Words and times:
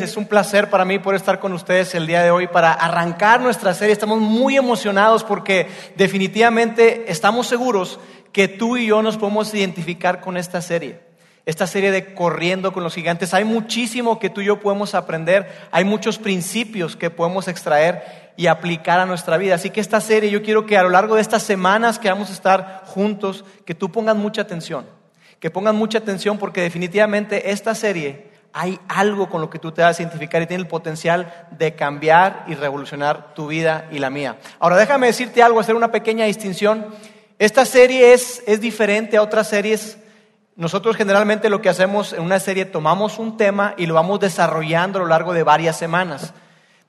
Es 0.00 0.16
un 0.16 0.26
placer 0.26 0.70
para 0.70 0.84
mí 0.84 1.00
poder 1.00 1.16
estar 1.16 1.40
con 1.40 1.52
ustedes 1.52 1.92
el 1.96 2.06
día 2.06 2.22
de 2.22 2.30
hoy 2.30 2.46
para 2.46 2.72
arrancar 2.72 3.40
nuestra 3.40 3.74
serie. 3.74 3.92
Estamos 3.92 4.20
muy 4.20 4.56
emocionados 4.56 5.24
porque 5.24 5.66
definitivamente 5.96 7.10
estamos 7.10 7.48
seguros 7.48 7.98
que 8.30 8.46
tú 8.46 8.76
y 8.76 8.86
yo 8.86 9.02
nos 9.02 9.16
podemos 9.16 9.52
identificar 9.52 10.20
con 10.20 10.36
esta 10.36 10.62
serie. 10.62 11.00
Esta 11.46 11.66
serie 11.66 11.90
de 11.90 12.14
Corriendo 12.14 12.72
con 12.72 12.84
los 12.84 12.94
Gigantes. 12.94 13.34
Hay 13.34 13.42
muchísimo 13.42 14.20
que 14.20 14.30
tú 14.30 14.40
y 14.40 14.44
yo 14.44 14.60
podemos 14.60 14.94
aprender. 14.94 15.50
Hay 15.72 15.82
muchos 15.82 16.18
principios 16.18 16.94
que 16.94 17.10
podemos 17.10 17.48
extraer 17.48 18.30
y 18.36 18.46
aplicar 18.46 19.00
a 19.00 19.06
nuestra 19.06 19.36
vida. 19.36 19.56
Así 19.56 19.70
que 19.70 19.80
esta 19.80 20.00
serie 20.00 20.30
yo 20.30 20.44
quiero 20.44 20.64
que 20.64 20.78
a 20.78 20.84
lo 20.84 20.90
largo 20.90 21.16
de 21.16 21.22
estas 21.22 21.42
semanas 21.42 21.98
que 21.98 22.08
vamos 22.08 22.30
a 22.30 22.34
estar 22.34 22.82
juntos, 22.86 23.44
que 23.64 23.74
tú 23.74 23.90
pongas 23.90 24.14
mucha 24.14 24.42
atención. 24.42 24.86
Que 25.40 25.50
pongas 25.50 25.74
mucha 25.74 25.98
atención 25.98 26.38
porque 26.38 26.60
definitivamente 26.60 27.50
esta 27.50 27.74
serie 27.74 28.37
hay 28.52 28.78
algo 28.88 29.28
con 29.28 29.40
lo 29.40 29.50
que 29.50 29.58
tú 29.58 29.72
te 29.72 29.82
vas 29.82 29.98
a 29.98 30.02
identificar 30.02 30.42
y 30.42 30.46
tiene 30.46 30.62
el 30.62 30.68
potencial 30.68 31.46
de 31.50 31.74
cambiar 31.74 32.44
y 32.48 32.54
revolucionar 32.54 33.34
tu 33.34 33.46
vida 33.46 33.86
y 33.90 33.98
la 33.98 34.10
mía. 34.10 34.38
Ahora 34.58 34.76
déjame 34.76 35.06
decirte 35.06 35.42
algo, 35.42 35.60
hacer 35.60 35.74
una 35.74 35.92
pequeña 35.92 36.24
distinción. 36.24 36.86
Esta 37.38 37.64
serie 37.64 38.12
es, 38.12 38.42
es 38.46 38.60
diferente 38.60 39.16
a 39.16 39.22
otras 39.22 39.48
series. 39.48 39.98
Nosotros 40.56 40.96
generalmente 40.96 41.50
lo 41.50 41.62
que 41.62 41.68
hacemos 41.68 42.12
en 42.12 42.22
una 42.22 42.40
serie 42.40 42.64
tomamos 42.64 43.18
un 43.18 43.36
tema 43.36 43.74
y 43.76 43.86
lo 43.86 43.94
vamos 43.94 44.20
desarrollando 44.20 44.98
a 44.98 45.02
lo 45.02 45.08
largo 45.08 45.32
de 45.32 45.44
varias 45.44 45.76
semanas. 45.76 46.34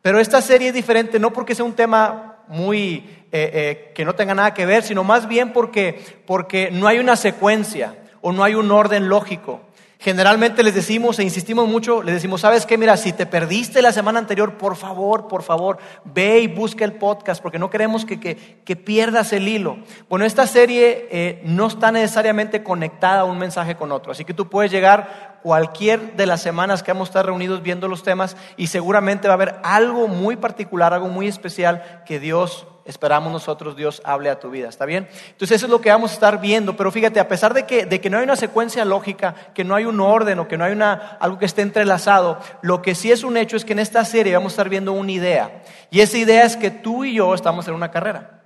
Pero 0.01 0.19
esta 0.19 0.41
serie 0.41 0.69
es 0.69 0.73
diferente 0.73 1.19
no 1.19 1.31
porque 1.31 1.55
sea 1.55 1.65
un 1.65 1.75
tema 1.75 2.37
muy 2.47 3.07
eh, 3.31 3.51
eh, 3.53 3.91
que 3.93 4.05
no 4.05 4.15
tenga 4.15 4.33
nada 4.33 4.55
que 4.55 4.65
ver, 4.65 4.81
sino 4.81 5.03
más 5.03 5.27
bien 5.27 5.53
porque, 5.53 6.03
porque 6.25 6.71
no 6.71 6.87
hay 6.87 6.97
una 6.97 7.15
secuencia 7.15 7.95
o 8.21 8.31
no 8.31 8.43
hay 8.43 8.55
un 8.55 8.71
orden 8.71 9.07
lógico. 9.07 9.61
Generalmente 10.01 10.63
les 10.63 10.73
decimos 10.73 11.19
e 11.19 11.23
insistimos 11.23 11.67
mucho, 11.67 12.01
les 12.01 12.15
decimos, 12.15 12.39
¿sabes 12.39 12.65
qué? 12.65 12.77
Mira, 12.77 12.95
si 12.95 13.11
te 13.11 13.25
perdiste 13.25 13.81
la 13.81 13.91
semana 13.91 14.17
anterior, 14.17 14.57
por 14.57 14.77
favor, 14.77 15.27
por 15.27 15.43
favor, 15.43 15.77
ve 16.05 16.39
y 16.39 16.47
busca 16.47 16.85
el 16.85 16.93
podcast, 16.93 17.41
porque 17.41 17.59
no 17.59 17.69
queremos 17.69 18.05
que, 18.05 18.17
que, 18.17 18.75
pierdas 18.77 19.33
el 19.33 19.45
hilo. 19.49 19.79
Bueno, 20.07 20.23
esta 20.23 20.47
serie 20.47 21.09
eh, 21.11 21.41
no 21.43 21.67
está 21.67 21.91
necesariamente 21.91 22.63
conectada 22.63 23.21
a 23.21 23.25
un 23.25 23.37
mensaje 23.37 23.75
con 23.75 23.91
otro, 23.91 24.13
así 24.13 24.23
que 24.23 24.33
tú 24.33 24.47
puedes 24.47 24.71
llegar 24.71 25.38
cualquier 25.41 26.15
de 26.15 26.25
las 26.25 26.41
semanas 26.41 26.83
que 26.83 26.91
vamos 26.91 27.07
a 27.07 27.11
estar 27.11 27.25
reunidos 27.25 27.61
viendo 27.61 27.87
los 27.87 28.03
temas 28.03 28.37
y 28.57 28.67
seguramente 28.67 29.27
va 29.27 29.33
a 29.33 29.35
haber 29.35 29.55
algo 29.63 30.07
muy 30.07 30.35
particular, 30.35 30.93
algo 30.93 31.07
muy 31.07 31.27
especial 31.27 32.03
que 32.05 32.19
Dios 32.19 32.67
esperamos 32.89 33.31
nosotros 33.31 33.75
Dios 33.75 34.01
hable 34.03 34.31
a 34.31 34.39
tu 34.39 34.49
vida. 34.49 34.67
¿Está 34.67 34.85
bien? 34.85 35.07
Entonces 35.27 35.57
eso 35.57 35.67
es 35.67 35.69
lo 35.69 35.79
que 35.79 35.91
vamos 35.91 36.09
a 36.09 36.13
estar 36.15 36.41
viendo. 36.41 36.75
Pero 36.75 36.91
fíjate, 36.91 37.19
a 37.19 37.27
pesar 37.27 37.53
de 37.53 37.65
que, 37.65 38.09
no 38.09 38.17
hay 38.17 38.23
una 38.23 38.35
secuencia 38.35 38.83
lógica, 38.83 39.35
que 39.53 39.63
no 39.63 39.75
hay 39.75 39.85
un 39.85 39.99
orden 39.99 40.39
o 40.39 40.47
que 40.47 40.57
no 40.57 40.65
hay 40.65 40.77
algo 41.19 41.37
que 41.37 41.45
esté 41.45 41.61
entrelazado, 41.61 42.39
lo 42.63 42.81
que 42.81 42.95
sí 42.95 43.11
es 43.11 43.23
un 43.23 43.37
hecho 43.37 43.57
es 43.57 43.63
que 43.63 43.73
en 43.73 43.79
esta 43.79 44.03
serie 44.05 44.33
vamos 44.33 44.53
a 44.53 44.55
estar 44.55 44.69
viendo 44.69 44.93
una 44.93 45.11
idea. 45.11 45.61
Y 45.91 46.01
esa 46.01 46.17
idea 46.17 46.43
es 46.45 46.57
que 46.57 46.71
tú 46.71 47.05
y 47.05 47.13
yo 47.13 47.35
estamos 47.35 47.67
en 47.67 47.75
una 47.75 47.91
carrera. 47.91 48.41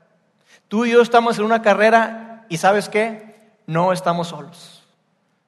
Tú 0.67 0.85
y 0.85 0.91
yo 0.91 1.01
estamos 1.01 1.39
en 1.39 1.45
una 1.45 1.61
carrera 1.61 2.45
y 2.49 2.57
sabes 2.57 2.89
qué? 2.89 3.53
No 3.65 3.93
estamos 3.93 4.27
solos. 4.27 4.83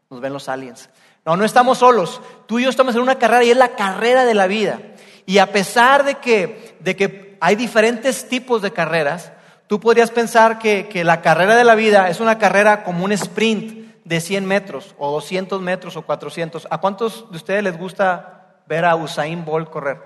Nos 0.10 0.22
ven 0.22 0.32
los 0.32 0.48
aliens. 0.48 0.90
No, 1.26 1.36
no 1.36 1.44
estamos 1.44 1.80
solos. 1.80 2.22
Tú 2.46 2.60
y 2.60 2.64
yo 2.64 2.70
estamos 2.70 2.96
en 2.96 3.02
una 3.02 3.18
carrera 3.18 3.44
y 3.44 3.52
es 3.52 3.58
la 3.58 3.76
carrera 3.76 4.26
de 4.26 4.36
la 4.36 4.48
vida. 4.48 4.80
Y 5.26 5.40
a 5.40 5.52
pesar 5.52 6.06
de 6.06 6.16
que, 6.16 6.78
de 6.80 6.96
que 6.96 7.26
hay 7.40 7.56
diferentes 7.56 8.28
tipos 8.28 8.62
de 8.62 8.72
carreras. 8.72 9.32
Tú 9.68 9.80
podrías 9.80 10.12
pensar 10.12 10.60
que, 10.60 11.04
la 11.04 11.22
carrera 11.22 11.56
de 11.56 11.64
la 11.64 11.76
vida 11.76 12.10
es 12.10 12.20
una 12.20 12.38
carrera 12.38 12.84
como 12.84 13.04
un 13.04 13.12
sprint 13.12 14.04
de 14.04 14.22
100 14.22 14.46
metros 14.46 14.96
o 14.98 15.12
200 15.12 15.62
metros 15.62 15.96
o 15.98 16.04
400. 16.04 16.68
¿A 16.70 16.80
cuántos 16.80 17.30
de 17.32 17.38
ustedes 17.38 17.64
les 17.64 17.78
gusta 17.78 18.62
ver 18.68 18.86
a 18.86 18.96
Usain 18.96 19.44
Bolt 19.44 19.70
correr? 19.70 20.00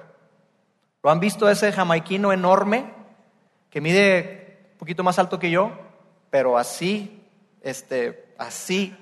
¿Lo 1.03 1.09
han 1.09 1.19
visto 1.19 1.49
ese 1.49 1.71
jamaiquino 1.71 2.31
enorme 2.31 2.93
que 3.69 3.81
mide 3.81 4.69
un 4.73 4.77
poquito 4.77 5.03
más 5.03 5.19
alto 5.19 5.39
que 5.39 5.51
yo, 5.51 5.71
pero 6.29 6.57
así, 6.57 7.25
este, 7.61 8.33
así? 8.37 8.95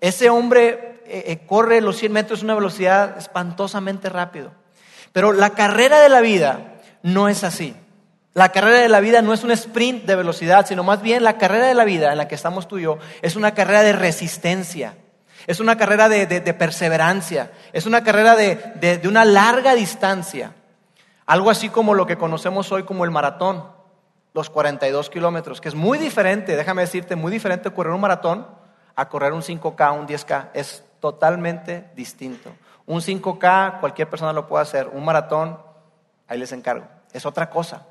Ese 0.00 0.30
hombre 0.30 1.00
eh, 1.06 1.24
eh, 1.26 1.46
corre 1.46 1.80
los 1.80 1.96
100 1.96 2.12
metros 2.12 2.40
a 2.42 2.44
una 2.44 2.54
velocidad 2.54 3.18
espantosamente 3.18 4.08
rápido. 4.08 4.52
Pero 5.12 5.32
la 5.32 5.50
carrera 5.50 6.00
de 6.00 6.08
la 6.08 6.20
vida 6.20 6.74
no 7.02 7.28
es 7.28 7.44
así. 7.44 7.74
La 8.34 8.50
carrera 8.50 8.78
de 8.78 8.88
la 8.88 9.00
vida 9.00 9.22
no 9.22 9.32
es 9.32 9.42
un 9.42 9.50
sprint 9.50 10.04
de 10.04 10.14
velocidad, 10.14 10.66
sino 10.66 10.84
más 10.84 11.02
bien 11.02 11.24
la 11.24 11.38
carrera 11.38 11.66
de 11.66 11.74
la 11.74 11.84
vida 11.84 12.12
en 12.12 12.18
la 12.18 12.28
que 12.28 12.34
estamos 12.34 12.68
tú 12.68 12.78
y 12.78 12.82
yo 12.82 12.98
es 13.22 13.34
una 13.34 13.52
carrera 13.52 13.82
de 13.82 13.92
resistencia, 13.92 14.94
es 15.46 15.58
una 15.58 15.76
carrera 15.76 16.08
de, 16.08 16.54
perseverancia, 16.54 17.50
es 17.72 17.86
una 17.86 18.04
carrera 18.04 18.36
de, 18.36 19.00
una 19.08 19.24
larga 19.24 19.74
distancia. 19.74 20.52
Algo 21.26 21.50
así 21.50 21.68
como 21.68 21.94
lo 21.94 22.06
que 22.06 22.16
conocemos 22.16 22.70
hoy 22.70 22.84
como 22.84 23.04
el 23.04 23.10
maratón, 23.10 23.64
los 24.34 24.50
42 24.50 25.10
kilómetros, 25.10 25.60
que 25.60 25.70
es 25.70 25.74
muy 25.74 25.98
diferente, 25.98 26.54
déjame 26.54 26.82
decirte, 26.82 27.16
muy 27.16 27.32
diferente 27.32 27.70
correr 27.72 27.92
un 27.92 28.00
maratón 28.00 28.46
a 28.98 29.08
correr 29.08 29.32
un 29.32 29.42
5K, 29.42 29.96
un 29.96 30.08
10K. 30.08 30.48
Es 30.54 30.82
totalmente 30.98 31.88
distinto. 31.94 32.50
Un 32.84 33.00
5K 33.00 33.78
cualquier 33.78 34.10
persona 34.10 34.32
lo 34.32 34.48
puede 34.48 34.62
hacer, 34.62 34.88
un 34.92 35.04
maratón 35.04 35.56
ahí 36.26 36.36
les 36.36 36.50
encargo. 36.50 36.84
Es 37.12 37.24
otra 37.24 37.48
cosa. 37.48 37.86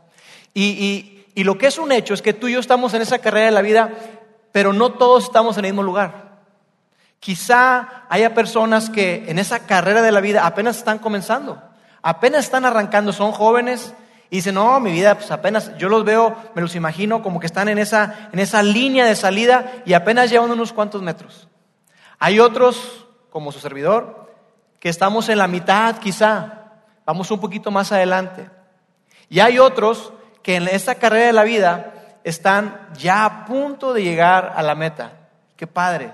Y, 0.53 1.13
lo 1.37 1.57
que 1.57 1.67
es 1.67 1.77
un 1.77 1.93
hecho 1.93 2.13
es 2.13 2.21
que 2.21 2.33
tú 2.33 2.49
y 2.49 2.53
yo 2.53 2.59
estamos 2.59 2.93
en 2.93 3.01
esa 3.01 3.19
carrera 3.19 3.45
de 3.45 3.51
la 3.53 3.61
vida, 3.61 3.91
pero 4.51 4.73
no 4.73 4.93
todos 4.93 5.23
estamos 5.23 5.57
en 5.57 5.63
el 5.63 5.71
mismo 5.71 5.83
lugar. 5.83 6.39
Quizá 7.21 8.03
haya 8.09 8.33
personas 8.33 8.89
que 8.89 9.23
en 9.29 9.39
esa 9.39 9.59
carrera 9.59 10.01
de 10.01 10.11
la 10.11 10.19
vida 10.19 10.45
apenas 10.45 10.77
están 10.77 10.99
comenzando, 10.99 11.61
apenas 12.01 12.43
están 12.43 12.65
arrancando, 12.65 13.13
son 13.13 13.31
jóvenes 13.31 13.93
y 14.29 14.37
dicen, 14.37 14.55
no, 14.55 14.79
mi 14.79 14.91
vida, 14.91 15.15
pues 15.15 15.31
apenas, 15.31 15.77
yo 15.77 15.87
los 15.87 16.03
veo, 16.03 16.35
me 16.53 16.61
los 16.61 16.75
imagino 16.75 17.21
como 17.21 17.39
que 17.39 17.45
están 17.45 17.69
en 17.69 17.77
esa, 17.77 18.29
en 18.33 18.39
esa 18.39 18.61
línea 18.61 19.05
de 19.05 19.15
salida 19.15 19.81
y 19.85 19.93
apenas 19.93 20.29
llevan 20.29 20.51
unos 20.51 20.73
cuantos 20.73 21.01
metros. 21.01 21.47
Hay 22.19 22.39
otros, 22.39 23.07
como 23.29 23.51
su 23.51 23.59
servidor, 23.59 24.33
que 24.79 24.89
estamos 24.89 25.29
en 25.29 25.37
la 25.37 25.47
mitad 25.47 25.97
quizá, 25.99 26.73
vamos 27.05 27.31
un 27.31 27.39
poquito 27.39 27.71
más 27.71 27.91
adelante. 27.91 28.49
Y 29.29 29.39
hay 29.39 29.59
otros 29.59 30.11
que 30.43 30.55
en 30.55 30.67
esta 30.67 30.95
carrera 30.95 31.27
de 31.27 31.33
la 31.33 31.43
vida 31.43 31.93
están 32.23 32.89
ya 32.97 33.23
a 33.23 33.45
punto 33.45 33.93
de 33.93 34.03
llegar 34.03 34.53
a 34.55 34.61
la 34.61 34.75
meta. 34.75 35.13
Qué 35.55 35.67
padre. 35.67 36.11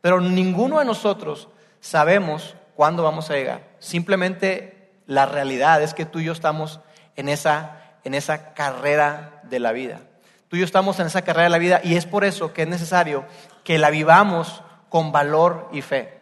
Pero 0.00 0.20
ninguno 0.20 0.78
de 0.78 0.84
nosotros 0.86 1.48
sabemos 1.80 2.56
cuándo 2.74 3.02
vamos 3.02 3.30
a 3.30 3.34
llegar. 3.34 3.62
Simplemente 3.78 4.92
la 5.06 5.26
realidad 5.26 5.82
es 5.82 5.94
que 5.94 6.06
tú 6.06 6.20
y 6.20 6.24
yo 6.24 6.32
estamos 6.32 6.80
en 7.16 7.28
esa, 7.28 7.98
en 8.04 8.14
esa 8.14 8.54
carrera 8.54 9.40
de 9.44 9.58
la 9.58 9.72
vida. 9.72 10.00
Tú 10.48 10.56
y 10.56 10.60
yo 10.60 10.64
estamos 10.64 11.00
en 11.00 11.06
esa 11.06 11.22
carrera 11.22 11.44
de 11.44 11.50
la 11.50 11.58
vida 11.58 11.80
y 11.82 11.96
es 11.96 12.06
por 12.06 12.24
eso 12.24 12.52
que 12.52 12.62
es 12.62 12.68
necesario 12.68 13.24
que 13.64 13.78
la 13.78 13.90
vivamos 13.90 14.62
con 14.88 15.10
valor 15.10 15.68
y 15.72 15.82
fe 15.82 16.16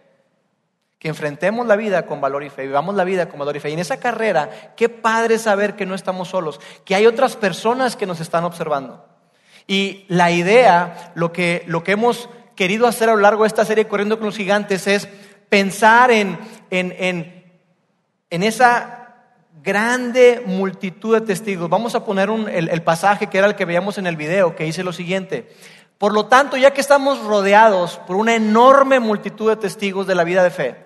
que 1.04 1.10
enfrentemos 1.10 1.66
la 1.66 1.76
vida 1.76 2.06
con 2.06 2.22
valor 2.22 2.44
y 2.44 2.48
fe, 2.48 2.62
vivamos 2.62 2.94
la 2.94 3.04
vida 3.04 3.28
con 3.28 3.38
valor 3.38 3.54
y 3.54 3.60
fe. 3.60 3.68
Y 3.68 3.74
en 3.74 3.78
esa 3.78 3.98
carrera, 3.98 4.72
qué 4.74 4.88
padre 4.88 5.38
saber 5.38 5.76
que 5.76 5.84
no 5.84 5.94
estamos 5.94 6.28
solos, 6.28 6.62
que 6.86 6.94
hay 6.94 7.04
otras 7.04 7.36
personas 7.36 7.94
que 7.94 8.06
nos 8.06 8.20
están 8.20 8.42
observando. 8.44 9.04
Y 9.66 10.06
la 10.08 10.30
idea, 10.30 11.12
lo 11.14 11.30
que, 11.30 11.62
lo 11.66 11.84
que 11.84 11.92
hemos 11.92 12.30
querido 12.56 12.86
hacer 12.86 13.10
a 13.10 13.16
lo 13.16 13.20
largo 13.20 13.42
de 13.42 13.48
esta 13.48 13.66
serie 13.66 13.86
Corriendo 13.86 14.16
con 14.16 14.24
los 14.24 14.38
Gigantes 14.38 14.86
es 14.86 15.06
pensar 15.50 16.10
en, 16.10 16.38
en, 16.70 16.94
en, 18.30 18.42
esa 18.42 19.03
grande 19.62 20.42
multitud 20.46 21.14
de 21.14 21.26
testigos. 21.26 21.68
Vamos 21.70 21.94
a 21.94 22.04
poner 22.04 22.28
el, 22.28 22.68
el 22.68 22.82
pasaje 22.82 23.28
que 23.28 23.38
era 23.38 23.46
el 23.46 23.54
que 23.54 23.64
veíamos 23.64 23.98
en 23.98 24.06
el 24.06 24.16
video, 24.16 24.56
que 24.56 24.64
dice 24.64 24.84
lo 24.84 24.92
siguiente. 24.92 25.54
Por 25.98 26.12
lo 26.12 26.26
tanto, 26.26 26.56
ya 26.56 26.72
que 26.72 26.80
estamos 26.80 27.22
rodeados 27.24 27.98
por 28.06 28.16
una 28.16 28.34
enorme 28.34 29.00
multitud 29.00 29.48
de 29.48 29.56
testigos 29.56 30.06
de 30.06 30.14
la 30.14 30.24
vida 30.24 30.42
de 30.42 30.50
fe, 30.50 30.84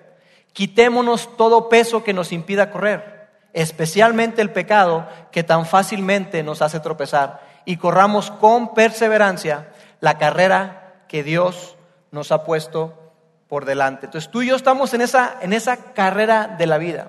Quitémonos 0.53 1.37
todo 1.37 1.69
peso 1.69 2.03
que 2.03 2.13
nos 2.13 2.31
impida 2.31 2.71
correr, 2.71 3.29
especialmente 3.53 4.41
el 4.41 4.51
pecado 4.51 5.07
que 5.31 5.43
tan 5.43 5.65
fácilmente 5.65 6.43
nos 6.43 6.61
hace 6.61 6.79
tropezar, 6.79 7.41
y 7.65 7.77
corramos 7.77 8.31
con 8.31 8.73
perseverancia 8.73 9.71
la 9.99 10.17
carrera 10.17 11.03
que 11.07 11.23
Dios 11.23 11.77
nos 12.11 12.31
ha 12.31 12.43
puesto 12.43 13.13
por 13.47 13.65
delante. 13.65 14.07
Entonces 14.07 14.31
tú 14.31 14.41
y 14.41 14.47
yo 14.47 14.55
estamos 14.55 14.93
en 14.93 15.01
esa, 15.01 15.37
en 15.41 15.53
esa 15.53 15.93
carrera 15.93 16.55
de 16.57 16.65
la 16.65 16.77
vida. 16.77 17.07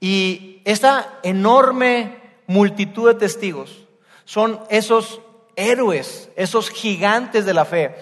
Y 0.00 0.62
esa 0.64 1.18
enorme 1.22 2.16
multitud 2.46 3.08
de 3.08 3.14
testigos 3.14 3.84
son 4.24 4.60
esos 4.68 5.20
héroes, 5.56 6.30
esos 6.36 6.70
gigantes 6.70 7.46
de 7.46 7.54
la 7.54 7.64
fe. 7.64 7.94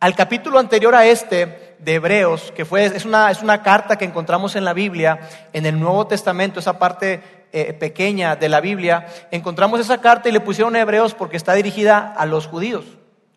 Al 0.00 0.14
capítulo 0.14 0.58
anterior 0.58 0.94
a 0.94 1.06
este, 1.06 1.66
de 1.78 1.94
Hebreos, 1.94 2.52
que 2.54 2.64
fue, 2.64 2.86
es, 2.86 3.04
una, 3.04 3.30
es 3.30 3.42
una 3.42 3.62
carta 3.62 3.96
que 3.96 4.04
encontramos 4.04 4.56
en 4.56 4.64
la 4.64 4.72
Biblia, 4.72 5.20
en 5.52 5.66
el 5.66 5.78
Nuevo 5.78 6.06
Testamento, 6.06 6.60
esa 6.60 6.78
parte 6.78 7.22
eh, 7.52 7.72
pequeña 7.72 8.36
de 8.36 8.48
la 8.48 8.60
Biblia, 8.60 9.06
encontramos 9.30 9.80
esa 9.80 10.00
carta 10.00 10.28
y 10.28 10.32
le 10.32 10.40
pusieron 10.40 10.76
Hebreos 10.76 11.14
porque 11.14 11.36
está 11.36 11.54
dirigida 11.54 12.12
a 12.16 12.26
los 12.26 12.46
judíos, 12.46 12.84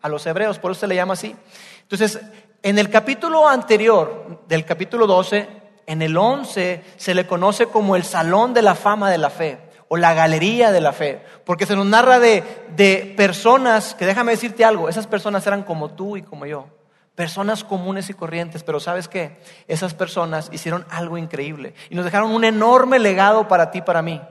a 0.02 0.08
los 0.08 0.26
hebreos, 0.26 0.58
por 0.58 0.72
eso 0.72 0.80
se 0.80 0.86
le 0.86 0.94
llama 0.94 1.14
así. 1.14 1.36
Entonces, 1.82 2.20
en 2.62 2.78
el 2.78 2.90
capítulo 2.90 3.48
anterior, 3.48 4.40
del 4.48 4.64
capítulo 4.64 5.06
12, 5.06 5.59
En 5.90 6.02
el 6.02 6.16
11 6.16 6.84
se 6.96 7.14
le 7.14 7.26
conoce 7.26 7.66
como 7.66 7.96
el 7.96 8.04
Salón 8.04 8.54
de 8.54 8.62
la 8.62 8.76
Fama 8.76 9.10
de 9.10 9.18
la 9.18 9.28
Fe 9.28 9.58
o 9.88 9.96
la 9.96 10.14
Galería 10.14 10.70
de 10.70 10.80
la 10.80 10.92
Fe, 10.92 11.20
porque 11.44 11.66
se 11.66 11.74
nos 11.74 11.84
narra 11.84 12.20
de, 12.20 12.44
de 12.76 13.12
personas 13.16 13.96
que 13.96 14.06
déjame 14.06 14.30
decirte 14.30 14.64
algo, 14.64 14.88
esas 14.88 15.08
personas 15.08 15.44
eran 15.48 15.64
como 15.64 15.90
tú 15.90 16.16
y 16.16 16.22
como 16.22 16.46
yo, 16.46 16.68
personas 17.16 17.64
comunes 17.64 18.08
y 18.08 18.14
corrientes, 18.14 18.62
pero 18.62 18.78
sabes 18.78 19.08
qué, 19.08 19.40
esas 19.66 19.92
personas 19.92 20.48
hicieron 20.52 20.86
algo 20.90 21.18
increíble 21.18 21.74
y 21.90 21.96
nos 21.96 22.04
dejaron 22.04 22.30
un 22.30 22.44
enorme 22.44 23.00
legado 23.00 23.48
para 23.48 23.72
ti 23.72 23.82
para 23.82 24.00
mí. 24.00 24.22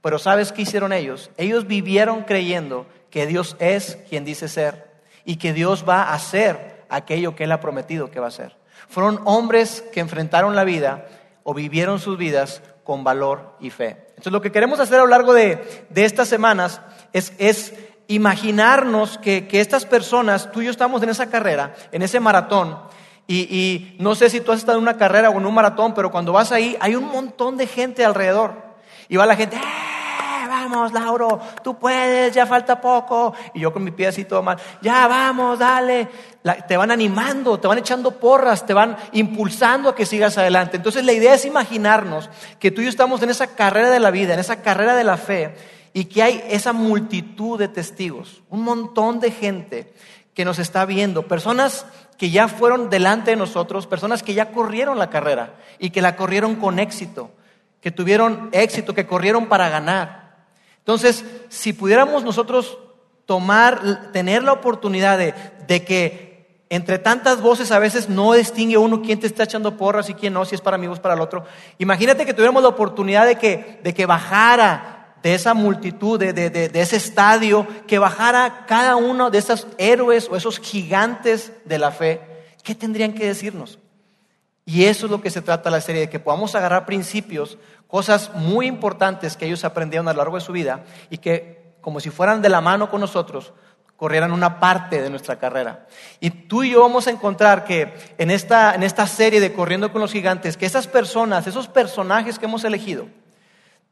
Pero 0.00 0.18
¿sabes 0.18 0.52
qué 0.52 0.62
hicieron 0.62 0.94
ellos? 0.94 1.30
Ellos 1.36 1.66
vivieron 1.66 2.22
creyendo 2.22 2.86
que 3.10 3.26
Dios 3.26 3.56
es 3.58 3.98
quien 4.08 4.24
dice 4.24 4.48
ser 4.48 4.90
y 5.26 5.36
que 5.36 5.52
Dios 5.52 5.84
va 5.86 6.04
a 6.04 6.14
hacer 6.14 6.86
aquello 6.88 7.36
que 7.36 7.44
Él 7.44 7.52
ha 7.52 7.60
prometido 7.60 8.10
que 8.10 8.20
va 8.20 8.26
a 8.26 8.28
hacer. 8.28 8.63
Fueron 8.94 9.20
hombres 9.24 9.82
que 9.92 9.98
enfrentaron 9.98 10.54
la 10.54 10.62
vida 10.62 11.08
o 11.42 11.52
vivieron 11.52 11.98
sus 11.98 12.16
vidas 12.16 12.62
con 12.84 13.02
valor 13.02 13.56
y 13.58 13.70
fe. 13.70 14.04
Entonces 14.10 14.32
lo 14.32 14.40
que 14.40 14.52
queremos 14.52 14.78
hacer 14.78 15.00
a 15.00 15.02
lo 15.02 15.08
largo 15.08 15.34
de, 15.34 15.84
estas 15.96 16.28
semanas 16.28 16.80
es, 17.12 17.74
imaginarnos 18.06 19.18
que, 19.18 19.48
estas 19.50 19.84
personas, 19.84 20.52
tú 20.52 20.62
y 20.62 20.66
yo 20.66 20.70
estamos 20.70 21.02
en 21.02 21.08
esa 21.08 21.28
carrera, 21.28 21.74
en 21.90 22.02
ese 22.02 22.20
maratón, 22.20 22.78
y, 23.26 23.38
y, 23.52 23.96
no 23.98 24.14
sé 24.14 24.30
si 24.30 24.40
tú 24.40 24.52
has 24.52 24.60
estado 24.60 24.78
en 24.78 24.84
una 24.84 24.96
carrera 24.96 25.28
o 25.30 25.38
en 25.38 25.46
un 25.46 25.54
maratón, 25.54 25.92
pero 25.92 26.12
cuando 26.12 26.30
vas 26.30 26.52
ahí 26.52 26.76
hay 26.78 26.94
un 26.94 27.06
montón 27.06 27.56
de 27.56 27.66
gente 27.66 28.04
alrededor. 28.04 28.62
Y 29.08 29.16
va 29.16 29.26
la 29.26 29.34
gente, 29.34 29.58
vamos, 30.64 30.92
Lauro, 30.92 31.40
tú 31.62 31.78
puedes, 31.78 32.34
ya 32.34 32.46
falta 32.46 32.80
poco. 32.80 33.34
Y 33.52 33.60
yo 33.60 33.72
con 33.72 33.84
mi 33.84 33.90
pie 33.90 34.08
así 34.08 34.24
todo 34.24 34.42
mal, 34.42 34.58
ya 34.80 35.06
vamos, 35.06 35.58
dale. 35.58 36.08
te 36.66 36.76
van 36.76 36.90
animando, 36.90 37.58
te 37.58 37.68
van 37.68 37.78
echando 37.78 38.12
porras, 38.12 38.66
te 38.66 38.74
van 38.74 38.96
impulsando 39.12 39.90
a 39.90 39.94
que 39.94 40.06
sigas 40.06 40.38
adelante. 40.38 40.76
Entonces 40.76 41.04
la 41.04 41.12
idea 41.12 41.34
es 41.34 41.44
imaginarnos 41.44 42.30
que 42.58 42.70
tú 42.70 42.80
y 42.80 42.84
yo 42.84 42.90
estamos 42.90 43.22
en 43.22 43.30
esa 43.30 43.48
carrera 43.48 43.90
de 43.90 44.00
la 44.00 44.10
vida, 44.10 44.34
en 44.34 44.40
esa 44.40 44.62
carrera 44.62 44.94
de 44.94 45.04
la 45.04 45.16
fe, 45.16 45.54
y 45.92 46.06
que 46.06 46.22
hay 46.22 46.44
esa 46.48 46.72
multitud 46.72 47.58
de 47.58 47.68
testigos, 47.68 48.42
un 48.50 48.62
montón 48.62 49.20
de 49.20 49.30
gente 49.30 49.94
que 50.34 50.44
nos 50.44 50.58
está 50.58 50.84
viendo, 50.84 51.28
personas 51.28 51.86
que 52.18 52.30
ya 52.30 52.48
fueron 52.48 52.90
delante 52.90 53.30
de 53.30 53.36
nosotros, 53.36 53.86
personas 53.86 54.22
que 54.22 54.34
ya 54.34 54.50
corrieron 54.50 54.98
la 54.98 55.10
carrera 55.10 55.54
y 55.78 55.90
que 55.90 56.02
la 56.02 56.16
corrieron 56.16 56.56
con 56.56 56.78
éxito, 56.78 57.30
que 57.80 57.90
tuvieron 57.90 58.48
éxito, 58.52 58.94
que 58.94 59.06
corrieron 59.06 59.46
para 59.46 59.68
ganar. 59.68 60.23
Entonces, 60.84 61.24
si 61.48 61.72
pudiéramos 61.72 62.24
nosotros 62.24 62.76
tomar, 63.24 64.12
tener 64.12 64.42
la 64.42 64.52
oportunidad 64.52 65.16
de, 65.16 65.84
que 65.84 66.62
entre 66.68 66.98
tantas 66.98 67.40
voces 67.40 67.72
a 67.72 67.78
veces 67.78 68.10
no 68.10 68.34
distingue 68.34 68.76
uno 68.76 69.00
quién 69.00 69.18
te 69.18 69.26
está 69.26 69.44
echando 69.44 69.78
porras 69.78 70.10
y 70.10 70.14
quién 70.14 70.34
no, 70.34 70.44
si 70.44 70.54
es 70.54 70.60
para 70.60 70.76
mí 70.76 70.86
o 70.86 70.92
es 70.92 71.00
para 71.00 71.14
el 71.14 71.22
otro. 71.22 71.46
Imagínate 71.78 72.26
que 72.26 72.34
tuviéramos 72.34 72.62
la 72.62 72.68
oportunidad 72.68 73.24
de 73.24 73.36
que, 73.36 73.80
de 73.82 73.94
que 73.94 74.04
bajara 74.04 75.14
de 75.22 75.34
esa 75.34 75.54
multitud, 75.54 76.18
de, 76.18 76.34
de, 76.34 76.70
ese 76.74 76.96
estadio, 76.96 77.66
que 77.86 77.98
bajara 77.98 78.66
cada 78.66 78.96
uno 78.96 79.30
de 79.30 79.38
esos 79.38 79.66
héroes 79.78 80.28
o 80.30 80.36
esos 80.36 80.58
gigantes 80.58 81.50
de 81.64 81.78
la 81.78 81.92
fe. 81.92 82.20
¿Qué 82.62 82.74
tendrían 82.74 83.14
que 83.14 83.24
decirnos? 83.24 83.78
Y 84.66 84.84
eso 84.84 85.06
es 85.06 85.12
lo 85.12 85.20
que 85.20 85.30
se 85.30 85.42
trata 85.42 85.70
la 85.70 85.80
serie, 85.80 86.02
de 86.02 86.10
que 86.10 86.20
podamos 86.20 86.54
agarrar 86.54 86.86
principios 86.86 87.58
cosas 87.86 88.32
muy 88.34 88.66
importantes 88.66 89.36
que 89.36 89.46
ellos 89.46 89.64
aprendieron 89.64 90.08
a 90.08 90.12
lo 90.12 90.18
largo 90.18 90.36
de 90.36 90.44
su 90.44 90.52
vida 90.52 90.84
y 91.10 91.18
que, 91.18 91.74
como 91.80 92.00
si 92.00 92.10
fueran 92.10 92.40
de 92.40 92.48
la 92.48 92.62
mano 92.62 92.90
con 92.90 93.00
nosotros, 93.00 93.52
corrieran 93.96 94.32
una 94.32 94.58
parte 94.60 95.02
de 95.02 95.10
nuestra 95.10 95.38
carrera. 95.38 95.86
Y 96.18 96.30
tú 96.30 96.62
y 96.62 96.70
yo 96.70 96.80
vamos 96.80 97.06
a 97.06 97.10
encontrar 97.10 97.64
que 97.64 97.94
en 98.18 98.30
esta, 98.30 98.74
en 98.74 98.82
esta 98.82 99.06
serie 99.06 99.40
de 99.40 99.52
Corriendo 99.52 99.92
con 99.92 100.00
los 100.00 100.12
Gigantes, 100.12 100.56
que 100.56 100.66
esas 100.66 100.86
personas, 100.86 101.46
esos 101.46 101.68
personajes 101.68 102.38
que 102.38 102.46
hemos 102.46 102.64
elegido, 102.64 103.06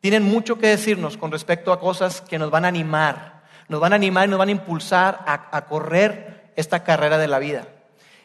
tienen 0.00 0.22
mucho 0.24 0.58
que 0.58 0.66
decirnos 0.66 1.16
con 1.16 1.30
respecto 1.30 1.72
a 1.72 1.78
cosas 1.78 2.22
que 2.22 2.38
nos 2.38 2.50
van 2.50 2.64
a 2.64 2.68
animar, 2.68 3.42
nos 3.68 3.80
van 3.80 3.92
a 3.92 3.96
animar 3.96 4.26
y 4.26 4.30
nos 4.30 4.38
van 4.38 4.48
a 4.48 4.52
impulsar 4.52 5.20
a, 5.26 5.56
a 5.56 5.66
correr 5.66 6.50
esta 6.56 6.82
carrera 6.82 7.18
de 7.18 7.28
la 7.28 7.38
vida. 7.38 7.66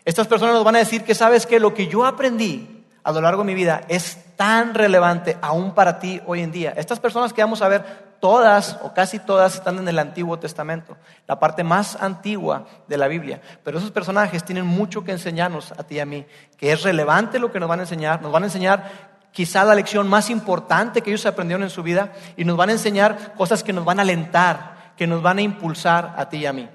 Estas 0.07 0.27
personas 0.27 0.55
nos 0.55 0.63
van 0.63 0.77
a 0.77 0.79
decir 0.79 1.03
que 1.03 1.13
sabes 1.13 1.45
que 1.45 1.59
lo 1.59 1.73
que 1.73 1.87
yo 1.87 2.05
aprendí 2.05 2.85
a 3.03 3.11
lo 3.11 3.19
largo 3.19 3.41
de 3.41 3.47
mi 3.47 3.53
vida 3.53 3.81
es 3.89 4.17
tan 4.37 4.73
relevante 4.73 5.37
aún 5.41 5.73
para 5.73 5.99
ti 5.99 6.21
hoy 6.25 6.43
en 6.43 6.49
día. 6.53 6.73
Estas 6.77 7.01
personas 7.01 7.33
que 7.33 7.41
vamos 7.41 7.61
a 7.61 7.67
ver, 7.67 7.83
todas 8.21 8.79
o 8.83 8.93
casi 8.93 9.19
todas 9.19 9.55
están 9.55 9.79
en 9.79 9.87
el 9.89 9.99
Antiguo 9.99 10.39
Testamento, 10.39 10.95
la 11.27 11.37
parte 11.37 11.61
más 11.65 12.01
antigua 12.01 12.67
de 12.87 12.95
la 12.95 13.09
Biblia. 13.09 13.41
Pero 13.65 13.79
esos 13.79 13.91
personajes 13.91 14.45
tienen 14.45 14.65
mucho 14.65 15.03
que 15.03 15.11
enseñarnos 15.11 15.73
a 15.73 15.83
ti 15.83 15.95
y 15.95 15.99
a 15.99 16.05
mí, 16.05 16.25
que 16.55 16.71
es 16.71 16.83
relevante 16.83 17.37
lo 17.37 17.51
que 17.51 17.59
nos 17.59 17.67
van 17.67 17.79
a 17.79 17.83
enseñar. 17.83 18.21
Nos 18.21 18.31
van 18.31 18.43
a 18.43 18.45
enseñar 18.45 18.89
quizá 19.33 19.65
la 19.65 19.75
lección 19.75 20.07
más 20.07 20.29
importante 20.29 21.01
que 21.01 21.09
ellos 21.09 21.25
aprendieron 21.25 21.63
en 21.63 21.69
su 21.69 21.83
vida 21.83 22.13
y 22.37 22.45
nos 22.45 22.55
van 22.55 22.69
a 22.69 22.71
enseñar 22.71 23.33
cosas 23.35 23.61
que 23.61 23.73
nos 23.73 23.83
van 23.83 23.99
a 23.99 24.03
alentar, 24.03 24.93
que 24.95 25.05
nos 25.05 25.21
van 25.21 25.39
a 25.39 25.41
impulsar 25.41 26.15
a 26.15 26.29
ti 26.29 26.37
y 26.37 26.45
a 26.45 26.53
mí. 26.53 26.69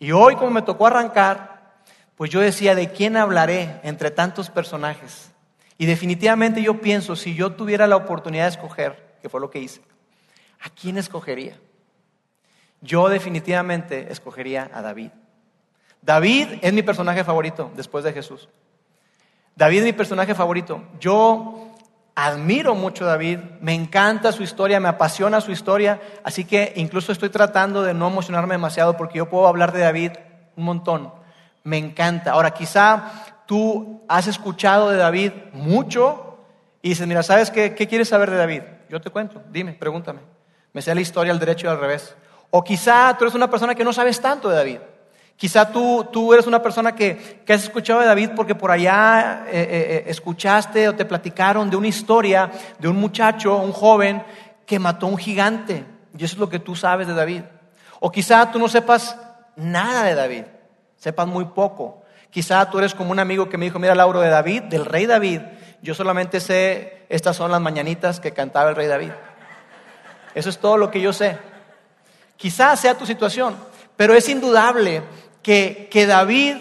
Y 0.00 0.10
hoy, 0.10 0.34
como 0.34 0.50
me 0.50 0.62
tocó 0.62 0.88
arrancar, 0.88 1.55
pues 2.16 2.30
yo 2.30 2.40
decía, 2.40 2.74
¿de 2.74 2.90
quién 2.90 3.16
hablaré 3.16 3.78
entre 3.82 4.10
tantos 4.10 4.50
personajes? 4.50 5.30
Y 5.78 5.84
definitivamente 5.84 6.62
yo 6.62 6.80
pienso, 6.80 7.14
si 7.14 7.34
yo 7.34 7.52
tuviera 7.52 7.86
la 7.86 7.96
oportunidad 7.96 8.44
de 8.44 8.50
escoger, 8.50 9.18
que 9.20 9.28
fue 9.28 9.40
lo 9.40 9.50
que 9.50 9.58
hice, 9.58 9.82
¿a 10.62 10.70
quién 10.70 10.96
escogería? 10.96 11.58
Yo 12.80 13.08
definitivamente 13.08 14.10
escogería 14.10 14.70
a 14.72 14.80
David. 14.80 15.10
David 16.00 16.58
es 16.62 16.72
mi 16.72 16.82
personaje 16.82 17.24
favorito 17.24 17.70
después 17.76 18.04
de 18.04 18.12
Jesús. 18.12 18.48
David 19.54 19.78
es 19.78 19.84
mi 19.84 19.92
personaje 19.92 20.34
favorito. 20.34 20.82
Yo 20.98 21.74
admiro 22.14 22.74
mucho 22.74 23.04
a 23.04 23.08
David, 23.08 23.40
me 23.60 23.74
encanta 23.74 24.32
su 24.32 24.42
historia, 24.42 24.80
me 24.80 24.88
apasiona 24.88 25.42
su 25.42 25.52
historia, 25.52 26.00
así 26.24 26.46
que 26.46 26.72
incluso 26.76 27.12
estoy 27.12 27.28
tratando 27.28 27.82
de 27.82 27.92
no 27.92 28.08
emocionarme 28.08 28.54
demasiado 28.54 28.96
porque 28.96 29.18
yo 29.18 29.28
puedo 29.28 29.46
hablar 29.46 29.72
de 29.72 29.80
David 29.80 30.12
un 30.56 30.64
montón 30.64 31.25
me 31.66 31.78
encanta. 31.78 32.30
Ahora, 32.30 32.52
quizá 32.52 33.42
tú 33.44 34.02
has 34.08 34.28
escuchado 34.28 34.88
de 34.90 34.96
David 34.96 35.32
mucho 35.52 36.38
y 36.80 36.90
dices, 36.90 37.06
mira, 37.08 37.24
¿sabes 37.24 37.50
qué, 37.50 37.74
quieres 37.74 38.08
saber 38.08 38.30
de 38.30 38.36
David? 38.36 38.62
Yo 38.88 39.00
te 39.00 39.10
cuento, 39.10 39.42
dime, 39.50 39.72
pregúntame. 39.72 40.20
Me 40.72 40.80
sé 40.80 40.94
la 40.94 41.00
historia 41.00 41.32
al 41.32 41.40
derecho 41.40 41.66
y 41.66 41.70
al 41.70 41.80
revés. 41.80 42.14
O 42.50 42.62
quizá 42.62 43.16
tú 43.18 43.24
eres 43.24 43.34
una 43.34 43.50
persona 43.50 43.74
que 43.74 43.82
no 43.82 43.92
sabes 43.92 44.20
tanto 44.20 44.48
de 44.48 44.56
David. 44.56 44.78
Quizá 45.36 45.70
tú, 45.70 46.06
tú 46.12 46.32
eres 46.32 46.46
una 46.46 46.62
persona 46.62 46.94
que, 46.94 47.42
que, 47.44 47.52
has 47.52 47.64
escuchado 47.64 48.00
de 48.00 48.06
David 48.06 48.30
porque 48.36 48.54
por 48.54 48.70
allá 48.70 49.44
eh, 49.48 49.50
eh, 49.50 49.68
eh, 49.68 50.04
escuchaste 50.06 50.88
o 50.88 50.94
te 50.94 51.04
platicaron 51.04 51.68
de 51.68 51.76
una 51.76 51.88
historia 51.88 52.48
de 52.78 52.88
un 52.88 52.96
muchacho, 52.96 53.56
un 53.56 53.72
joven, 53.72 54.22
que 54.64 54.78
mató 54.78 55.06
a 55.06 55.10
un 55.10 55.18
gigante. 55.18 55.84
Y 56.16 56.24
eso 56.24 56.34
es 56.34 56.38
lo 56.38 56.48
que 56.48 56.60
tú 56.60 56.76
sabes 56.76 57.08
de 57.08 57.14
David. 57.14 57.42
O 57.98 58.12
quizá 58.12 58.52
tú 58.52 58.60
no 58.60 58.68
sepas 58.68 59.18
nada 59.56 60.04
de 60.04 60.14
David 60.14 60.44
sepas 60.96 61.26
muy 61.26 61.46
poco. 61.46 62.02
Quizá 62.30 62.70
tú 62.70 62.78
eres 62.78 62.94
como 62.94 63.12
un 63.12 63.18
amigo 63.18 63.48
que 63.48 63.56
me 63.56 63.66
dijo, 63.66 63.78
mira 63.78 63.94
Lauro 63.94 64.20
de 64.20 64.28
David, 64.28 64.64
del 64.64 64.84
rey 64.84 65.06
David, 65.06 65.40
yo 65.82 65.94
solamente 65.94 66.40
sé, 66.40 67.04
estas 67.08 67.36
son 67.36 67.50
las 67.50 67.60
mañanitas 67.60 68.20
que 68.20 68.32
cantaba 68.32 68.70
el 68.70 68.76
rey 68.76 68.86
David. 68.86 69.12
Eso 70.34 70.50
es 70.50 70.58
todo 70.58 70.76
lo 70.76 70.90
que 70.90 71.00
yo 71.00 71.12
sé. 71.12 71.38
Quizá 72.36 72.76
sea 72.76 72.98
tu 72.98 73.06
situación, 73.06 73.56
pero 73.96 74.14
es 74.14 74.28
indudable 74.28 75.02
que, 75.42 75.88
que 75.90 76.06
David, 76.06 76.56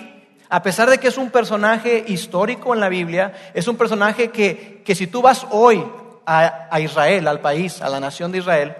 a 0.50 0.64
pesar 0.64 0.90
de 0.90 0.98
que 0.98 1.10
es 1.10 1.18
un 1.18 1.32
personaje 1.32 2.06
histórico 2.08 2.74
en 2.74 2.80
la 2.80 2.88
Biblia, 2.88 3.34
es 3.54 3.68
un 3.68 3.76
personaje 3.76 4.30
que, 4.30 4.82
que 4.86 4.96
si 4.96 5.08
tú 5.08 5.22
vas 5.22 5.46
hoy 5.52 5.86
a, 6.26 6.68
a 6.72 6.80
Israel, 6.80 7.28
al 7.28 7.42
país, 7.42 7.82
a 7.82 7.90
la 7.90 8.00
nación 8.00 8.32
de 8.32 8.38
Israel, 8.38 8.76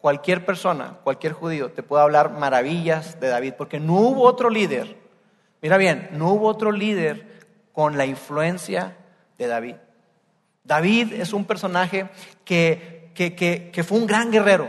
cualquier 0.00 0.44
persona, 0.44 0.98
cualquier 1.02 1.32
judío 1.32 1.70
te 1.72 1.82
puede 1.82 2.02
hablar 2.02 2.32
maravillas 2.32 3.18
de 3.20 3.28
David, 3.28 3.54
porque 3.58 3.80
no 3.80 3.94
hubo 3.94 4.22
otro 4.22 4.50
líder, 4.50 4.96
mira 5.62 5.76
bien, 5.76 6.08
no 6.12 6.32
hubo 6.32 6.48
otro 6.48 6.72
líder 6.72 7.36
con 7.72 7.98
la 7.98 8.06
influencia 8.06 8.96
de 9.38 9.46
David. 9.46 9.74
David 10.64 11.12
es 11.12 11.32
un 11.32 11.44
personaje 11.44 12.08
que, 12.44 13.10
que, 13.14 13.84
fue 13.86 13.98
un 13.98 14.06
gran 14.06 14.30
guerrero. 14.30 14.68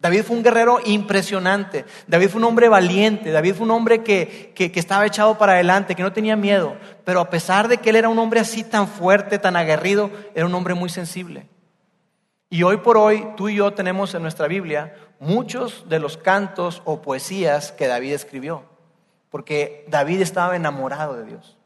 David 0.00 0.22
fue 0.22 0.36
un 0.36 0.42
guerrero 0.42 0.78
impresionante. 0.84 1.84
David 2.06 2.28
fue 2.30 2.38
un 2.38 2.44
hombre 2.44 2.68
valiente. 2.68 3.30
David 3.30 3.54
fue 3.54 3.64
un 3.64 3.70
hombre 3.70 4.02
que, 4.02 4.52
que, 4.54 4.72
estaba 4.74 5.06
echado 5.06 5.38
para 5.38 5.52
adelante, 5.52 5.94
que 5.94 6.02
no 6.02 6.12
tenía 6.12 6.34
miedo. 6.34 6.76
Pero 7.04 7.20
a 7.20 7.30
pesar 7.30 7.68
de 7.68 7.78
que 7.78 7.90
él 7.90 7.96
era 7.96 8.08
un 8.08 8.18
hombre 8.18 8.40
así 8.40 8.64
tan 8.64 8.88
fuerte, 8.88 9.38
tan 9.38 9.56
aguerrido, 9.56 10.10
era 10.34 10.46
un 10.46 10.54
hombre 10.54 10.74
muy 10.74 10.88
sensible. 10.88 11.46
Y 12.52 12.64
hoy 12.64 12.78
por 12.78 12.98
hoy 12.98 13.24
tú 13.36 13.48
y 13.48 13.54
yo 13.54 13.72
tenemos 13.72 14.12
en 14.12 14.22
nuestra 14.22 14.48
Biblia 14.48 14.96
muchos 15.20 15.88
de 15.88 16.00
los 16.00 16.16
cantos 16.16 16.82
o 16.84 17.00
poesías 17.00 17.70
que 17.70 17.86
David 17.86 18.12
escribió, 18.12 18.64
porque 19.30 19.86
David 19.88 20.20
estaba 20.20 20.56
enamorado 20.56 21.14
de 21.14 21.26
Dios. 21.26 21.56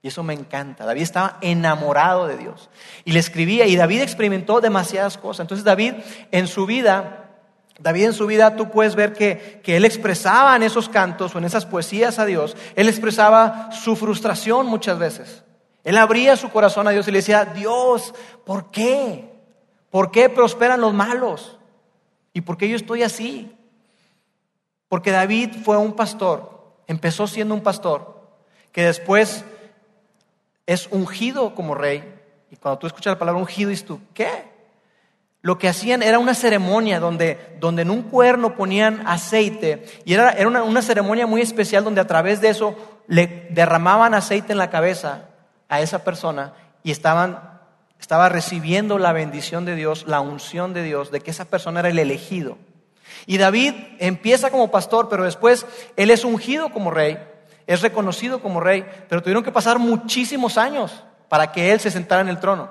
Y 0.00 0.08
eso 0.08 0.22
me 0.22 0.32
encanta. 0.32 0.86
David 0.86 1.02
estaba 1.02 1.38
enamorado 1.42 2.26
de 2.26 2.38
Dios. 2.38 2.70
Y 3.04 3.12
le 3.12 3.20
escribía, 3.20 3.66
y 3.66 3.76
David 3.76 4.00
experimentó 4.00 4.62
demasiadas 4.62 5.18
cosas. 5.18 5.44
Entonces 5.44 5.64
David 5.64 5.94
en 6.30 6.46
su 6.46 6.64
vida, 6.64 7.30
David 7.78 8.06
en 8.06 8.12
su 8.14 8.26
vida 8.26 8.56
tú 8.56 8.70
puedes 8.70 8.94
ver 8.94 9.12
que, 9.12 9.60
que 9.62 9.76
él 9.76 9.84
expresaba 9.84 10.56
en 10.56 10.62
esos 10.62 10.88
cantos 10.88 11.34
o 11.34 11.38
en 11.38 11.44
esas 11.44 11.66
poesías 11.66 12.18
a 12.18 12.24
Dios, 12.24 12.56
él 12.76 12.88
expresaba 12.88 13.70
su 13.72 13.94
frustración 13.94 14.66
muchas 14.66 14.98
veces. 14.98 15.44
Él 15.84 15.98
abría 15.98 16.36
su 16.36 16.48
corazón 16.48 16.88
a 16.88 16.92
Dios 16.92 17.06
y 17.08 17.10
le 17.10 17.18
decía, 17.18 17.44
Dios, 17.44 18.14
¿por 18.46 18.70
qué? 18.70 19.33
¿Por 19.94 20.10
qué 20.10 20.28
prosperan 20.28 20.80
los 20.80 20.92
malos? 20.92 21.56
¿Y 22.32 22.40
por 22.40 22.56
qué 22.56 22.68
yo 22.68 22.74
estoy 22.74 23.04
así? 23.04 23.56
Porque 24.88 25.12
David 25.12 25.50
fue 25.62 25.76
un 25.76 25.92
pastor, 25.92 26.74
empezó 26.88 27.28
siendo 27.28 27.54
un 27.54 27.62
pastor, 27.62 28.20
que 28.72 28.86
después 28.86 29.44
es 30.66 30.88
ungido 30.90 31.54
como 31.54 31.76
rey. 31.76 32.12
Y 32.50 32.56
cuando 32.56 32.80
tú 32.80 32.88
escuchas 32.88 33.12
la 33.12 33.20
palabra 33.20 33.40
ungido, 33.40 33.70
dices 33.70 33.86
tú, 33.86 34.00
¿qué? 34.14 34.50
Lo 35.42 35.58
que 35.58 35.68
hacían 35.68 36.02
era 36.02 36.18
una 36.18 36.34
ceremonia 36.34 36.98
donde, 36.98 37.56
donde 37.60 37.82
en 37.82 37.90
un 37.90 38.02
cuerno 38.02 38.56
ponían 38.56 39.06
aceite 39.06 39.84
y 40.04 40.14
era, 40.14 40.30
era 40.30 40.48
una, 40.48 40.64
una 40.64 40.82
ceremonia 40.82 41.28
muy 41.28 41.40
especial 41.40 41.84
donde 41.84 42.00
a 42.00 42.08
través 42.08 42.40
de 42.40 42.48
eso 42.48 42.74
le 43.06 43.46
derramaban 43.50 44.12
aceite 44.12 44.50
en 44.50 44.58
la 44.58 44.70
cabeza 44.70 45.28
a 45.68 45.80
esa 45.80 46.02
persona 46.02 46.52
y 46.82 46.90
estaban, 46.90 47.53
estaba 47.98 48.28
recibiendo 48.28 48.98
la 48.98 49.12
bendición 49.12 49.64
de 49.64 49.74
Dios, 49.74 50.04
la 50.06 50.20
unción 50.20 50.74
de 50.74 50.82
Dios, 50.82 51.10
de 51.10 51.20
que 51.20 51.30
esa 51.30 51.46
persona 51.46 51.80
era 51.80 51.88
el 51.88 51.98
elegido. 51.98 52.58
Y 53.26 53.38
David 53.38 53.74
empieza 53.98 54.50
como 54.50 54.70
pastor, 54.70 55.08
pero 55.08 55.24
después 55.24 55.66
él 55.96 56.10
es 56.10 56.24
ungido 56.24 56.70
como 56.70 56.90
rey, 56.90 57.18
es 57.66 57.80
reconocido 57.80 58.40
como 58.40 58.60
rey, 58.60 58.84
pero 59.08 59.22
tuvieron 59.22 59.44
que 59.44 59.52
pasar 59.52 59.78
muchísimos 59.78 60.58
años 60.58 61.04
para 61.28 61.52
que 61.52 61.72
él 61.72 61.80
se 61.80 61.90
sentara 61.90 62.20
en 62.20 62.28
el 62.28 62.40
trono, 62.40 62.68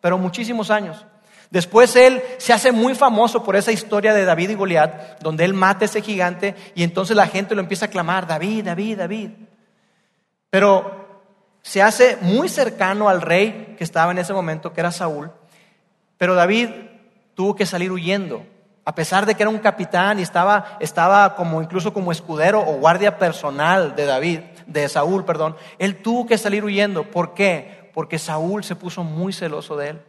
pero 0.00 0.18
muchísimos 0.18 0.70
años. 0.70 1.06
Después 1.50 1.94
él 1.94 2.20
se 2.38 2.52
hace 2.52 2.72
muy 2.72 2.96
famoso 2.96 3.44
por 3.44 3.54
esa 3.54 3.70
historia 3.70 4.12
de 4.12 4.24
David 4.24 4.50
y 4.50 4.54
Goliat, 4.54 5.20
donde 5.20 5.44
él 5.44 5.54
mata 5.54 5.84
a 5.84 5.86
ese 5.86 6.02
gigante 6.02 6.56
y 6.74 6.82
entonces 6.82 7.16
la 7.16 7.28
gente 7.28 7.54
lo 7.54 7.60
empieza 7.60 7.86
a 7.86 7.90
clamar, 7.90 8.26
David, 8.26 8.64
David, 8.64 8.98
David. 8.98 9.30
Pero 10.50 11.03
se 11.64 11.80
hace 11.80 12.18
muy 12.20 12.50
cercano 12.50 13.08
al 13.08 13.22
rey 13.22 13.74
que 13.78 13.84
estaba 13.84 14.12
en 14.12 14.18
ese 14.18 14.34
momento, 14.34 14.74
que 14.74 14.80
era 14.80 14.92
Saúl, 14.92 15.32
pero 16.18 16.34
David 16.34 16.68
tuvo 17.32 17.56
que 17.56 17.64
salir 17.64 17.90
huyendo. 17.90 18.44
A 18.84 18.94
pesar 18.94 19.24
de 19.24 19.34
que 19.34 19.42
era 19.42 19.50
un 19.50 19.58
capitán 19.58 20.18
y 20.18 20.22
estaba, 20.22 20.76
estaba 20.78 21.34
como 21.34 21.62
incluso 21.62 21.94
como 21.94 22.12
escudero 22.12 22.60
o 22.60 22.74
guardia 22.74 23.18
personal 23.18 23.96
de 23.96 24.04
David, 24.04 24.40
de 24.66 24.86
Saúl, 24.90 25.24
perdón, 25.24 25.56
él 25.78 26.02
tuvo 26.02 26.26
que 26.26 26.36
salir 26.36 26.62
huyendo. 26.62 27.10
¿Por 27.10 27.32
qué? 27.32 27.90
Porque 27.94 28.18
Saúl 28.18 28.62
se 28.62 28.76
puso 28.76 29.02
muy 29.02 29.32
celoso 29.32 29.74
de 29.74 29.88
él. 29.88 30.02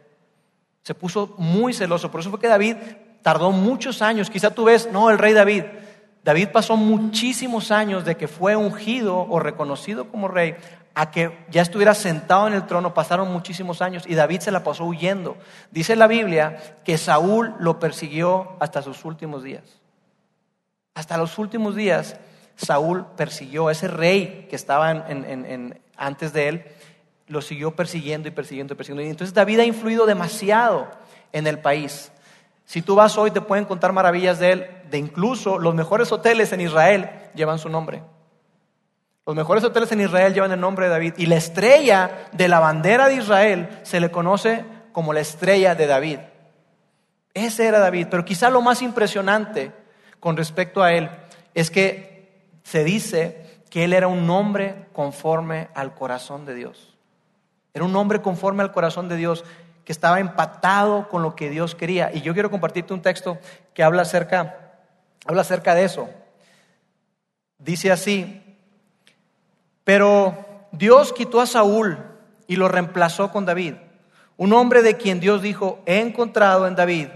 Se 0.82 0.94
puso 0.94 1.34
muy 1.38 1.72
celoso. 1.72 2.10
Por 2.10 2.20
eso 2.20 2.28
fue 2.28 2.38
que 2.38 2.48
David 2.48 2.76
tardó 3.22 3.50
muchos 3.50 4.02
años. 4.02 4.28
Quizá 4.28 4.50
tú 4.50 4.64
ves, 4.64 4.90
no, 4.92 5.08
el 5.08 5.16
rey 5.16 5.32
David. 5.32 5.64
David 6.22 6.48
pasó 6.52 6.76
muchísimos 6.76 7.70
años 7.70 8.04
de 8.04 8.18
que 8.18 8.28
fue 8.28 8.56
ungido 8.56 9.16
o 9.16 9.40
reconocido 9.40 10.10
como 10.10 10.28
rey 10.28 10.54
a 10.98 11.10
que 11.10 11.44
ya 11.50 11.60
estuviera 11.60 11.94
sentado 11.94 12.48
en 12.48 12.54
el 12.54 12.64
trono, 12.64 12.94
pasaron 12.94 13.30
muchísimos 13.30 13.82
años 13.82 14.04
y 14.06 14.14
David 14.14 14.40
se 14.40 14.50
la 14.50 14.64
pasó 14.64 14.86
huyendo. 14.86 15.36
Dice 15.70 15.94
la 15.94 16.06
Biblia 16.06 16.78
que 16.86 16.96
Saúl 16.96 17.54
lo 17.58 17.78
persiguió 17.78 18.56
hasta 18.60 18.80
sus 18.80 19.04
últimos 19.04 19.42
días. 19.42 19.62
Hasta 20.94 21.18
los 21.18 21.38
últimos 21.38 21.76
días 21.76 22.16
Saúl 22.56 23.04
persiguió 23.14 23.68
a 23.68 23.72
ese 23.72 23.88
rey 23.88 24.46
que 24.48 24.56
estaba 24.56 25.04
antes 25.98 26.32
de 26.32 26.48
él, 26.48 26.64
lo 27.26 27.42
siguió 27.42 27.76
persiguiendo 27.76 28.28
y 28.28 28.30
persiguiendo 28.30 28.72
y 28.72 28.76
persiguiendo. 28.78 29.06
Y 29.06 29.10
entonces 29.10 29.34
David 29.34 29.60
ha 29.60 29.64
influido 29.64 30.06
demasiado 30.06 30.88
en 31.30 31.46
el 31.46 31.58
país. 31.58 32.10
Si 32.64 32.80
tú 32.80 32.94
vas 32.94 33.18
hoy 33.18 33.30
te 33.30 33.42
pueden 33.42 33.66
contar 33.66 33.92
maravillas 33.92 34.38
de 34.38 34.52
él, 34.52 34.66
de 34.88 34.96
incluso 34.96 35.58
los 35.58 35.74
mejores 35.74 36.10
hoteles 36.10 36.54
en 36.54 36.62
Israel 36.62 37.10
llevan 37.34 37.58
su 37.58 37.68
nombre. 37.68 38.02
Los 39.26 39.34
mejores 39.34 39.64
hoteles 39.64 39.90
en 39.90 40.00
Israel 40.00 40.32
llevan 40.32 40.52
el 40.52 40.60
nombre 40.60 40.86
de 40.86 40.92
David. 40.92 41.14
Y 41.16 41.26
la 41.26 41.34
estrella 41.34 42.28
de 42.30 42.46
la 42.46 42.60
bandera 42.60 43.08
de 43.08 43.16
Israel 43.16 43.80
se 43.82 43.98
le 43.98 44.12
conoce 44.12 44.64
como 44.92 45.12
la 45.12 45.18
estrella 45.18 45.74
de 45.74 45.88
David. 45.88 46.20
Ese 47.34 47.66
era 47.66 47.80
David. 47.80 48.06
Pero 48.08 48.24
quizá 48.24 48.50
lo 48.50 48.62
más 48.62 48.82
impresionante 48.82 49.72
con 50.20 50.36
respecto 50.36 50.80
a 50.80 50.92
él 50.92 51.10
es 51.54 51.72
que 51.72 52.54
se 52.62 52.84
dice 52.84 53.60
que 53.68 53.82
él 53.82 53.92
era 53.92 54.06
un 54.06 54.30
hombre 54.30 54.86
conforme 54.92 55.68
al 55.74 55.92
corazón 55.94 56.46
de 56.46 56.54
Dios. 56.54 56.96
Era 57.74 57.84
un 57.84 57.96
hombre 57.96 58.22
conforme 58.22 58.62
al 58.62 58.70
corazón 58.70 59.08
de 59.08 59.16
Dios 59.16 59.44
que 59.84 59.92
estaba 59.92 60.20
empatado 60.20 61.08
con 61.08 61.22
lo 61.22 61.34
que 61.34 61.50
Dios 61.50 61.74
quería. 61.74 62.12
Y 62.14 62.20
yo 62.20 62.32
quiero 62.32 62.50
compartirte 62.50 62.94
un 62.94 63.02
texto 63.02 63.38
que 63.74 63.82
habla 63.82 64.02
acerca, 64.02 64.78
habla 65.26 65.42
acerca 65.42 65.74
de 65.74 65.84
eso. 65.84 66.08
Dice 67.58 67.90
así, 67.90 68.45
pero 69.86 70.36
Dios 70.72 71.12
quitó 71.12 71.40
a 71.40 71.46
Saúl 71.46 71.96
y 72.48 72.56
lo 72.56 72.66
reemplazó 72.66 73.30
con 73.30 73.46
David, 73.46 73.74
un 74.36 74.52
hombre 74.52 74.82
de 74.82 74.96
quien 74.96 75.20
Dios 75.20 75.42
dijo, 75.42 75.78
he 75.86 76.00
encontrado 76.00 76.66
en 76.66 76.74
David, 76.74 77.06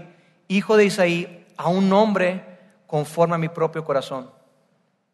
hijo 0.47 0.77
de 0.77 0.85
Isaí, 0.85 1.45
a 1.57 1.67
un 1.67 1.91
hombre 1.91 2.45
conforme 2.87 3.35
a 3.35 3.39
mi 3.39 3.49
propio 3.49 3.83
corazón. 3.83 4.31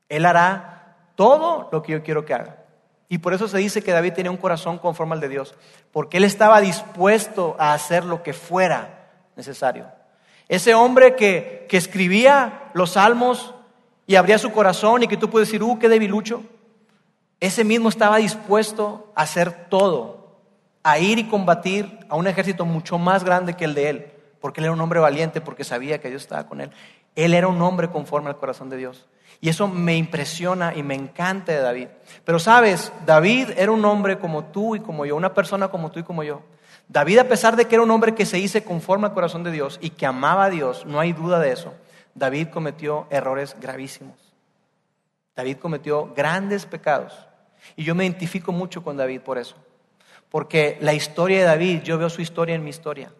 Él 0.07 0.27
hará 0.27 0.97
todo 1.15 1.67
lo 1.71 1.81
que 1.81 1.93
yo 1.93 2.03
quiero 2.03 2.25
que 2.25 2.35
haga. 2.35 2.57
Y 3.09 3.17
por 3.17 3.33
eso 3.33 3.47
se 3.47 3.57
dice 3.57 3.81
que 3.81 3.91
David 3.91 4.13
tenía 4.13 4.29
un 4.29 4.37
corazón 4.37 4.77
conforme 4.77 5.15
al 5.15 5.19
de 5.19 5.29
Dios, 5.29 5.55
porque 5.91 6.17
él 6.17 6.25
estaba 6.25 6.61
dispuesto 6.61 7.55
a 7.57 7.73
hacer 7.73 8.05
lo 8.05 8.21
que 8.21 8.33
fuera 8.33 9.09
necesario. 9.35 9.87
Ese 10.47 10.75
hombre 10.75 11.15
que, 11.15 11.65
que 11.67 11.77
escribía 11.77 12.69
los 12.75 12.91
salmos 12.91 13.55
y 14.05 14.13
abría 14.13 14.37
su 14.37 14.51
corazón 14.51 15.01
y 15.01 15.07
que 15.07 15.17
tú 15.17 15.31
puedes 15.31 15.47
decir, 15.47 15.63
uh, 15.63 15.79
qué 15.79 15.89
debilucho, 15.89 16.43
ese 17.39 17.63
mismo 17.63 17.89
estaba 17.89 18.17
dispuesto 18.17 19.12
a 19.15 19.22
hacer 19.22 19.67
todo, 19.70 20.38
a 20.84 21.00
ir 21.00 21.20
y 21.20 21.27
combatir 21.27 22.00
a 22.10 22.15
un 22.15 22.27
ejército 22.27 22.65
mucho 22.65 22.98
más 22.98 23.24
grande 23.24 23.53
que 23.53 23.65
el 23.65 23.74
de 23.74 23.89
él, 23.89 24.12
porque 24.41 24.62
él 24.62 24.65
era 24.65 24.74
un 24.74 24.82
hombre 24.82 25.00
valiente, 25.00 25.41
porque 25.41 25.63
sabía 25.63 26.00
que 26.00 26.10
Dios 26.10 26.24
estaba 26.24 26.48
con 26.48 26.62
él. 26.62 26.72
Él 27.15 27.34
era 27.34 27.48
un 27.48 27.62
hombre 27.62 27.89
conforme 27.89 28.29
al 28.29 28.38
corazón 28.38 28.70
de 28.70 28.77
Dios. 28.77 29.08
Y 29.39 29.50
eso 29.50 29.67
me 29.67 29.96
impresiona 29.96 30.74
y 30.75 30.84
me 30.84 30.96
encanta 30.96 31.51
de 31.51 31.60
David. 31.60 31.88
Pero 32.25 32.39
sabes, 32.39 32.91
David 33.06 33.51
era 33.58 33.72
un 33.72 33.86
hombre 33.86 34.17
como 34.17 34.46
tú 34.46 34.75
y 34.75 34.79
como 34.79 35.06
yo, 35.06 35.15
una 35.15 35.34
persona 35.34 35.67
como 35.67 35.91
tú 35.91 36.00
y 36.00 36.03
como 36.03 36.24
yo. 36.24 36.41
David, 36.88 37.20
a 37.20 37.27
pesar 37.27 37.56
de 37.56 37.65
que 37.65 37.75
era 37.75 37.84
un 37.84 37.91
hombre 37.91 38.15
que 38.15 38.25
se 38.25 38.39
hizo 38.39 38.63
conforme 38.63 39.08
al 39.08 39.13
corazón 39.13 39.44
de 39.44 39.51
Dios 39.51 39.77
y 39.82 39.91
que 39.91 40.06
amaba 40.06 40.46
a 40.46 40.50
Dios, 40.50 40.86
no 40.86 41.00
hay 41.00 41.13
duda 41.13 41.39
de 41.39 41.51
eso, 41.51 41.74
David 42.15 42.48
cometió 42.48 43.08
errores 43.10 43.56
gravísimos. 43.60 44.15
David 45.36 45.58
cometió 45.58 46.13
grandes 46.15 46.65
pecados. 46.65 47.26
Y 47.75 47.83
yo 47.83 47.95
me 47.95 48.05
identifico 48.05 48.51
mucho 48.51 48.83
con 48.83 48.97
David 48.97 49.21
por 49.21 49.37
eso. 49.37 49.55
Porque 50.29 50.77
la 50.81 50.93
historia 50.93 51.39
de 51.39 51.45
David, 51.45 51.81
yo 51.83 51.97
veo 51.97 52.09
su 52.09 52.21
historia 52.21 52.55
en 52.55 52.63
mi 52.63 52.69
historia, 52.69 53.11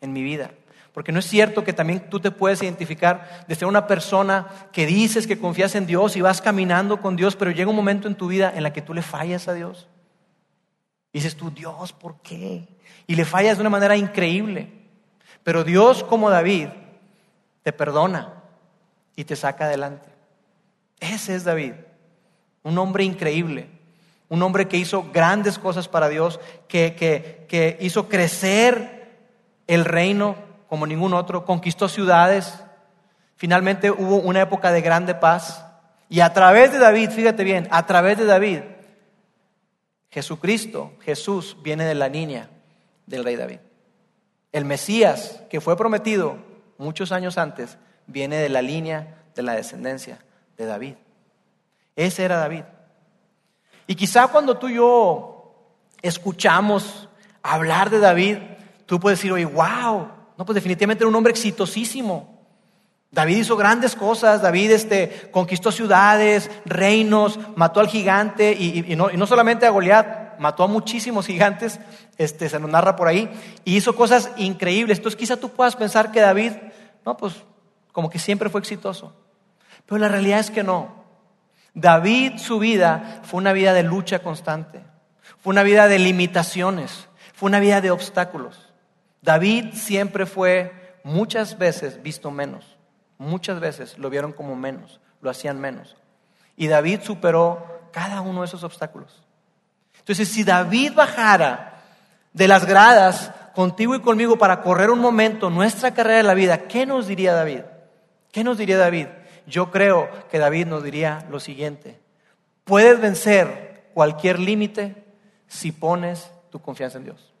en 0.00 0.12
mi 0.12 0.22
vida. 0.22 0.50
Porque 0.92 1.12
no 1.12 1.20
es 1.20 1.26
cierto 1.26 1.64
que 1.64 1.72
también 1.72 2.10
tú 2.10 2.20
te 2.20 2.30
puedes 2.30 2.62
identificar 2.62 3.46
de 3.48 3.54
ser 3.54 3.66
una 3.66 3.86
persona 3.86 4.46
que 4.72 4.86
dices 4.86 5.26
que 5.26 5.38
confías 5.38 5.74
en 5.74 5.86
Dios 5.86 6.16
y 6.16 6.20
vas 6.20 6.42
caminando 6.42 7.00
con 7.00 7.16
Dios, 7.16 7.34
pero 7.34 7.50
llega 7.50 7.70
un 7.70 7.76
momento 7.76 8.08
en 8.08 8.14
tu 8.14 8.28
vida 8.28 8.52
en 8.54 8.62
la 8.62 8.72
que 8.72 8.82
tú 8.82 8.92
le 8.92 9.02
fallas 9.02 9.48
a 9.48 9.54
Dios. 9.54 9.88
Dices 11.12 11.36
tú, 11.36 11.50
Dios, 11.50 11.92
¿por 11.92 12.20
qué? 12.20 12.68
Y 13.06 13.14
le 13.14 13.24
fallas 13.24 13.56
de 13.56 13.62
una 13.62 13.70
manera 13.70 13.96
increíble. 13.96 14.70
Pero 15.42 15.64
Dios, 15.64 16.04
como 16.04 16.30
David, 16.30 16.68
te 17.62 17.72
perdona 17.72 18.34
y 19.16 19.24
te 19.24 19.34
saca 19.34 19.64
adelante. 19.64 20.08
Ese 21.00 21.34
es 21.34 21.44
David, 21.44 21.72
un 22.62 22.78
hombre 22.78 23.02
increíble, 23.04 23.68
un 24.32 24.42
hombre 24.42 24.66
que 24.66 24.78
hizo 24.78 25.10
grandes 25.12 25.58
cosas 25.58 25.88
para 25.88 26.08
Dios, 26.08 26.40
que, 26.66 26.94
que, 26.94 27.44
que 27.50 27.76
hizo 27.82 28.08
crecer 28.08 29.18
el 29.66 29.84
reino 29.84 30.36
como 30.68 30.86
ningún 30.86 31.12
otro, 31.12 31.44
conquistó 31.44 31.86
ciudades, 31.86 32.64
finalmente 33.36 33.90
hubo 33.90 34.16
una 34.16 34.40
época 34.40 34.72
de 34.72 34.80
grande 34.80 35.14
paz. 35.14 35.66
Y 36.08 36.20
a 36.20 36.32
través 36.32 36.72
de 36.72 36.78
David, 36.78 37.10
fíjate 37.10 37.44
bien, 37.44 37.68
a 37.70 37.84
través 37.84 38.16
de 38.16 38.24
David, 38.24 38.60
Jesucristo, 40.10 40.94
Jesús 41.02 41.58
viene 41.62 41.84
de 41.84 41.94
la 41.94 42.08
niña 42.08 42.48
del 43.04 43.24
rey 43.24 43.36
David. 43.36 43.58
El 44.50 44.64
Mesías 44.64 45.42
que 45.50 45.60
fue 45.60 45.76
prometido 45.76 46.38
muchos 46.78 47.12
años 47.12 47.36
antes 47.36 47.76
viene 48.06 48.36
de 48.36 48.48
la 48.48 48.62
línea 48.62 49.24
de 49.34 49.42
la 49.42 49.52
descendencia 49.52 50.24
de 50.56 50.64
David. 50.64 50.94
Ese 51.96 52.24
era 52.24 52.38
David. 52.38 52.64
Y 53.86 53.94
quizá 53.94 54.28
cuando 54.28 54.56
tú 54.56 54.68
y 54.68 54.74
yo 54.74 55.54
escuchamos 56.02 57.08
hablar 57.42 57.90
de 57.90 57.98
David, 57.98 58.38
tú 58.86 59.00
puedes 59.00 59.18
decir, 59.18 59.32
oye, 59.32 59.44
wow, 59.44 60.08
no, 60.36 60.44
pues 60.44 60.54
definitivamente 60.54 61.02
era 61.02 61.08
un 61.08 61.14
hombre 61.14 61.32
exitosísimo. 61.32 62.32
David 63.10 63.36
hizo 63.36 63.56
grandes 63.56 63.94
cosas, 63.94 64.40
David 64.40 64.70
este, 64.70 65.28
conquistó 65.30 65.70
ciudades, 65.70 66.50
reinos, 66.64 67.38
mató 67.56 67.80
al 67.80 67.88
gigante 67.88 68.52
y, 68.52 68.96
no, 68.96 69.26
solamente 69.26 69.66
a 69.66 69.70
Goliat, 69.70 70.38
mató 70.38 70.64
a 70.64 70.66
muchísimos 70.66 71.26
gigantes, 71.26 71.78
este, 72.16 72.48
se 72.48 72.58
nos 72.58 72.70
narra 72.70 72.96
por 72.96 73.08
ahí, 73.08 73.30
y 73.66 73.76
hizo 73.76 73.94
cosas 73.94 74.30
increíbles. 74.38 74.96
Entonces 74.98 75.18
quizá 75.18 75.36
tú 75.36 75.50
puedas 75.50 75.76
pensar 75.76 76.10
que 76.10 76.20
David, 76.20 76.52
no, 77.04 77.16
pues 77.18 77.34
como 77.92 78.08
que 78.08 78.18
siempre 78.18 78.48
fue 78.48 78.62
exitoso. 78.62 79.12
Pero 79.84 79.98
la 79.98 80.08
realidad 80.08 80.40
es 80.40 80.50
que 80.50 80.62
no. 80.62 81.01
David, 81.74 82.38
su 82.38 82.58
vida 82.58 83.20
fue 83.22 83.38
una 83.38 83.52
vida 83.52 83.72
de 83.72 83.82
lucha 83.82 84.20
constante. 84.20 84.84
fue 85.38 85.50
una 85.50 85.62
vida 85.62 85.88
de 85.88 85.98
limitaciones, 85.98 87.08
fue 87.34 87.48
una 87.48 87.60
vida 87.60 87.80
de 87.80 87.90
obstáculos. 87.90 88.72
David 89.22 89.74
siempre 89.74 90.26
fue 90.26 90.98
muchas 91.04 91.58
veces 91.58 92.02
visto 92.02 92.30
menos, 92.30 92.76
muchas 93.18 93.60
veces 93.60 93.98
lo 93.98 94.10
vieron 94.10 94.32
como 94.32 94.54
menos, 94.54 95.00
lo 95.20 95.30
hacían 95.30 95.60
menos. 95.60 95.96
Y 96.56 96.68
David 96.68 97.00
superó 97.02 97.88
cada 97.92 98.20
uno 98.20 98.40
de 98.40 98.46
esos 98.46 98.64
obstáculos. 98.64 99.22
Entonces, 99.98 100.28
si 100.28 100.44
David 100.44 100.94
bajara 100.94 101.82
de 102.32 102.48
las 102.48 102.66
gradas 102.66 103.32
contigo 103.54 103.94
y 103.94 104.00
conmigo 104.00 104.36
para 104.36 104.60
correr 104.60 104.90
un 104.90 104.98
momento 104.98 105.50
nuestra 105.50 105.94
carrera 105.94 106.18
de 106.18 106.22
la 106.24 106.34
vida, 106.34 106.58
¿qué 106.66 106.86
nos 106.86 107.06
diría 107.06 107.32
David? 107.32 107.60
¿Qué 108.32 108.42
nos 108.42 108.58
diría 108.58 108.78
David? 108.78 109.06
Yo 109.46 109.70
creo 109.70 110.08
que 110.30 110.38
David 110.38 110.66
nos 110.66 110.82
diría 110.82 111.26
lo 111.30 111.40
siguiente. 111.40 111.98
Puedes 112.64 113.00
vencer 113.00 113.90
cualquier 113.94 114.38
límite 114.38 115.04
si 115.46 115.72
pones 115.72 116.30
tu 116.50 116.60
confianza 116.60 116.98
en 116.98 117.04
Dios. 117.04 117.32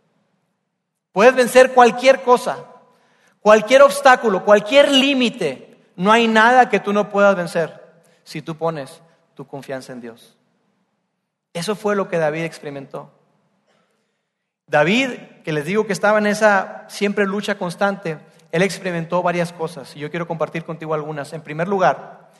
Puedes 1.12 1.34
vencer 1.34 1.72
cualquier 1.72 2.22
cosa, 2.22 2.64
cualquier 3.40 3.82
obstáculo, 3.82 4.44
cualquier 4.44 4.90
límite. 4.90 5.78
No 5.96 6.10
hay 6.10 6.26
nada 6.26 6.68
que 6.68 6.80
tú 6.80 6.92
no 6.92 7.10
puedas 7.10 7.36
vencer 7.36 7.82
si 8.24 8.42
tú 8.42 8.56
pones 8.56 9.02
tu 9.34 9.46
confianza 9.46 9.92
en 9.92 10.00
Dios. 10.00 10.36
Eso 11.52 11.76
fue 11.76 11.96
lo 11.96 12.08
que 12.08 12.18
David 12.18 12.44
experimentó. 12.44 13.10
David, 14.66 15.10
que 15.44 15.52
les 15.52 15.66
digo 15.66 15.86
que 15.86 15.92
estaba 15.92 16.18
en 16.18 16.26
esa 16.26 16.86
siempre 16.88 17.26
lucha 17.26 17.58
constante, 17.58 18.18
él 18.52 18.62
experimentó 18.62 19.22
varias 19.22 19.52
cosas 19.52 19.96
y 19.96 20.00
yo 20.00 20.10
quiero 20.10 20.28
compartir 20.28 20.64
contigo 20.64 20.92
algunas. 20.92 21.32
En 21.32 21.40
primer 21.40 21.68
lugar, 21.68 22.30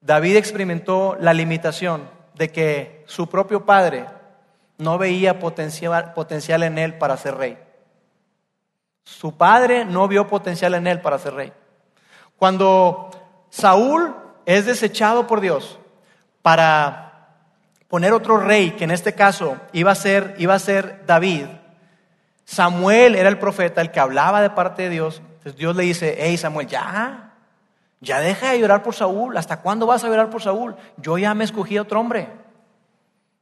David 0.00 0.36
experimentó 0.36 1.16
la 1.20 1.34
limitación 1.34 2.08
de 2.34 2.50
que 2.50 3.04
su 3.06 3.28
propio 3.28 3.66
padre 3.66 4.06
no 4.78 4.96
veía 4.98 5.38
potencial, 5.38 6.14
potencial 6.14 6.62
en 6.62 6.78
él 6.78 6.98
para 6.98 7.18
ser 7.18 7.36
rey. 7.36 7.58
Su 9.04 9.36
padre 9.36 9.84
no 9.84 10.08
vio 10.08 10.26
potencial 10.26 10.74
en 10.74 10.86
él 10.86 11.02
para 11.02 11.18
ser 11.18 11.34
rey. 11.34 11.52
Cuando 12.36 13.10
Saúl 13.50 14.16
es 14.46 14.64
desechado 14.64 15.26
por 15.26 15.42
Dios 15.42 15.78
para 16.40 17.28
poner 17.88 18.14
otro 18.14 18.38
rey, 18.38 18.70
que 18.72 18.84
en 18.84 18.90
este 18.90 19.14
caso 19.14 19.58
iba 19.72 19.92
a 19.92 19.94
ser, 19.94 20.34
iba 20.38 20.54
a 20.54 20.58
ser 20.58 21.04
David, 21.06 21.46
Samuel 22.44 23.14
era 23.14 23.28
el 23.28 23.38
profeta, 23.38 23.80
el 23.80 23.90
que 23.90 24.00
hablaba 24.00 24.42
de 24.42 24.50
parte 24.50 24.82
de 24.82 24.90
Dios. 24.90 25.22
Entonces 25.24 25.56
Dios 25.56 25.74
le 25.76 25.84
dice, 25.84 26.16
hey 26.18 26.36
Samuel, 26.36 26.66
ya, 26.66 27.32
ya 28.00 28.20
deja 28.20 28.52
de 28.52 28.60
llorar 28.60 28.82
por 28.82 28.94
Saúl. 28.94 29.36
¿Hasta 29.36 29.60
cuándo 29.60 29.86
vas 29.86 30.04
a 30.04 30.08
llorar 30.08 30.30
por 30.30 30.42
Saúl? 30.42 30.76
Yo 30.96 31.18
ya 31.18 31.34
me 31.34 31.44
escogí 31.44 31.76
a 31.76 31.82
otro 31.82 32.00
hombre. 32.00 32.28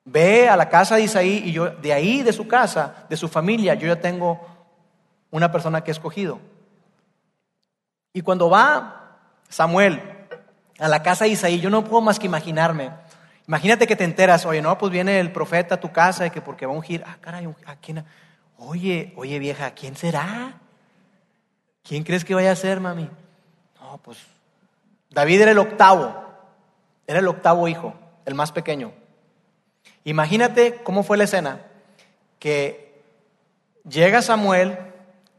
Ve 0.04 0.48
a 0.48 0.56
la 0.56 0.68
casa 0.68 0.96
de 0.96 1.02
Isaí 1.02 1.42
y 1.44 1.52
yo, 1.52 1.70
de 1.70 1.92
ahí, 1.92 2.22
de 2.22 2.32
su 2.32 2.48
casa, 2.48 3.06
de 3.08 3.16
su 3.16 3.28
familia, 3.28 3.74
yo 3.74 3.86
ya 3.86 4.00
tengo 4.00 4.40
una 5.30 5.52
persona 5.52 5.82
que 5.82 5.90
he 5.90 5.92
escogido. 5.92 6.40
Y 8.12 8.22
cuando 8.22 8.50
va 8.50 9.18
Samuel 9.48 10.02
a 10.78 10.88
la 10.88 11.02
casa 11.02 11.24
de 11.24 11.30
Isaí, 11.30 11.60
yo 11.60 11.70
no 11.70 11.84
puedo 11.84 12.02
más 12.02 12.18
que 12.18 12.26
imaginarme 12.26 12.90
Imagínate 13.46 13.86
que 13.86 13.96
te 13.96 14.04
enteras, 14.04 14.46
oye, 14.46 14.62
no, 14.62 14.78
pues 14.78 14.92
viene 14.92 15.18
el 15.18 15.32
profeta 15.32 15.74
a 15.74 15.80
tu 15.80 15.90
casa 15.90 16.26
y 16.26 16.30
que 16.30 16.40
porque 16.40 16.64
va 16.64 16.72
a 16.72 16.76
ungir, 16.76 17.02
ah, 17.06 17.16
caray, 17.20 17.48
¿a 17.66 17.76
quién? 17.76 18.04
Oye, 18.64 19.12
oye 19.16 19.40
vieja, 19.40 19.72
¿quién 19.72 19.96
será? 19.96 20.60
¿Quién 21.82 22.04
crees 22.04 22.24
que 22.24 22.34
vaya 22.34 22.52
a 22.52 22.56
ser, 22.56 22.78
mami? 22.78 23.10
No, 23.80 23.98
pues 23.98 24.18
David 25.10 25.40
era 25.40 25.50
el 25.50 25.58
octavo, 25.58 26.14
era 27.06 27.18
el 27.18 27.26
octavo 27.26 27.66
hijo, 27.66 27.92
el 28.24 28.34
más 28.34 28.52
pequeño. 28.52 28.92
Imagínate 30.04 30.80
cómo 30.84 31.02
fue 31.02 31.16
la 31.16 31.24
escena, 31.24 31.66
que 32.38 33.02
llega 33.88 34.22
Samuel 34.22 34.78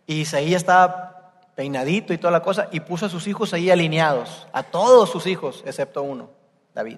y 0.06 0.22
Isaías 0.22 0.62
estaba 0.62 1.44
peinadito 1.56 2.14
y 2.14 2.18
toda 2.18 2.32
la 2.32 2.42
cosa 2.42 2.68
y 2.72 2.82
puso 2.82 3.06
a 3.06 3.10
sus 3.10 3.28
hijos 3.28 3.54
ahí 3.54 3.72
alineados, 3.72 4.48
a 4.52 4.64
todos 4.64 5.10
sus 5.10 5.28
hijos, 5.28 5.64
excepto 5.66 6.04
uno, 6.04 6.30
David. 6.74 6.98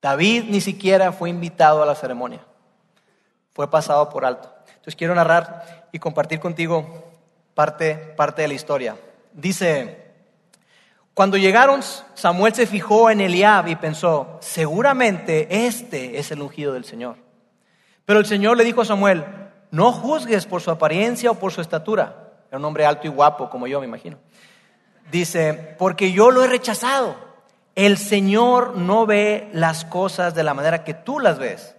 David 0.00 0.44
ni 0.48 0.60
siquiera 0.60 1.10
fue 1.10 1.30
invitado 1.30 1.82
a 1.82 1.86
la 1.86 1.96
ceremonia, 1.96 2.44
fue 3.58 3.68
pasado 3.68 4.08
por 4.08 4.24
alto. 4.24 4.54
Entonces 4.68 4.94
quiero 4.94 5.16
narrar 5.16 5.88
y 5.90 5.98
compartir 5.98 6.38
contigo 6.38 7.10
parte, 7.54 7.96
parte 8.16 8.42
de 8.42 8.46
la 8.46 8.54
historia. 8.54 8.96
Dice, 9.32 10.12
cuando 11.12 11.36
llegaron, 11.36 11.80
Samuel 12.14 12.54
se 12.54 12.68
fijó 12.68 13.10
en 13.10 13.20
Eliab 13.20 13.66
y 13.66 13.74
pensó, 13.74 14.38
seguramente 14.40 15.66
este 15.66 16.20
es 16.20 16.30
el 16.30 16.40
ungido 16.40 16.72
del 16.72 16.84
Señor. 16.84 17.16
Pero 18.04 18.20
el 18.20 18.26
Señor 18.26 18.56
le 18.56 18.62
dijo 18.62 18.82
a 18.82 18.84
Samuel, 18.84 19.24
no 19.72 19.90
juzgues 19.90 20.46
por 20.46 20.62
su 20.62 20.70
apariencia 20.70 21.32
o 21.32 21.34
por 21.34 21.50
su 21.50 21.60
estatura. 21.60 22.30
Era 22.48 22.58
un 22.58 22.64
hombre 22.64 22.86
alto 22.86 23.08
y 23.08 23.10
guapo 23.10 23.50
como 23.50 23.66
yo, 23.66 23.80
me 23.80 23.86
imagino. 23.86 24.18
Dice, 25.10 25.74
porque 25.80 26.12
yo 26.12 26.30
lo 26.30 26.44
he 26.44 26.46
rechazado. 26.46 27.16
El 27.74 27.98
Señor 27.98 28.76
no 28.76 29.04
ve 29.04 29.50
las 29.52 29.84
cosas 29.84 30.36
de 30.36 30.44
la 30.44 30.54
manera 30.54 30.84
que 30.84 30.94
tú 30.94 31.18
las 31.18 31.40
ves. 31.40 31.74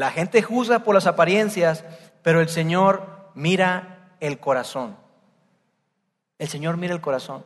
La 0.00 0.10
gente 0.10 0.40
juzga 0.40 0.78
por 0.78 0.94
las 0.94 1.06
apariencias, 1.06 1.84
pero 2.22 2.40
el 2.40 2.48
Señor 2.48 3.32
mira 3.34 4.14
el 4.20 4.40
corazón. 4.40 4.96
El 6.38 6.48
Señor 6.48 6.78
mira 6.78 6.94
el 6.94 7.02
corazón. 7.02 7.44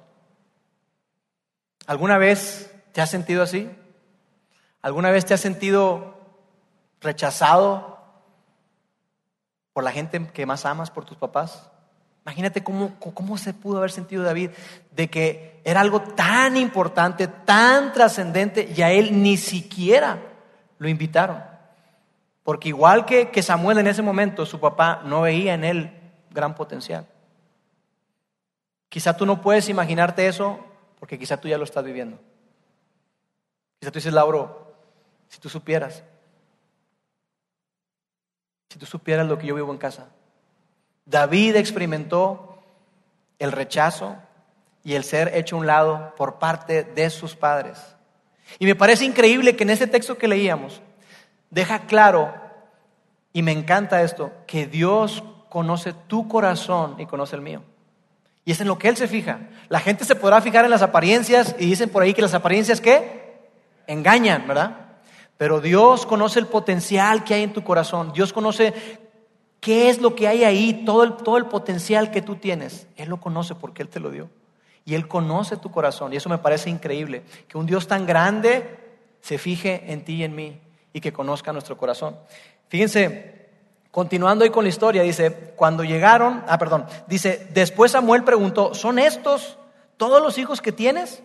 ¿Alguna 1.89 2.17
vez 2.17 2.73
te 2.93 3.01
has 3.01 3.11
sentido 3.11 3.43
así? 3.43 3.69
¿Alguna 4.83 5.11
vez 5.11 5.25
te 5.25 5.35
has 5.35 5.41
sentido 5.41 6.15
rechazado 7.01 7.99
por 9.73 9.83
la 9.83 9.91
gente 9.91 10.25
que 10.33 10.47
más 10.47 10.65
amas, 10.65 10.93
por 10.93 11.05
tus 11.05 11.17
papás? 11.19 11.73
Imagínate 12.25 12.63
cómo, 12.63 12.95
cómo 13.01 13.37
se 13.37 13.53
pudo 13.53 13.79
haber 13.79 13.91
sentido 13.91 14.23
David 14.23 14.51
de 14.93 15.11
que 15.11 15.61
era 15.65 15.81
algo 15.81 16.03
tan 16.03 16.57
importante, 16.57 17.27
tan 17.27 17.93
trascendente, 17.93 18.73
y 18.77 18.81
a 18.83 18.93
él 18.93 19.25
ni 19.25 19.39
siquiera 19.39 20.23
lo 20.79 20.89
invitaron. 20.89 21.54
Porque 22.45 22.69
igual 22.69 23.07
que, 23.07 23.31
que 23.31 23.43
Samuel 23.43 23.79
en 23.79 23.89
ese 23.89 24.03
momento, 24.03 24.47
su 24.47 24.61
papá 24.61 25.03
no 25.05 25.23
veía 25.23 25.55
en 25.55 25.65
él 25.65 25.91
gran 26.31 26.55
potencial. 26.55 27.09
Quizá 28.91 29.17
tú 29.17 29.27
no 29.27 29.41
puedes 29.41 29.69
imaginarte 29.69 30.29
eso 30.29 30.61
porque 31.01 31.19
quizá 31.19 31.39
tú 31.39 31.49
ya 31.49 31.59
lo 31.59 31.65
estás 31.65 31.83
viviendo. 31.83 32.19
Quizá 33.81 33.91
tú 33.91 33.99
dices, 33.99 34.13
Lauro, 34.13 34.75
si 35.29 35.41
tú 35.41 35.49
supieras, 35.49 36.05
si 38.69 38.79
tú 38.79 38.87
supieras 38.87 39.27
lo 39.27 39.39
que 39.39 39.47
yo 39.47 39.55
vivo 39.55 39.73
en 39.73 39.79
casa, 39.79 40.09
David 41.07 41.57
experimentó 41.57 42.63
el 43.39 43.53
rechazo 43.53 44.17
y 44.83 44.95
el 44.95 45.05
ser 45.05 45.35
hecho 45.35 45.57
a 45.57 45.61
un 45.61 45.67
lado 45.67 46.15
por 46.17 46.39
parte 46.39 46.85
de 46.85 47.09
sus 47.09 47.35
padres. 47.35 47.97
Y 48.59 48.67
me 48.67 48.75
parece 48.75 49.05
increíble 49.05 49.57
que 49.57 49.65
en 49.65 49.71
ese 49.71 49.87
texto 49.87 50.19
que 50.19 50.29
leíamos 50.29 50.83
deja 51.55 51.87
claro, 51.87 52.35
y 53.33 53.43
me 53.43 53.53
encanta 53.53 54.03
esto, 54.03 54.33
que 54.47 54.67
Dios 54.67 55.23
conoce 55.49 55.95
tu 56.09 56.29
corazón 56.29 56.97
y 56.99 57.07
conoce 57.07 57.37
el 57.37 57.43
mío. 57.43 57.63
Y 58.45 58.53
es 58.53 58.61
en 58.61 58.67
lo 58.67 58.77
que 58.77 58.89
Él 58.89 58.97
se 58.97 59.09
fija. 59.09 59.39
La 59.69 59.81
gente 59.81 60.05
se 60.05 60.17
podrá 60.17 60.41
fijar 60.41 60.65
en 60.65 60.71
las 60.71 60.83
apariencias 60.83 61.55
y 61.59 61.67
dicen 61.67 61.89
por 61.89 62.03
ahí 62.03 62.13
que 62.13 62.23
las 62.23 62.35
apariencias 62.35 62.81
¿qué? 62.81 63.39
Engañan, 63.87 64.47
¿verdad? 64.47 64.77
Pero 65.39 65.61
Dios 65.61 66.07
conoce 66.07 66.41
el 66.41 66.47
potencial 66.47 67.25
que 67.25 67.35
hay 67.35 67.45
en 67.45 67.53
tu 67.53 67.63
corazón. 67.63 68.13
Dios 68.13 68.33
conoce 68.33 68.75
¿Qué 69.61 69.89
es 69.89 70.03
lo 70.03 70.15
que 70.15 70.29
hay 70.29 70.45
ahí? 70.45 70.83
Todo 70.85 71.05
el, 71.05 71.15
todo 71.15 71.39
el 71.39 71.47
potencial 71.47 72.11
que 72.11 72.21
tú 72.21 72.37
tienes. 72.37 72.87
Él 72.97 73.09
lo 73.09 73.19
conoce 73.19 73.55
porque 73.55 73.83
Él 73.83 73.89
te 73.89 73.99
lo 73.99 74.11
dio. 74.11 74.29
Y 74.85 74.95
Él 74.95 75.09
conoce 75.09 75.57
tu 75.57 75.71
corazón. 75.71 76.13
Y 76.13 76.17
eso 76.17 76.29
me 76.29 76.37
parece 76.37 76.69
increíble. 76.69 77.23
Que 77.49 77.57
un 77.57 77.65
Dios 77.65 77.87
tan 77.87 78.05
grande 78.05 78.79
se 79.23 79.39
fije 79.39 79.85
en 79.91 80.05
ti 80.05 80.17
y 80.17 80.25
en 80.25 80.35
mí 80.35 80.61
y 80.95 81.01
que 81.01 81.13
conozca 81.13 81.53
nuestro 81.53 81.77
corazón. 81.77 82.17
Fíjense, 82.69 83.49
continuando 83.91 84.45
ahí 84.45 84.51
con 84.51 84.65
la 84.65 84.71
historia, 84.71 85.03
dice, 85.03 85.53
cuando 85.57 85.85
llegaron, 85.85 86.43
ah, 86.49 86.57
perdón, 86.57 86.87
dice, 87.07 87.49
después 87.53 87.93
Samuel 87.93 88.25
preguntó, 88.25 88.73
¿son 88.75 88.99
estos 88.99 89.59
todos 89.99 90.23
los 90.23 90.39
hijos 90.39 90.63
que 90.63 90.73
tienes? 90.73 91.23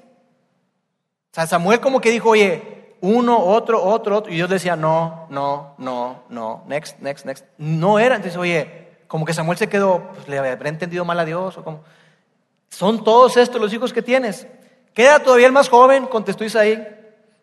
O 1.32 1.36
sea, 1.36 1.48
Samuel 1.48 1.80
como 1.80 2.02
que 2.02 2.10
dijo, 2.10 2.30
oye, 2.30 2.96
uno, 3.02 3.38
otro, 3.40 3.82
otro, 3.84 4.18
otro. 4.18 4.32
Y 4.34 4.36
Dios 4.36 4.50
decía, 4.50 4.76
no, 4.76 5.28
no, 5.30 5.76
no, 5.78 6.24
no, 6.30 6.64
next, 6.68 7.00
next, 7.00 7.26
next. 7.26 7.46
No 7.60 8.00
era. 8.00 8.16
Entonces, 8.16 8.38
oye, 8.38 8.90
como 9.08 9.26
que 9.26 9.34
Samuel 9.34 9.58
se 9.58 9.70
quedó, 9.70 10.10
pues 10.16 10.28
le 10.28 10.40
habrá 10.40 10.68
entendido 10.68 11.06
mal 11.06 11.20
a 11.20 11.26
Dios 11.26 11.58
o 11.58 11.64
como. 11.64 11.84
Son 12.70 13.04
todos 13.04 13.38
estos 13.38 13.62
los 13.62 13.72
hijos 13.72 13.94
que 13.94 14.02
tienes. 14.02 14.48
Queda 14.94 15.20
todavía 15.20 15.48
el 15.48 15.54
más 15.54 15.70
joven, 15.70 16.08
contestó 16.08 16.44
Isaí, 16.44 16.99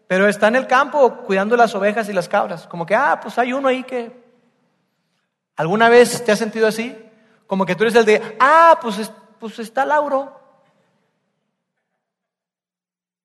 pero 0.07 0.29
está 0.29 0.49
en 0.49 0.57
el 0.57 0.67
campo 0.67 1.19
cuidando 1.19 1.57
las 1.57 1.75
ovejas 1.75 2.09
y 2.09 2.13
las 2.13 2.29
cabras. 2.29 2.67
Como 2.67 2.87
que, 2.87 2.95
ah, 2.95 3.19
pues 3.21 3.39
hay 3.39 3.53
uno 3.53 3.69
ahí 3.69 3.83
que. 3.83 4.25
¿Alguna 5.57 5.89
vez 5.89 6.25
te 6.25 6.33
has 6.33 6.39
sentido 6.39 6.67
así? 6.67 6.97
Como 7.47 7.65
que 7.65 7.75
tú 7.75 7.85
eres 7.85 7.95
el 7.95 8.05
de, 8.05 8.37
ah, 8.39 8.79
pues, 8.81 9.11
pues 9.41 9.59
está 9.59 9.85
Lauro. 9.85 10.41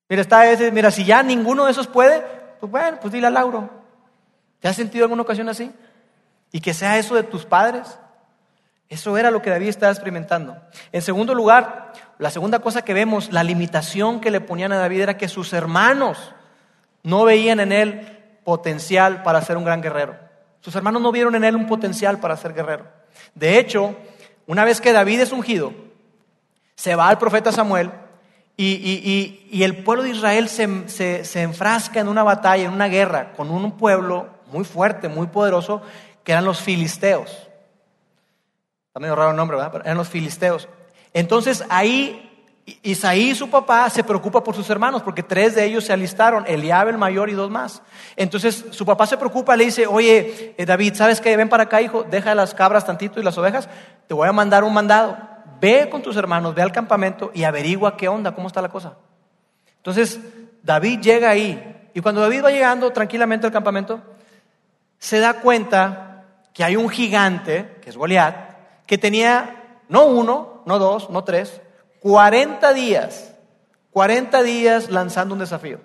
Mira, 0.08 0.22
está 0.22 0.50
ese, 0.50 0.72
mira, 0.72 0.92
si 0.92 1.06
ya 1.06 1.24
ninguno 1.24 1.66
de 1.66 1.72
esos 1.72 1.88
puede, 1.88 2.22
pues 2.60 2.72
bueno, 2.72 2.98
pues 3.00 3.14
dile 3.14 3.28
a 3.28 3.32
Lauro. 3.32 3.70
¿Te 4.60 4.68
has 4.68 4.76
sentido 4.76 5.06
alguna 5.06 5.22
ocasión 5.24 5.50
así? 5.50 5.72
Y 6.52 6.62
que 6.62 6.74
sea 6.74 6.98
eso 6.98 7.16
de 7.16 7.24
tus 7.24 7.46
padres. 7.46 7.98
Eso 8.90 9.18
era 9.18 9.32
lo 9.32 9.42
que 9.42 9.50
David 9.50 9.70
estaba 9.70 9.92
experimentando. 9.92 10.58
En 10.92 11.02
segundo 11.02 11.34
lugar, 11.34 11.94
la 12.18 12.30
segunda 12.30 12.60
cosa 12.60 12.82
que 12.82 12.94
vemos, 12.94 13.32
la 13.32 13.44
limitación 13.44 14.20
que 14.20 14.32
le 14.32 14.42
ponían 14.42 14.74
a 14.74 14.78
David 14.78 15.02
era 15.02 15.18
que 15.18 15.30
sus 15.30 15.54
hermanos 15.54 16.34
no 17.04 17.26
veían 17.26 17.60
en 17.60 17.72
él 17.72 18.40
potencial 18.44 19.24
para 19.24 19.42
ser 19.42 19.58
un 19.58 19.66
gran 19.66 19.82
guerrero. 19.82 20.16
Sus 20.62 20.76
hermanos 20.76 21.02
no 21.02 21.12
vieron 21.12 21.36
en 21.36 21.44
él 21.44 21.56
un 21.56 21.68
potencial 21.68 22.20
para 22.20 22.38
ser 22.38 22.54
guerrero. 22.54 22.86
De 23.36 23.58
hecho, 23.58 23.96
una 24.48 24.64
vez 24.64 24.82
que 24.82 24.94
David 24.94 25.22
es 25.22 25.32
ungido, 25.32 25.74
se 26.76 26.96
va 26.96 27.08
al 27.08 27.18
profeta 27.18 27.52
Samuel 27.52 27.92
y, 28.58 29.64
el 29.64 29.84
pueblo 29.84 30.04
de 30.04 30.12
Israel 30.12 30.50
se, 30.50 31.24
se 31.24 31.42
enfrasca 31.42 32.00
en 32.00 32.08
una 32.08 32.24
batalla, 32.24 32.66
en 32.66 32.74
una 32.74 32.88
guerra 32.88 33.34
con 33.34 33.50
un 33.50 33.72
pueblo 33.78 34.30
muy 34.52 34.66
fuerte, 34.66 35.08
muy 35.08 35.28
poderoso, 35.28 35.82
que 36.24 36.32
eran 36.32 36.46
los 36.46 36.62
filisteos. 36.62 37.50
Está 38.88 39.00
medio 39.00 39.16
raro 39.16 39.32
el 39.32 39.38
nombre, 39.38 39.58
¿verdad? 39.58 39.82
eran 39.86 39.98
los 39.98 40.10
filisteos. 40.10 40.68
Entonces 41.14 41.64
ahí 41.70 42.31
Isaí, 42.84 43.34
su 43.36 43.50
papá, 43.50 43.90
se 43.90 44.04
preocupa 44.04 44.44
por 44.44 44.56
sus 44.56 44.70
hermanos 44.70 45.02
porque 45.04 45.24
tres 45.24 45.56
de 45.56 45.66
ellos 45.66 45.86
se 45.86 45.94
alistaron, 45.94 46.46
Eliab 46.48 46.90
el 46.90 46.98
mayor 46.98 47.30
y 47.30 47.34
dos 47.34 47.50
más. 47.50 47.82
Entonces 48.16 48.66
su 48.72 48.86
papá 48.86 49.06
se 49.08 49.18
preocupa, 49.18 49.56
le 49.56 49.66
dice, 49.66 49.88
oye 49.88 50.54
eh, 50.58 50.66
David, 50.66 50.96
¿sabes 50.96 51.22
qué? 51.22 51.36
Ven 51.38 51.50
para 51.50 51.64
acá, 51.64 51.82
hijo, 51.82 52.04
deja 52.04 52.36
las 52.36 52.54
cabras 52.54 52.86
tantito 52.86 53.20
y 53.20 53.24
las 53.24 53.38
ovejas, 53.38 53.70
te 54.08 54.14
voy 54.14 54.28
a 54.28 54.34
mandar 54.34 54.64
un 54.64 54.74
mandado. 54.74 55.18
Ve 55.60 55.90
con 55.90 56.02
tus 56.02 56.16
hermanos, 56.16 56.56
ve 56.56 56.62
al 56.62 56.72
campamento 56.72 57.32
y 57.34 57.44
averigua 57.44 57.96
qué 57.96 58.08
onda, 58.08 58.34
cómo 58.34 58.48
está 58.48 58.62
la 58.62 58.70
cosa. 58.70 58.96
Entonces 59.78 60.20
David 60.64 61.00
llega 61.00 61.30
ahí 61.30 61.90
y 61.94 62.02
cuando 62.02 62.22
David 62.22 62.44
va 62.44 62.52
llegando 62.52 62.92
tranquilamente 62.92 63.46
al 63.46 63.54
campamento, 63.54 64.02
se 64.98 65.20
da 65.20 65.42
cuenta 65.42 66.26
que 66.54 66.64
hay 66.64 66.76
un 66.76 66.90
gigante, 66.90 67.78
que 67.82 67.90
es 67.90 67.98
Goliat, 67.98 68.36
que 68.86 68.98
tenía 68.98 69.80
no 69.90 70.06
uno, 70.06 70.64
no 70.66 70.80
dos, 70.80 71.10
no 71.10 71.24
tres, 71.24 71.62
40 72.02 72.74
días, 72.74 73.34
40 73.92 74.42
días 74.44 74.90
lanzando 74.90 75.34
un 75.34 75.40
desafío. 75.40 75.80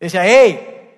Decía, 0.00 0.22
hey, 0.24 0.94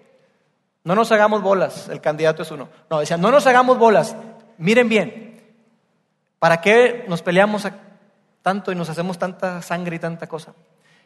no 0.84 0.94
nos 0.94 1.10
hagamos 1.10 1.42
bolas, 1.42 1.88
el 1.88 2.00
candidato 2.00 2.42
es 2.42 2.50
uno. 2.50 2.68
No, 2.88 3.00
decía, 3.00 3.16
no 3.16 3.30
nos 3.32 3.46
hagamos 3.46 3.78
bolas, 3.78 4.16
miren 4.56 4.88
bien, 4.88 5.42
¿para 6.38 6.60
qué 6.60 7.04
nos 7.08 7.22
peleamos 7.22 7.66
tanto 8.42 8.70
y 8.70 8.76
nos 8.76 8.88
hacemos 8.88 9.18
tanta 9.18 9.60
sangre 9.60 9.96
y 9.96 9.98
tanta 9.98 10.28
cosa? 10.28 10.54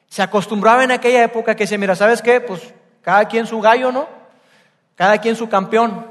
Se 0.09 0.23
acostumbraba 0.23 0.85
en 0.85 0.91
aquella 0.91 1.25
época 1.25 1.55
que 1.55 1.65
decía, 1.65 1.79
mira, 1.79 1.97
¿sabes 1.97 2.21
qué? 2.21 2.43
Pues 2.43 2.75
cada 3.01 3.25
quien 3.25 3.47
su 3.47 3.63
gallo, 3.63 3.91
¿no? 3.91 4.09
Cada 4.95 5.19
quien 5.19 5.37
su 5.37 5.49
campeón. 5.49 6.07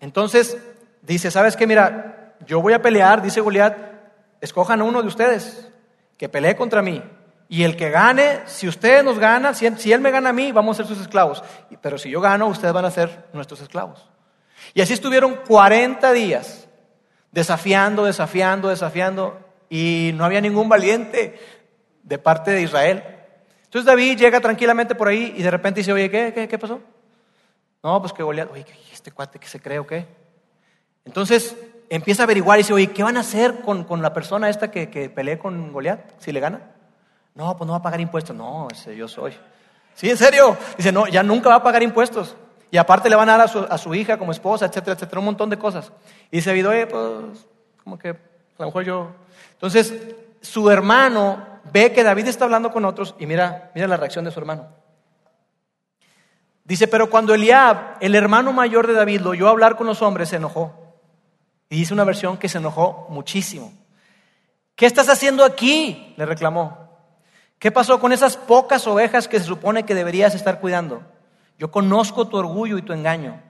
Entonces 0.00 0.58
dice, 1.00 1.30
¿sabes 1.30 1.56
qué? 1.56 1.66
Mira, 1.66 2.34
yo 2.46 2.60
voy 2.60 2.74
a 2.74 2.82
pelear, 2.82 3.22
dice 3.22 3.40
Goliat, 3.40 3.78
escojan 4.42 4.82
a 4.82 4.84
uno 4.84 5.00
de 5.00 5.08
ustedes 5.08 5.72
que 6.16 6.28
pelee 6.28 6.56
contra 6.56 6.82
mí. 6.82 7.02
Y 7.48 7.62
el 7.62 7.76
que 7.76 7.90
gane, 7.90 8.40
si 8.46 8.66
ustedes 8.66 9.04
nos 9.04 9.18
ganan, 9.18 9.54
si 9.54 9.92
él, 9.92 10.00
me 10.00 10.10
gana 10.10 10.30
a 10.30 10.32
mí, 10.32 10.50
vamos 10.50 10.76
a 10.76 10.82
ser 10.82 10.86
sus 10.86 11.00
esclavos. 11.00 11.44
Pero 11.80 11.96
si 11.96 12.10
yo 12.10 12.20
gano, 12.20 12.48
ustedes 12.48 12.74
van 12.74 12.84
a 12.84 12.90
ser 12.90 13.26
nuestros 13.32 13.60
esclavos. 13.60 14.08
Y 14.74 14.80
así 14.80 14.94
estuvieron 14.94 15.36
40 15.46 16.12
días, 16.12 16.68
desafiando, 17.30 18.04
desafiando, 18.04 18.68
desafiando, 18.68 19.38
y 19.68 20.10
no 20.14 20.24
había 20.24 20.40
ningún 20.40 20.68
valiente 20.68 21.38
de 22.02 22.18
parte 22.18 22.50
de 22.50 22.62
Israel. 22.62 23.04
Entonces 23.64 23.86
David 23.86 24.18
llega 24.18 24.40
tranquilamente 24.40 24.94
por 24.94 25.08
ahí 25.08 25.34
y 25.36 25.42
de 25.42 25.50
repente 25.50 25.80
dice, 25.80 25.92
oye, 25.92 26.10
¿qué, 26.10 26.32
qué, 26.34 26.48
qué 26.48 26.58
pasó? 26.58 26.80
No, 27.82 28.00
pues 28.00 28.12
que 28.12 28.22
Goliat, 28.22 28.50
oye, 28.50 28.64
¿este 28.92 29.12
cuate 29.12 29.38
que 29.38 29.46
se 29.46 29.60
cree 29.60 29.78
o 29.78 29.86
qué? 29.86 30.06
Entonces 31.04 31.56
empieza 31.90 32.22
a 32.22 32.24
averiguar 32.24 32.58
y 32.58 32.62
dice, 32.62 32.72
oye, 32.72 32.88
¿qué 32.88 33.02
van 33.02 33.16
a 33.16 33.20
hacer 33.20 33.60
con, 33.60 33.86
la 34.02 34.12
persona 34.12 34.48
esta 34.48 34.70
que, 34.70 34.90
que 34.90 35.10
pelee 35.10 35.38
con 35.38 35.72
Goliat 35.72 36.00
si 36.18 36.32
le 36.32 36.40
gana? 36.40 36.60
No, 37.34 37.56
pues 37.56 37.66
no 37.66 37.74
va 37.74 37.78
a 37.78 37.82
pagar 37.82 38.00
impuestos. 38.00 38.34
No, 38.34 38.68
ese 38.70 38.96
yo 38.96 39.06
soy. 39.06 39.36
Sí, 39.94 40.10
en 40.10 40.16
serio. 40.16 40.56
Dice, 40.76 40.90
no, 40.90 41.06
ya 41.06 41.22
nunca 41.22 41.50
va 41.50 41.56
a 41.56 41.62
pagar 41.62 41.82
impuestos. 41.82 42.36
Y 42.70 42.78
aparte 42.78 43.08
le 43.08 43.16
van 43.16 43.28
a 43.28 43.36
dar 43.36 43.50
a 43.70 43.78
su, 43.78 43.94
hija 43.94 44.18
como 44.18 44.32
esposa, 44.32 44.66
etcétera, 44.66 44.94
etcétera, 44.94 45.20
un 45.20 45.26
montón 45.26 45.50
de 45.50 45.58
cosas. 45.58 45.92
Y 46.30 46.36
dice, 46.36 46.50
oye, 46.50 46.86
pues, 46.86 47.46
como 47.84 47.98
que 47.98 48.10
a 48.10 48.14
lo 48.58 48.66
mejor 48.66 48.84
yo. 48.84 49.10
Entonces, 49.52 49.94
su 50.40 50.68
hermano 50.70 51.46
ve 51.72 51.92
que 51.92 52.02
David 52.02 52.26
está 52.26 52.44
hablando 52.44 52.72
con 52.72 52.84
otros 52.84 53.14
y 53.18 53.26
mira, 53.26 53.70
mira 53.74 53.86
la 53.86 53.96
reacción 53.96 54.24
de 54.24 54.30
su 54.30 54.40
hermano. 54.40 54.68
Dice, 56.64 56.88
pero 56.88 57.08
cuando 57.08 57.32
Eliab, 57.32 57.96
el 58.00 58.14
hermano 58.14 58.52
mayor 58.52 58.86
de 58.86 58.94
David, 58.94 59.20
lo 59.20 59.30
oyó 59.30 59.48
hablar 59.48 59.76
con 59.76 59.86
los 59.86 60.02
hombres, 60.02 60.30
se 60.30 60.36
enojó. 60.36 60.85
Y 61.68 61.76
dice 61.76 61.94
una 61.94 62.04
versión 62.04 62.38
que 62.38 62.48
se 62.48 62.58
enojó 62.58 63.06
muchísimo. 63.10 63.72
¿Qué 64.74 64.86
estás 64.86 65.08
haciendo 65.08 65.44
aquí? 65.44 66.14
le 66.16 66.26
reclamó. 66.26 66.86
¿Qué 67.58 67.72
pasó 67.72 67.98
con 67.98 68.12
esas 68.12 68.36
pocas 68.36 68.86
ovejas 68.86 69.28
que 69.28 69.38
se 69.38 69.46
supone 69.46 69.84
que 69.84 69.94
deberías 69.94 70.34
estar 70.34 70.60
cuidando? 70.60 71.02
Yo 71.58 71.70
conozco 71.70 72.28
tu 72.28 72.36
orgullo 72.36 72.76
y 72.76 72.82
tu 72.82 72.92
engaño. 72.92 73.40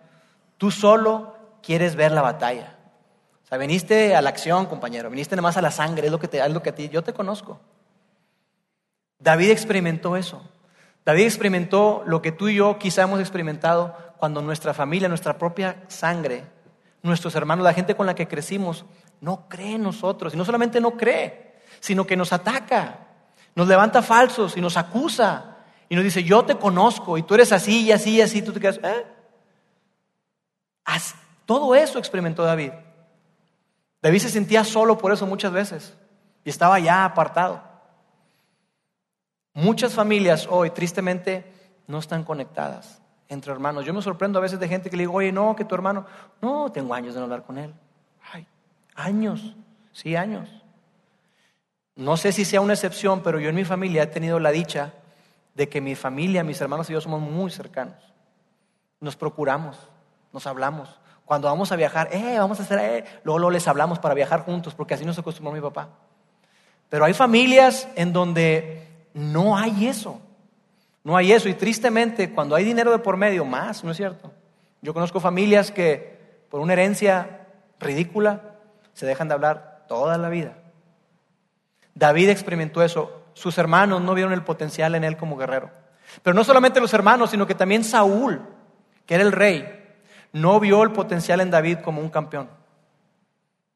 Tú 0.59 0.71
solo 0.71 1.37
quieres 1.63 1.97
ver 1.97 2.13
la 2.13 2.23
batalla. 2.23 2.77
O 3.45 3.49
sea, 3.49 3.59
viniste 3.59 4.15
a 4.15 4.23
la 4.23 4.31
acción, 4.31 4.67
compañero, 4.67 5.11
viniste 5.11 5.37
más 5.41 5.57
a 5.57 5.63
la 5.63 5.71
sangre, 5.71 6.07
es 6.07 6.13
lo 6.13 6.19
que 6.19 6.29
te, 6.29 6.39
es 6.39 6.53
lo 6.53 6.63
que 6.63 6.71
a 6.71 6.75
ti, 6.75 6.89
yo 6.89 7.03
te 7.03 7.13
conozco. 7.13 7.61
David 9.19 9.51
experimentó 9.51 10.17
eso. 10.17 10.43
David 11.05 11.25
experimentó 11.25 12.03
lo 12.07 12.23
que 12.23 12.33
tú 12.33 12.49
y 12.49 12.57
yo 12.57 12.79
quizá 12.79 13.03
hemos 13.03 13.21
experimentado 13.21 13.97
cuando 14.19 14.43
nuestra 14.43 14.75
familia, 14.75 15.09
nuestra 15.09 15.39
propia 15.39 15.83
sangre 15.89 16.45
nuestros 17.07 17.35
hermanos, 17.35 17.65
la 17.65 17.73
gente 17.73 17.95
con 17.95 18.07
la 18.07 18.15
que 18.15 18.29
crecimos, 18.29 18.85
no 19.21 19.49
cree 19.49 19.75
en 19.75 19.83
nosotros. 19.83 20.35
Y 20.35 20.37
no 20.37 20.45
solamente 20.45 20.81
no 20.81 20.93
cree, 20.93 21.61
sino 21.81 22.07
que 22.07 22.17
nos 22.17 22.33
ataca, 22.33 23.07
nos 23.55 23.69
levanta 23.69 24.03
falsos 24.03 24.57
y 24.57 24.61
nos 24.61 24.77
acusa. 24.77 25.57
Y 25.89 25.95
nos 25.95 26.05
dice, 26.05 26.25
yo 26.25 26.45
te 26.45 26.57
conozco 26.57 27.17
y 27.17 27.23
tú 27.23 27.35
eres 27.35 27.53
así 27.53 27.85
y 27.85 27.93
así 27.93 28.17
y 28.17 28.21
así. 28.21 28.43
Tú 28.43 28.53
te 28.53 28.61
quedas, 28.61 28.81
¿eh? 28.83 29.07
Todo 31.47 31.77
eso 31.77 31.99
experimentó 31.99 32.43
David. 32.43 32.73
David 34.03 34.19
se 34.19 34.29
sentía 34.29 34.65
solo 34.65 34.99
por 34.99 35.13
eso 35.13 35.27
muchas 35.27 35.53
veces 35.53 35.95
y 36.45 36.51
estaba 36.51 36.79
ya 36.81 37.05
apartado. 37.05 37.63
Muchas 39.55 39.95
familias 39.95 40.47
hoy, 40.51 40.71
tristemente, 40.71 41.53
no 41.87 41.99
están 41.99 42.25
conectadas 42.25 43.01
entre 43.29 43.53
hermanos. 43.53 43.85
Yo 43.85 43.93
me 43.93 44.03
sorprendo 44.03 44.39
a 44.39 44.43
veces 44.43 44.61
de 44.61 44.69
gente 44.69 44.91
que 44.91 44.97
le 44.97 45.03
digo, 45.03 45.15
oye, 45.15 45.33
no, 45.33 45.57
que 45.57 45.65
tu 45.65 45.75
hermano, 45.75 46.07
no, 46.41 46.71
tengo 46.71 46.95
años 46.95 47.15
de 47.15 47.21
no 47.21 47.25
hablar 47.25 47.43
con 47.43 47.59
él. 47.59 47.73
Ay, 48.33 48.47
años, 48.95 49.55
sí, 49.93 50.17
años. 50.17 50.49
No 51.95 52.17
sé 52.17 52.33
si 52.33 52.45
sea 52.45 52.61
una 52.61 52.75
excepción, 52.75 53.23
pero 53.23 53.41
yo 53.41 53.49
en 53.49 53.55
mi 53.55 53.65
familia 53.65 54.03
he 54.03 54.07
tenido 54.07 54.39
la 54.39 54.51
dicha 54.51 54.93
de 55.55 55.69
que 55.69 55.81
mi 55.81 55.95
familia, 55.95 56.45
mis 56.45 56.61
hermanos 56.61 56.91
y 56.91 56.93
yo 56.93 57.01
somos 57.01 57.21
muy 57.21 57.51
cercanos. 57.51 57.97
Nos 59.01 59.17
procuramos, 59.17 59.79
nos 60.33 60.47
hablamos. 60.47 61.01
Cuando 61.25 61.49
vamos 61.49 61.73
a 61.73 61.77
viajar, 61.77 62.09
eh, 62.13 62.39
vamos 62.39 62.61
a 62.61 62.63
hacer, 62.63 62.79
eh, 62.79 63.05
luego, 63.25 63.39
luego 63.39 63.51
les 63.51 63.67
hablamos 63.67 63.99
para 63.99 64.15
viajar 64.15 64.45
juntos, 64.45 64.75
porque 64.75 64.95
así 64.95 65.05
nos 65.05 65.19
acostumbró 65.19 65.53
mi 65.53 65.61
papá. 65.61 65.89
Pero 66.89 67.05
hay 67.05 67.15
familias 67.15 67.89
en 67.97 68.13
donde 68.13 69.09
no 69.15 69.57
hay 69.57 69.87
eso. 69.87 70.21
No 71.07 71.17
hay 71.17 71.31
eso. 71.31 71.49
Y 71.49 71.55
tristemente, 71.55 72.33
cuando 72.33 72.57
hay 72.57 72.65
dinero 72.65 72.91
de 72.91 72.99
por 72.99 73.17
medio, 73.17 73.45
más, 73.45 73.85
¿no 73.85 73.93
es 73.93 73.97
cierto? 73.97 74.33
Yo 74.83 74.93
conozco 74.93 75.21
familias 75.21 75.71
que 75.71 76.19
por 76.51 76.61
una 76.61 76.73
herencia 76.73 77.47
ridícula 77.79 78.57
se 78.93 79.07
dejan 79.07 79.29
de 79.29 79.35
hablar 79.35 79.85
toda 79.87 80.19
la 80.19 80.29
vida. 80.29 80.59
David 81.95 82.31
experimentó 82.31 82.83
eso. 82.83 83.23
Sus 83.35 83.57
hermanos 83.57 84.03
no 84.03 84.15
vieron 84.15 84.33
el 84.33 84.43
potencial 84.43 84.97
en 84.97 85.05
él 85.05 85.17
como 85.17 85.37
guerrero. 85.37 85.71
Pero 86.25 86.35
no 86.35 86.43
solamente 86.43 86.81
los 86.81 86.93
hermanos, 86.93 87.31
sino 87.31 87.47
que 87.47 87.55
también 87.55 87.85
Saúl, 87.85 88.43
que 89.07 89.15
era 89.15 89.23
el 89.23 89.31
rey, 89.31 89.95
no 90.33 90.59
vio 90.59 90.83
el 90.83 90.91
potencial 90.91 91.41
en 91.41 91.53
David 91.53 91.79
como 91.85 92.01
un 92.01 92.09
campeón. 92.09 92.51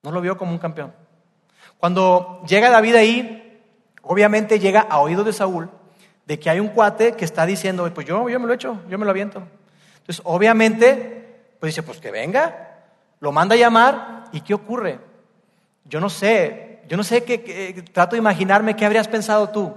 No 0.03 0.11
lo 0.11 0.21
vio 0.21 0.37
como 0.37 0.51
un 0.51 0.59
campeón. 0.59 0.93
Cuando 1.79 2.43
llega 2.45 2.71
David 2.71 2.97
ahí, 2.97 3.63
obviamente 4.03 4.59
llega 4.59 4.81
a 4.81 4.99
oídos 4.99 5.27
de 5.27 5.33
Saúl 5.33 5.71
de 6.31 6.39
que 6.39 6.49
hay 6.49 6.61
un 6.61 6.69
cuate 6.69 7.15
que 7.15 7.25
está 7.25 7.45
diciendo, 7.45 7.93
pues 7.93 8.07
yo, 8.07 8.29
yo 8.29 8.39
me 8.39 8.47
lo 8.47 8.53
echo, 8.53 8.81
yo 8.89 8.99
me 8.99 9.05
lo 9.05 9.11
aviento. 9.11 9.43
Entonces, 9.95 10.23
obviamente, 10.23 11.41
pues 11.59 11.75
dice, 11.75 11.83
pues 11.83 11.99
que 11.99 12.13
venga, 12.13 12.85
lo 13.19 13.33
manda 13.33 13.57
a 13.57 13.59
llamar 13.59 14.27
y 14.31 14.41
¿qué 14.41 14.55
ocurre? 14.55 15.01
Yo 15.87 15.99
no 15.99 16.09
sé, 16.09 16.83
yo 16.87 16.97
no 16.97 17.03
sé 17.03 17.25
qué, 17.25 17.83
trato 17.93 18.15
de 18.15 18.21
imaginarme 18.21 18.77
qué 18.77 18.87
habrías 18.87 19.09
pensado 19.09 19.49
tú. 19.49 19.75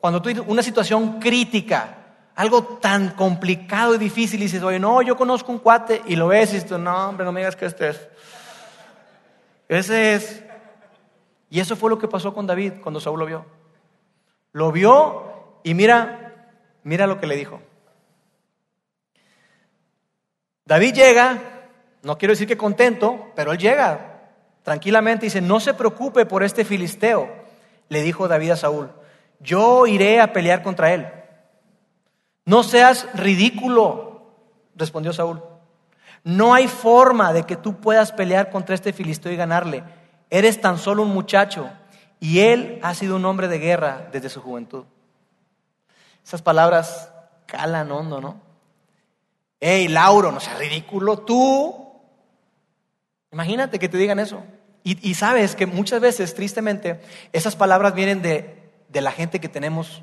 Cuando 0.00 0.20
tú 0.20 0.28
una 0.48 0.60
situación 0.60 1.20
crítica, 1.20 1.98
algo 2.34 2.64
tan 2.64 3.10
complicado 3.10 3.94
y 3.94 3.98
difícil, 3.98 4.40
y 4.40 4.46
dices, 4.46 4.64
oye, 4.64 4.80
no, 4.80 5.02
yo 5.02 5.16
conozco 5.16 5.52
un 5.52 5.60
cuate, 5.60 6.02
y 6.06 6.16
lo 6.16 6.26
ves 6.26 6.50
y 6.50 6.54
dices, 6.54 6.80
no, 6.80 7.10
hombre, 7.10 7.24
no 7.24 7.30
me 7.30 7.42
digas 7.42 7.54
que 7.54 7.66
este 7.66 7.90
es. 7.90 8.08
Ese 9.68 10.14
es. 10.14 10.42
Y 11.48 11.60
eso 11.60 11.76
fue 11.76 11.90
lo 11.90 11.98
que 12.00 12.08
pasó 12.08 12.34
con 12.34 12.44
David 12.44 12.72
cuando 12.82 12.98
Saúl 12.98 13.20
lo 13.20 13.26
vio. 13.26 13.46
Lo 14.50 14.72
vio 14.72 15.35
y 15.66 15.74
mira, 15.74 16.52
mira 16.84 17.08
lo 17.08 17.18
que 17.18 17.26
le 17.26 17.34
dijo. 17.34 17.60
David 20.64 20.94
llega 20.94 21.38
No 22.04 22.18
quiero 22.18 22.30
decir 22.30 22.46
que 22.46 22.56
contento, 22.56 23.32
pero 23.34 23.50
él 23.50 23.58
llega 23.58 24.30
tranquilamente 24.62 25.26
y 25.26 25.28
dice, 25.28 25.40
no 25.40 25.58
se 25.58 25.74
preocupe 25.74 26.24
por 26.24 26.44
este 26.44 26.64
filisteo, 26.64 27.28
le 27.88 28.02
dijo 28.02 28.28
David 28.28 28.52
a 28.52 28.56
Saúl, 28.56 28.92
yo 29.40 29.88
iré 29.88 30.20
a 30.20 30.32
pelear 30.32 30.62
contra 30.62 30.94
él. 30.94 31.08
No 32.44 32.62
seas 32.62 33.08
ridículo, 33.14 34.36
respondió 34.76 35.12
Saúl. 35.12 35.42
No 36.22 36.54
hay 36.54 36.68
forma 36.68 37.32
de 37.32 37.42
que 37.42 37.56
tú 37.56 37.80
puedas 37.80 38.12
pelear 38.12 38.50
contra 38.50 38.76
este 38.76 38.92
filisteo 38.92 39.32
y 39.32 39.36
ganarle. 39.36 39.82
Eres 40.30 40.60
tan 40.60 40.78
solo 40.78 41.02
un 41.02 41.12
muchacho 41.12 41.68
y 42.20 42.38
él 42.38 42.78
ha 42.84 42.94
sido 42.94 43.16
un 43.16 43.24
hombre 43.24 43.48
de 43.48 43.58
guerra 43.58 44.08
desde 44.12 44.28
su 44.28 44.40
juventud. 44.40 44.84
Esas 46.26 46.42
palabras 46.42 47.08
calan 47.46 47.92
hondo, 47.92 48.20
¿no? 48.20 48.40
Hey, 49.60 49.86
Lauro, 49.86 50.32
no 50.32 50.40
seas 50.40 50.58
ridículo, 50.58 51.18
tú. 51.18 51.72
Imagínate 53.30 53.78
que 53.78 53.88
te 53.88 53.96
digan 53.96 54.18
eso. 54.18 54.42
Y, 54.82 55.14
sabes 55.14 55.56
que 55.56 55.66
muchas 55.66 56.00
veces, 56.00 56.34
tristemente, 56.34 57.00
esas 57.32 57.56
palabras 57.56 57.94
vienen 57.94 58.22
de, 58.22 58.70
de 58.88 59.00
la 59.00 59.10
gente 59.10 59.40
que 59.40 59.48
tenemos 59.48 60.02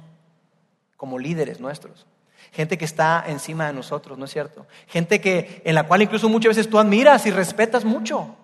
como 0.98 1.20
líderes 1.20 1.62
nuestros. 1.62 2.06
Gente 2.52 2.78
que 2.78 2.84
está 2.86 3.24
encima 3.28 3.68
de 3.68 3.74
nosotros, 3.74 4.18
¿no 4.18 4.26
es 4.26 4.32
cierto? 4.32 4.66
Gente 4.88 5.22
que, 5.22 5.62
en 5.64 5.76
la 5.76 5.88
cual 5.88 6.02
incluso 6.02 6.28
muchas 6.28 6.56
veces 6.56 6.70
tú 6.70 6.80
admiras 6.80 7.26
y 7.26 7.32
respetas 7.32 7.86
mucho. 7.86 8.36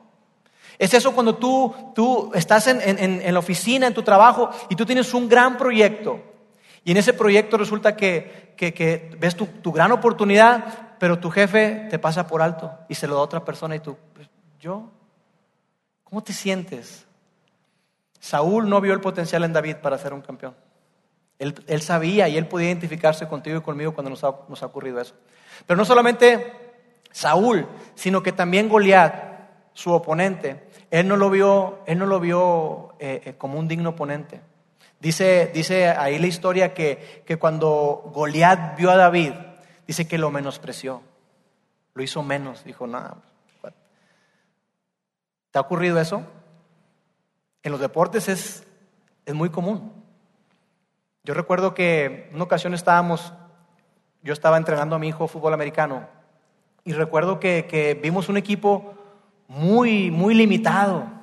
Es 0.77 0.93
eso 0.93 1.13
cuando 1.13 1.35
tú, 1.35 1.75
tú 1.93 2.31
estás 2.33 2.67
en, 2.67 2.81
en, 2.81 3.33
la 3.33 3.39
oficina, 3.39 3.87
en 3.87 3.93
tu 3.93 4.03
trabajo, 4.03 4.49
y 4.69 4.75
tú 4.75 4.85
tienes 4.85 5.13
un 5.13 5.27
gran 5.27 5.57
proyecto. 5.57 6.23
Y 6.83 6.91
en 6.91 6.97
ese 6.97 7.13
proyecto 7.13 7.57
resulta 7.57 7.95
que, 7.95 8.53
que, 8.57 9.15
ves 9.19 9.35
tu, 9.35 9.45
tu, 9.45 9.71
gran 9.71 9.91
oportunidad, 9.91 10.97
pero 10.97 11.19
tu 11.19 11.29
jefe 11.29 11.87
te 11.89 11.99
pasa 11.99 12.27
por 12.27 12.41
alto 12.41 12.71
y 12.87 12.95
se 12.95 13.07
lo 13.07 13.15
da 13.15 13.21
a 13.21 13.23
otra 13.23 13.45
persona 13.45 13.75
y 13.75 13.79
tú, 13.79 13.97
pues, 14.13 14.29
¿yo? 14.59 14.89
¿Cómo 16.03 16.23
te 16.23 16.33
sientes? 16.33 17.05
Saúl 18.19 18.69
no 18.69 18.81
vio 18.81 18.93
el 18.93 19.01
potencial 19.01 19.43
en 19.43 19.53
David 19.53 19.77
para 19.77 19.97
ser 19.97 20.13
un 20.13 20.21
campeón. 20.21 20.55
Él, 21.37 21.55
él 21.67 21.81
sabía 21.81 22.27
y 22.27 22.37
él 22.37 22.47
podía 22.47 22.67
identificarse 22.67 23.27
contigo 23.27 23.57
y 23.57 23.61
conmigo 23.61 23.93
cuando 23.93 24.09
nos 24.09 24.23
ha, 24.23 24.35
nos 24.49 24.61
ha 24.61 24.65
ocurrido 24.65 24.99
eso. 24.99 25.15
Pero 25.65 25.77
no 25.77 25.85
solamente 25.85 26.53
Saúl, 27.11 27.67
sino 27.95 28.21
que 28.21 28.31
también 28.31 28.69
Goliat, 28.69 29.13
su 29.73 29.91
oponente, 29.91 30.67
él 30.91 31.07
no 31.07 31.15
lo 31.15 31.29
vio, 31.29 31.79
él 31.85 31.97
no 31.97 32.05
lo 32.05 32.19
vio 32.19 32.95
eh, 32.99 33.21
eh, 33.25 33.33
como 33.37 33.59
un 33.59 33.67
digno 33.67 33.91
oponente. 33.91 34.41
Dice, 34.99 35.51
dice 35.53 35.87
ahí 35.87 36.19
la 36.19 36.27
historia 36.27 36.73
que, 36.73 37.23
que 37.25 37.37
cuando 37.37 38.11
Goliat 38.13 38.77
vio 38.77 38.91
a 38.91 38.97
David, 38.97 39.33
dice 39.87 40.07
que 40.07 40.17
lo 40.17 40.29
menospreció, 40.29 41.01
lo 41.93 42.03
hizo 42.03 42.21
menos, 42.21 42.63
dijo, 42.63 42.85
nada. 42.85 43.17
¿Te 45.51 45.57
ha 45.57 45.61
ocurrido 45.61 45.99
eso? 45.99 46.23
En 47.63 47.71
los 47.71 47.81
deportes 47.81 48.29
es, 48.29 48.67
es 49.25 49.33
muy 49.33 49.49
común. 49.49 49.91
Yo 51.23 51.33
recuerdo 51.33 51.73
que 51.73 52.29
una 52.33 52.43
ocasión 52.43 52.73
estábamos, 52.73 53.33
yo 54.21 54.33
estaba 54.33 54.57
entrenando 54.57 54.95
a 54.95 54.99
mi 54.99 55.07
hijo 55.07 55.27
fútbol 55.27 55.53
americano 55.53 56.07
y 56.83 56.93
recuerdo 56.93 57.39
que, 57.39 57.65
que 57.67 57.93
vimos 57.95 58.29
un 58.29 58.37
equipo 58.37 58.93
muy, 59.47 60.11
muy 60.11 60.33
limitado. 60.33 61.18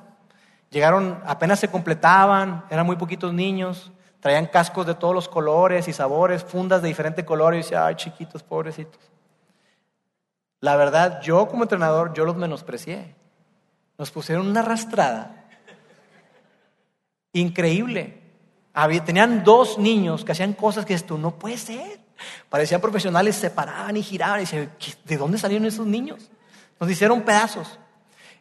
Llegaron, 0.69 1.21
apenas 1.25 1.59
se 1.59 1.69
completaban, 1.69 2.65
eran 2.69 2.85
muy 2.85 2.97
poquitos 2.97 3.33
niños, 3.33 3.91
traían 4.19 4.47
cascos 4.47 4.85
de 4.85 4.95
todos 4.95 5.15
los 5.15 5.29
colores 5.29 5.87
y 5.87 5.93
sabores, 5.93 6.43
fundas 6.43 6.81
de 6.81 6.89
diferente 6.89 7.23
color 7.23 7.53
y 7.53 7.57
decía, 7.57 7.85
ay, 7.85 7.95
chiquitos, 7.95 8.43
pobrecitos. 8.43 8.99
La 10.59 10.75
verdad, 10.75 11.21
yo 11.21 11.47
como 11.47 11.63
entrenador, 11.63 12.13
yo 12.13 12.25
los 12.25 12.35
menosprecié. 12.35 13.15
Nos 13.97 14.11
pusieron 14.11 14.47
una 14.47 14.59
arrastrada 14.61 15.45
increíble. 17.33 18.21
Había, 18.73 19.03
tenían 19.03 19.43
dos 19.43 19.77
niños 19.77 20.23
que 20.23 20.31
hacían 20.31 20.53
cosas 20.53 20.85
que 20.85 20.93
esto 20.93 21.17
no 21.17 21.31
puede 21.35 21.57
ser. 21.57 21.99
Parecían 22.49 22.81
profesionales, 22.81 23.35
se 23.35 23.49
paraban 23.49 23.95
y 23.97 24.03
giraban 24.03 24.39
y 24.39 24.41
decían, 24.41 24.71
¿de 25.05 25.17
dónde 25.17 25.37
salieron 25.37 25.67
esos 25.67 25.85
niños? 25.85 26.29
Nos 26.79 26.89
hicieron 26.89 27.21
pedazos. 27.21 27.79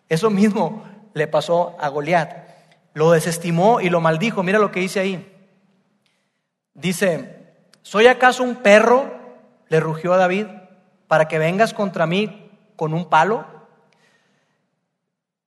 Eso 0.09 0.31
mismo 0.31 0.85
le 1.17 1.27
pasó 1.27 1.75
a 1.81 1.89
Goliat. 1.89 2.47
Lo 2.93 3.11
desestimó 3.11 3.81
y 3.81 3.89
lo 3.89 4.03
maldijo. 4.03 4.43
Mira 4.43 4.59
lo 4.59 4.71
que 4.71 4.81
dice 4.81 5.01
ahí. 5.01 5.35
Dice, 6.75 7.55
¿soy 7.81 8.07
acaso 8.07 8.43
un 8.43 8.57
perro? 8.57 9.11
Le 9.69 9.81
rugió 9.81 10.13
a 10.13 10.19
David, 10.19 10.47
para 11.09 11.27
que 11.27 11.39
vengas 11.39 11.73
contra 11.73 12.07
mí 12.07 12.51
con 12.77 12.93
un 12.93 13.09
palo. 13.09 13.47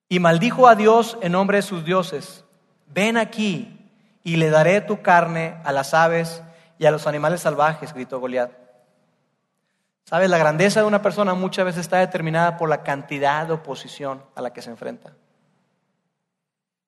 Y 0.10 0.20
maldijo 0.20 0.68
a 0.68 0.74
Dios 0.74 1.20
en 1.22 1.34
nombre 1.34 1.58
de 1.58 1.62
sus 1.62 1.86
dioses. 1.86 2.46
Ven 2.88 3.16
aquí 3.16 3.92
y 4.24 4.38
le 4.38 4.50
daré 4.50 4.82
tu 4.82 5.04
carne 5.04 5.58
a 5.64 5.72
las 5.72 5.94
aves 5.94 6.42
y 6.80 6.88
a 6.88 6.92
los 6.92 7.06
animales 7.06 7.42
salvajes, 7.42 7.94
gritó 7.94 8.20
Goliat. 8.20 8.52
¿Sabes? 10.06 10.32
La 10.32 10.40
grandeza 10.40 10.80
de 10.80 10.88
una 10.88 11.04
persona 11.04 11.36
muchas 11.36 11.66
veces 11.66 11.82
está 11.82 12.00
determinada 12.00 12.58
por 12.58 12.70
la 12.70 12.82
cantidad 12.82 13.46
de 13.46 13.54
oposición 13.54 14.24
a 14.34 14.42
la 14.42 14.52
que 14.52 14.64
se 14.64 14.72
enfrenta. 14.72 15.14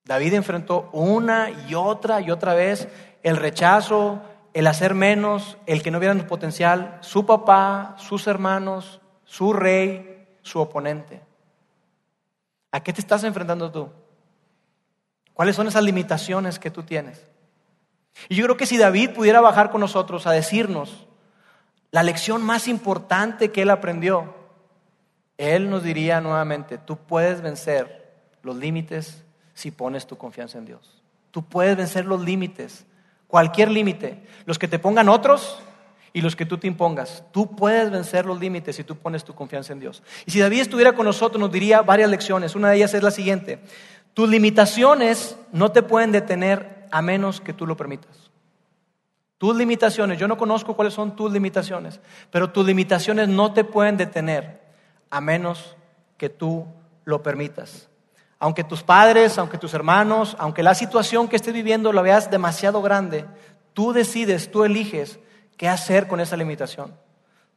David 0.06 0.34
enfrentó 0.34 0.90
una 0.92 1.50
y 1.68 1.76
otra 1.76 2.22
y 2.22 2.32
otra 2.32 2.54
vez 2.54 2.88
el 3.24 3.38
rechazo, 3.38 4.22
el 4.54 4.68
hacer 4.68 4.94
menos, 4.96 5.58
el 5.66 5.82
que 5.84 5.92
no 5.92 6.00
vieran 6.00 6.20
su 6.20 6.28
potencial, 6.28 6.98
su 7.02 7.26
papá, 7.26 7.96
sus 7.98 8.28
hermanos, 8.28 9.02
su 9.26 9.54
rey, 9.54 10.28
su 10.42 10.60
oponente. 10.60 11.22
¿A 12.72 12.82
qué 12.82 12.94
te 12.94 13.02
estás 13.02 13.24
enfrentando 13.24 13.72
tú? 13.72 13.90
¿Cuáles 15.34 15.56
son 15.56 15.68
esas 15.68 15.84
limitaciones 15.84 16.60
que 16.60 16.72
tú 16.72 16.84
tienes? 16.84 17.26
Y 18.30 18.36
yo 18.36 18.44
creo 18.46 18.58
que 18.58 18.66
si 18.66 18.78
David 18.78 19.12
pudiera 19.12 19.42
bajar 19.42 19.72
con 19.72 19.82
nosotros 19.82 20.28
a 20.28 20.32
decirnos, 20.32 21.08
la 21.92 22.04
lección 22.04 22.42
más 22.42 22.68
importante 22.68 23.52
que 23.52 23.62
él 23.62 23.70
aprendió, 23.70 24.34
él 25.38 25.70
nos 25.70 25.84
diría 25.84 26.22
nuevamente, 26.22 26.78
tú 26.78 26.98
puedes 26.98 27.42
vencer 27.42 28.14
los 28.44 28.56
límites 28.56 29.24
si 29.54 29.72
pones 29.72 30.08
tu 30.08 30.18
confianza 30.18 30.58
en 30.58 30.66
Dios. 30.66 31.02
Tú 31.32 31.44
puedes 31.44 31.78
vencer 31.78 32.06
los 32.06 32.22
límites, 32.22 32.86
cualquier 33.28 33.72
límite, 33.72 34.22
los 34.46 34.60
que 34.60 34.68
te 34.68 34.80
pongan 34.80 35.10
otros 35.10 35.60
y 36.14 36.22
los 36.22 36.36
que 36.36 36.46
tú 36.46 36.58
te 36.58 36.68
impongas. 36.68 37.24
Tú 37.32 37.56
puedes 37.56 37.90
vencer 37.90 38.26
los 38.26 38.40
límites 38.40 38.76
si 38.76 38.84
tú 38.84 38.96
pones 38.98 39.24
tu 39.24 39.34
confianza 39.34 39.74
en 39.74 39.80
Dios. 39.80 40.04
Y 40.26 40.32
si 40.32 40.40
David 40.40 40.62
estuviera 40.62 40.94
con 40.94 41.06
nosotros, 41.06 41.40
nos 41.40 41.52
diría 41.52 41.82
varias 41.82 42.10
lecciones. 42.10 42.56
Una 42.56 42.70
de 42.70 42.78
ellas 42.78 42.94
es 42.94 43.04
la 43.04 43.12
siguiente. 43.12 43.60
Tus 44.14 44.30
limitaciones 44.30 45.38
no 45.54 45.72
te 45.72 45.84
pueden 45.84 46.12
detener 46.12 46.88
a 46.92 47.02
menos 47.02 47.40
que 47.40 47.54
tú 47.54 47.66
lo 47.66 47.78
permitas. 47.78 48.32
Tus 49.38 49.56
limitaciones, 49.56 50.20
yo 50.20 50.28
no 50.28 50.38
conozco 50.38 50.76
cuáles 50.76 50.94
son 50.94 51.16
tus 51.16 51.32
limitaciones, 51.32 52.00
pero 52.30 52.52
tus 52.52 52.66
limitaciones 52.66 53.28
no 53.28 53.54
te 53.54 53.64
pueden 53.64 53.98
detener 53.98 54.62
a 55.10 55.20
menos 55.20 55.76
que 56.18 56.30
tú 56.30 56.68
lo 57.06 57.24
permitas. 57.24 57.90
Aunque 58.42 58.66
tus 58.66 58.84
padres, 58.84 59.38
aunque 59.38 59.58
tus 59.58 59.74
hermanos, 59.74 60.36
aunque 60.38 60.64
la 60.64 60.76
situación 60.76 61.30
que 61.30 61.38
estés 61.38 61.54
viviendo 61.54 61.94
la 61.94 62.02
veas 62.02 62.30
demasiado 62.30 62.82
grande, 62.82 63.26
tú 63.72 63.94
decides, 63.94 64.52
tú 64.52 64.66
eliges 64.66 65.18
qué 65.56 65.70
hacer 65.70 66.10
con 66.10 66.20
esa 66.20 66.36
limitación. 66.36 66.94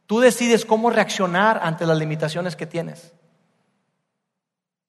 Tú 0.07 0.21
decides 0.21 0.65
cómo 0.65 0.91
reaccionar 0.91 1.59
ante 1.61 1.87
las 1.87 1.99
limitaciones 1.99 2.55
que 2.55 2.67
tienes. 2.67 3.13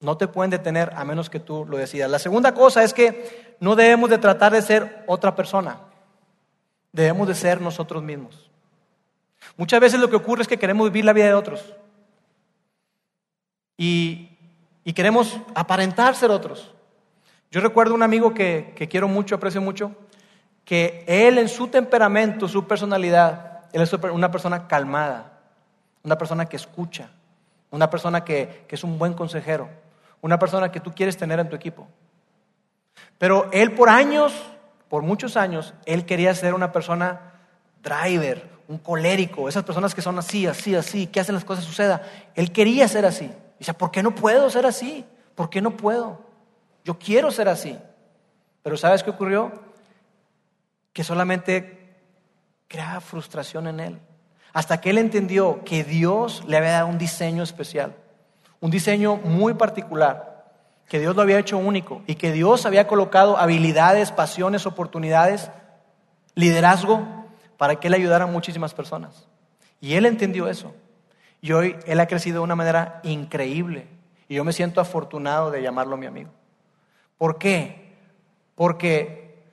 No 0.02 0.18
te 0.18 0.28
pueden 0.28 0.52
detener 0.52 0.94
a 0.96 1.04
menos 1.04 1.32
que 1.32 1.40
tú 1.40 1.66
lo 1.66 1.78
decidas. 1.78 2.12
La 2.12 2.20
segunda 2.20 2.54
cosa 2.54 2.84
es 2.84 2.94
que 2.94 3.58
no 3.60 3.76
debemos 3.76 4.12
de 4.12 4.20
tratar 4.20 4.52
de 4.52 4.62
ser 4.62 5.04
otra 5.08 5.34
persona 5.34 5.80
debemos 6.96 7.28
de 7.28 7.36
ser 7.36 7.60
nosotros 7.60 8.02
mismos. 8.02 8.50
Muchas 9.58 9.82
veces 9.82 10.00
lo 10.00 10.10
que 10.10 10.16
ocurre 10.16 10.44
es 10.44 10.48
que 10.48 10.58
queremos 10.58 10.90
vivir 10.90 11.04
la 11.04 11.12
vida 11.12 11.26
de 11.26 11.34
otros. 11.34 11.76
Y, 13.78 14.35
queremos 14.94 15.40
aparentar 15.54 16.16
ser 16.16 16.32
otros. 16.32 16.74
Yo 17.52 17.62
recuerdo 17.62 17.94
un 17.94 18.04
amigo 18.04 18.34
que, 18.34 18.74
que, 18.76 18.88
quiero 18.88 19.08
mucho, 19.08 19.36
aprecio 19.36 19.62
mucho, 19.62 19.92
que 20.64 21.04
él 21.08 21.38
en 21.38 21.48
su 21.48 21.68
temperamento, 21.68 22.48
su 22.48 22.68
personalidad, 22.68 23.64
él 23.72 23.82
es 23.82 23.94
una 23.94 24.32
persona 24.32 24.68
calmada, 24.68 25.40
una 26.04 26.18
persona 26.18 26.46
que 26.46 26.56
escucha, 26.56 27.10
una 27.72 27.90
persona 27.90 28.24
que, 28.24 28.66
que 28.68 28.76
es 28.76 28.84
un 28.84 28.98
buen 28.98 29.14
consejero, 29.14 29.70
una 30.22 30.40
persona 30.40 30.72
que 30.72 30.80
tú 30.80 30.94
quieres 30.94 31.18
tener 31.18 31.40
en 31.40 31.50
tu 31.50 31.56
equipo. 31.56 31.88
Pero 33.18 33.50
él 33.52 33.74
por 33.74 33.90
años 33.90 34.34
por 34.90 35.04
muchos 35.04 35.36
años, 35.36 35.74
él 35.86 36.06
quería 36.06 36.34
ser 36.34 36.54
una 36.54 36.72
persona 36.72 37.34
driver, 37.84 38.50
un 38.68 38.78
colérico, 38.78 39.50
esas 39.50 39.64
personas 39.64 39.94
que 39.96 40.02
son 40.02 40.18
así, 40.18 40.48
así, 40.48 40.76
así, 40.76 41.08
que 41.08 41.20
hacen 41.20 41.36
las 41.36 41.46
cosas 41.46 41.66
suceda. 41.66 42.04
Él 42.36 42.52
quería 42.52 42.88
ser 42.88 43.06
así. 43.06 43.32
Dice, 43.60 43.74
¿por 43.74 43.92
qué 43.92 44.04
no 44.04 44.14
puedo 44.14 44.50
ser 44.50 44.66
así? 44.66 45.06
¿Por 45.36 45.50
qué 45.50 45.62
no 45.62 45.78
puedo? 45.78 46.20
Yo 46.84 46.98
quiero 47.00 47.32
ser 47.32 47.48
así. 47.48 47.78
Pero 48.62 48.78
¿sabes 48.78 49.04
qué 49.04 49.10
ocurrió? 49.10 49.52
Que 50.94 51.04
solamente 51.04 51.96
creaba 52.68 53.00
frustración 53.02 53.68
en 53.68 53.80
él. 53.80 54.00
Hasta 54.54 54.80
que 54.80 54.90
él 54.90 54.98
entendió 54.98 55.64
que 55.66 55.84
Dios 55.84 56.44
le 56.48 56.58
había 56.58 56.72
dado 56.72 56.88
un 56.88 56.98
diseño 56.98 57.44
especial, 57.44 57.96
un 58.62 58.72
diseño 58.72 59.18
muy 59.18 59.54
particular, 59.54 60.46
que 60.88 61.00
Dios 61.00 61.16
lo 61.16 61.22
había 61.22 61.40
hecho 61.40 61.58
único 61.58 62.04
y 62.08 62.16
que 62.16 62.32
Dios 62.32 62.66
había 62.66 62.88
colocado 62.88 63.38
habilidades, 63.38 64.12
pasiones, 64.12 64.66
oportunidades, 64.66 65.52
liderazgo 66.36 67.06
para 67.58 67.76
que 67.76 67.88
él 67.88 67.94
ayudara 67.96 68.26
a 68.26 68.28
muchísimas 68.28 68.74
personas. 68.74 69.28
Y 69.82 69.96
él 69.96 70.06
entendió 70.06 70.48
eso. 70.48 70.74
Y 71.42 71.52
hoy 71.52 71.76
él 71.86 72.00
ha 72.00 72.08
crecido 72.08 72.40
de 72.40 72.44
una 72.44 72.56
manera 72.56 73.00
increíble. 73.04 73.88
Y 74.28 74.36
yo 74.36 74.44
me 74.44 74.54
siento 74.54 74.82
afortunado 74.82 75.52
de 75.52 75.62
llamarlo 75.62 75.98
mi 75.98 76.06
amigo. 76.06 76.32
¿Por 77.18 77.38
qué? 77.38 77.94
Porque 78.56 79.44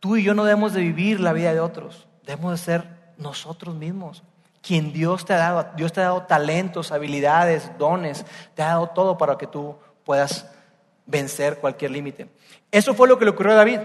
tú 0.00 0.16
y 0.16 0.22
yo 0.22 0.34
no 0.34 0.44
debemos 0.44 0.72
de 0.72 0.80
vivir 0.80 1.20
la 1.20 1.32
vida 1.32 1.52
de 1.52 1.60
otros. 1.60 2.08
Debemos 2.24 2.52
de 2.52 2.58
ser 2.58 2.84
nosotros 3.18 3.74
mismos. 3.74 4.22
Quien 4.62 4.92
Dios 4.92 5.24
te 5.24 5.34
ha 5.34 5.38
dado. 5.38 5.66
Dios 5.76 5.92
te 5.92 6.00
ha 6.00 6.04
dado 6.04 6.22
talentos, 6.22 6.92
habilidades, 6.92 7.70
dones. 7.78 8.24
Te 8.54 8.62
ha 8.62 8.68
dado 8.68 8.88
todo 8.88 9.18
para 9.18 9.36
que 9.36 9.46
tú 9.46 9.76
puedas 10.04 10.50
vencer 11.06 11.58
cualquier 11.58 11.90
límite. 11.90 12.28
Eso 12.70 12.94
fue 12.94 13.08
lo 13.08 13.18
que 13.18 13.24
le 13.24 13.32
ocurrió 13.32 13.52
a 13.52 13.56
David. 13.56 13.80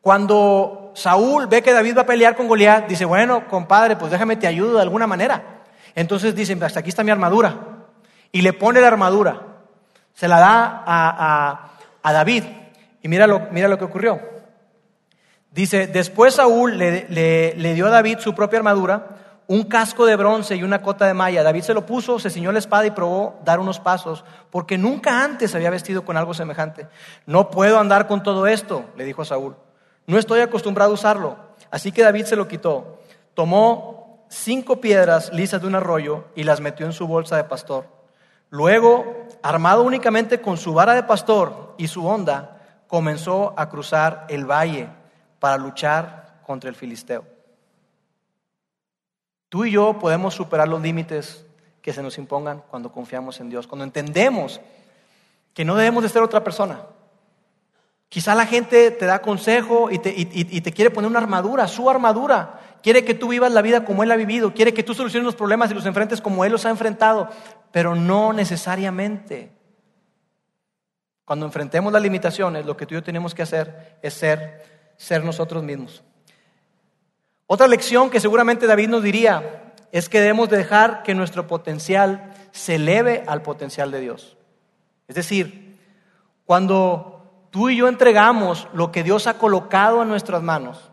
Cuando 0.00 0.92
Saúl 0.94 1.46
ve 1.46 1.62
que 1.62 1.72
David 1.72 1.96
va 1.96 2.02
a 2.02 2.06
pelear 2.06 2.36
con 2.36 2.48
Goliat, 2.48 2.86
dice, 2.86 3.04
bueno, 3.04 3.48
compadre, 3.48 3.96
pues 3.96 4.10
déjame 4.10 4.36
te 4.36 4.46
ayudo 4.46 4.76
de 4.76 4.82
alguna 4.82 5.06
manera. 5.06 5.53
Entonces 5.94 6.34
dice, 6.34 6.58
hasta 6.60 6.80
aquí 6.80 6.88
está 6.88 7.04
mi 7.04 7.10
armadura. 7.10 7.56
Y 8.32 8.42
le 8.42 8.52
pone 8.52 8.80
la 8.80 8.88
armadura. 8.88 9.40
Se 10.12 10.28
la 10.28 10.38
da 10.38 10.82
a, 12.02 12.12
David. 12.12 12.44
Y 13.02 13.08
mira 13.08 13.26
lo, 13.26 13.48
mira 13.50 13.68
lo 13.68 13.78
que 13.78 13.84
ocurrió. 13.84 14.20
Dice, 15.50 15.86
después 15.86 16.34
Saúl 16.34 16.78
le, 16.78 17.06
le 17.56 17.74
dio 17.74 17.86
a 17.86 17.90
David 17.90 18.18
su 18.18 18.34
propia 18.34 18.58
armadura, 18.58 19.06
un 19.46 19.64
casco 19.64 20.06
de 20.06 20.16
bronce 20.16 20.56
y 20.56 20.62
una 20.62 20.82
cota 20.82 21.06
de 21.06 21.14
malla. 21.14 21.42
David 21.42 21.62
se 21.62 21.74
lo 21.74 21.86
puso, 21.86 22.18
se 22.18 22.30
ciñó 22.30 22.50
la 22.50 22.58
espada 22.58 22.86
y 22.86 22.90
probó 22.90 23.40
dar 23.44 23.60
unos 23.60 23.78
pasos, 23.78 24.24
porque 24.50 24.78
nunca 24.78 25.22
antes 25.22 25.54
había 25.54 25.70
vestido 25.70 26.04
con 26.04 26.16
algo 26.16 26.34
semejante. 26.34 26.88
No 27.26 27.50
puedo 27.50 27.78
andar 27.78 28.06
con 28.06 28.22
todo 28.22 28.46
esto, 28.46 28.84
le 28.96 29.04
dijo 29.04 29.22
a 29.22 29.26
Saúl. 29.26 29.56
No 30.06 30.18
estoy 30.18 30.40
acostumbrado 30.40 30.90
a 30.90 30.94
usarlo. 30.94 31.36
Así 31.70 31.92
que 31.92 32.02
David 32.02 32.24
se 32.24 32.36
lo 32.36 32.48
quitó. 32.48 33.00
Tomó 33.34 34.03
cinco 34.28 34.80
piedras 34.80 35.32
lisas 35.32 35.60
de 35.60 35.66
un 35.66 35.74
arroyo 35.74 36.24
y 36.34 36.44
las 36.44 36.60
metió 36.60 36.86
en 36.86 36.92
su 36.92 37.06
bolsa 37.06 37.36
de 37.36 37.44
pastor. 37.44 37.86
Luego, 38.50 39.26
armado 39.42 39.82
únicamente 39.82 40.40
con 40.40 40.56
su 40.56 40.74
vara 40.74 40.94
de 40.94 41.02
pastor 41.02 41.74
y 41.78 41.88
su 41.88 42.06
honda, 42.06 42.60
comenzó 42.86 43.54
a 43.56 43.68
cruzar 43.68 44.26
el 44.28 44.44
valle 44.44 44.88
para 45.40 45.56
luchar 45.56 46.40
contra 46.46 46.70
el 46.70 46.76
filisteo. 46.76 47.24
Tú 49.48 49.64
y 49.64 49.72
yo 49.72 49.98
podemos 49.98 50.34
superar 50.34 50.68
los 50.68 50.82
límites 50.82 51.46
que 51.80 51.92
se 51.92 52.02
nos 52.02 52.18
impongan 52.18 52.62
cuando 52.70 52.92
confiamos 52.92 53.40
en 53.40 53.50
Dios, 53.50 53.66
cuando 53.66 53.84
entendemos 53.84 54.60
que 55.52 55.64
no 55.64 55.76
debemos 55.76 56.02
de 56.02 56.08
ser 56.08 56.22
otra 56.22 56.42
persona, 56.42 56.80
Quizá 58.14 58.36
la 58.36 58.46
gente 58.46 58.92
te 58.92 59.06
da 59.06 59.20
consejo 59.20 59.90
y 59.90 59.98
te, 59.98 60.72
quiere 60.72 60.92
poner 60.92 61.10
una 61.10 61.18
armadura, 61.18 61.66
su 61.66 61.90
armadura. 61.90 62.60
Quiere 62.84 63.02
que 63.02 63.14
tú 63.14 63.28
vivas 63.28 63.50
la 63.50 63.62
vida 63.62 63.86
como 63.86 64.02
Él 64.02 64.12
ha 64.12 64.16
vivido. 64.16 64.52
Quiere 64.52 64.74
que 64.74 64.82
tú 64.82 64.92
soluciones 64.92 65.24
los 65.24 65.36
problemas 65.36 65.70
y 65.70 65.74
los 65.74 65.86
enfrentes 65.86 66.20
como 66.20 66.44
Él 66.44 66.52
los 66.52 66.66
ha 66.66 66.68
enfrentado. 66.68 67.30
Pero 67.72 67.94
no 67.94 68.34
necesariamente. 68.34 69.50
Cuando 71.24 71.46
enfrentemos 71.46 71.94
las 71.94 72.02
limitaciones, 72.02 72.66
lo 72.66 72.76
que 72.76 72.84
tú 72.84 72.92
y 72.92 72.98
yo 72.98 73.02
tenemos 73.02 73.34
que 73.34 73.40
hacer 73.40 73.98
es 74.02 74.12
ser, 74.12 74.92
ser 74.98 75.24
nosotros 75.24 75.62
mismos. 75.62 76.04
Otra 77.46 77.68
lección 77.68 78.10
que 78.10 78.20
seguramente 78.20 78.66
David 78.66 78.90
nos 78.90 79.02
diría 79.02 79.72
es 79.90 80.10
que 80.10 80.20
debemos 80.20 80.50
dejar 80.50 81.02
que 81.04 81.14
nuestro 81.14 81.46
potencial 81.46 82.34
se 82.52 82.74
eleve 82.74 83.24
al 83.26 83.40
potencial 83.40 83.92
de 83.92 84.00
Dios. 84.00 84.36
Es 85.08 85.16
decir, 85.16 85.78
cuando 86.44 87.48
tú 87.48 87.70
y 87.70 87.78
yo 87.78 87.88
entregamos 87.88 88.68
lo 88.74 88.92
que 88.92 89.02
Dios 89.02 89.26
ha 89.26 89.38
colocado 89.38 90.02
en 90.02 90.08
nuestras 90.10 90.42
manos, 90.42 90.90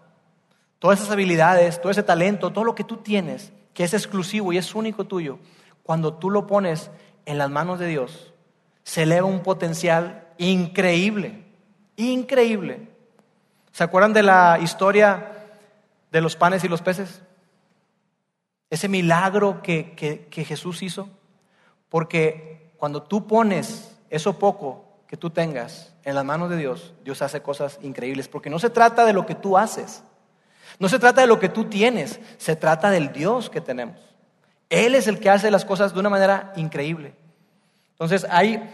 todas 0.81 0.99
esas 0.99 1.11
habilidades, 1.11 1.79
todo 1.79 1.91
ese 1.91 2.01
talento, 2.01 2.49
todo 2.49 2.63
lo 2.63 2.73
que 2.73 2.83
tú 2.83 2.97
tienes, 2.97 3.53
que 3.75 3.83
es 3.83 3.93
exclusivo 3.93 4.51
y 4.51 4.57
es 4.57 4.73
único 4.73 5.05
tuyo, 5.05 5.37
cuando 5.83 6.15
tú 6.15 6.31
lo 6.31 6.47
pones 6.47 6.89
en 7.27 7.37
las 7.37 7.51
manos 7.51 7.77
de 7.77 7.85
Dios, 7.85 8.33
se 8.81 9.03
eleva 9.03 9.27
un 9.27 9.43
potencial 9.43 10.27
increíble, 10.39 11.45
increíble. 11.97 12.89
¿Se 13.71 13.83
acuerdan 13.83 14.11
de 14.11 14.23
la 14.23 14.57
historia 14.59 15.49
de 16.11 16.19
los 16.19 16.35
panes 16.35 16.63
y 16.63 16.67
los 16.67 16.81
peces? 16.81 17.21
Ese 18.71 18.89
milagro 18.89 19.61
que, 19.61 19.93
que 19.93 20.45
Jesús 20.45 20.81
hizo. 20.81 21.09
Porque 21.89 22.73
cuando 22.77 23.03
tú 23.03 23.27
pones 23.27 23.95
eso 24.09 24.39
poco 24.39 24.85
que 25.05 25.15
tú 25.15 25.29
tengas 25.29 25.93
en 26.03 26.15
las 26.15 26.25
manos 26.25 26.49
de 26.49 26.57
Dios, 26.57 26.95
Dios 27.03 27.21
hace 27.21 27.43
cosas 27.43 27.77
increíbles, 27.83 28.27
porque 28.27 28.49
no 28.49 28.57
se 28.57 28.71
trata 28.71 29.05
de 29.05 29.13
lo 29.13 29.27
que 29.27 29.35
tú 29.35 29.59
haces, 29.59 30.03
no 30.81 30.89
se 30.89 30.97
trata 30.97 31.21
de 31.21 31.27
lo 31.27 31.39
que 31.39 31.47
tú 31.47 31.65
tienes, 31.65 32.19
se 32.39 32.55
trata 32.55 32.89
del 32.89 33.13
Dios 33.13 33.51
que 33.51 33.61
tenemos. 33.61 33.99
Él 34.67 34.95
es 34.95 35.05
el 35.05 35.19
que 35.19 35.29
hace 35.29 35.51
las 35.51 35.63
cosas 35.63 35.93
de 35.93 35.99
una 35.99 36.09
manera 36.09 36.53
increíble. 36.55 37.13
Entonces 37.91 38.25
hay, 38.27 38.67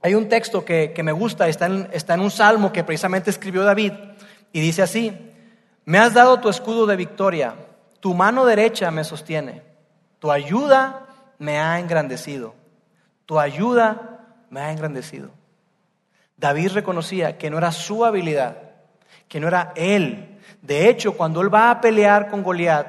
hay 0.00 0.14
un 0.14 0.30
texto 0.30 0.64
que, 0.64 0.98
me 1.04 1.12
gusta, 1.12 1.48
está 1.48 1.66
en, 1.66 1.86
está 1.92 2.14
en 2.14 2.20
un 2.20 2.30
salmo 2.30 2.72
que 2.72 2.82
precisamente 2.82 3.28
escribió 3.28 3.62
David, 3.62 3.92
y 4.54 4.60
dice 4.62 4.80
así, 4.80 5.14
me 5.84 5.98
has 5.98 6.14
dado 6.14 6.40
tu 6.40 6.48
escudo 6.48 6.86
de 6.86 6.96
victoria, 6.96 7.56
tu 8.00 8.14
mano 8.14 8.46
derecha 8.46 8.90
me 8.90 9.04
sostiene, 9.04 9.60
tu 10.18 10.32
ayuda 10.32 11.08
me 11.38 11.58
ha 11.58 11.78
engrandecido, 11.78 12.54
tu 13.26 13.38
ayuda 13.38 14.24
me 14.48 14.60
ha 14.60 14.72
engrandecido. 14.72 15.28
David 16.38 16.72
reconocía 16.72 17.36
que 17.36 17.50
no 17.50 17.58
era 17.58 17.70
su 17.70 18.02
habilidad, 18.02 18.56
que 19.28 19.40
no 19.40 19.48
era 19.48 19.74
él. 19.76 20.31
De 20.60 20.88
hecho, 20.88 21.16
cuando 21.16 21.40
él 21.40 21.52
va 21.52 21.70
a 21.70 21.80
pelear 21.80 22.28
con 22.28 22.42
Goliat, 22.42 22.86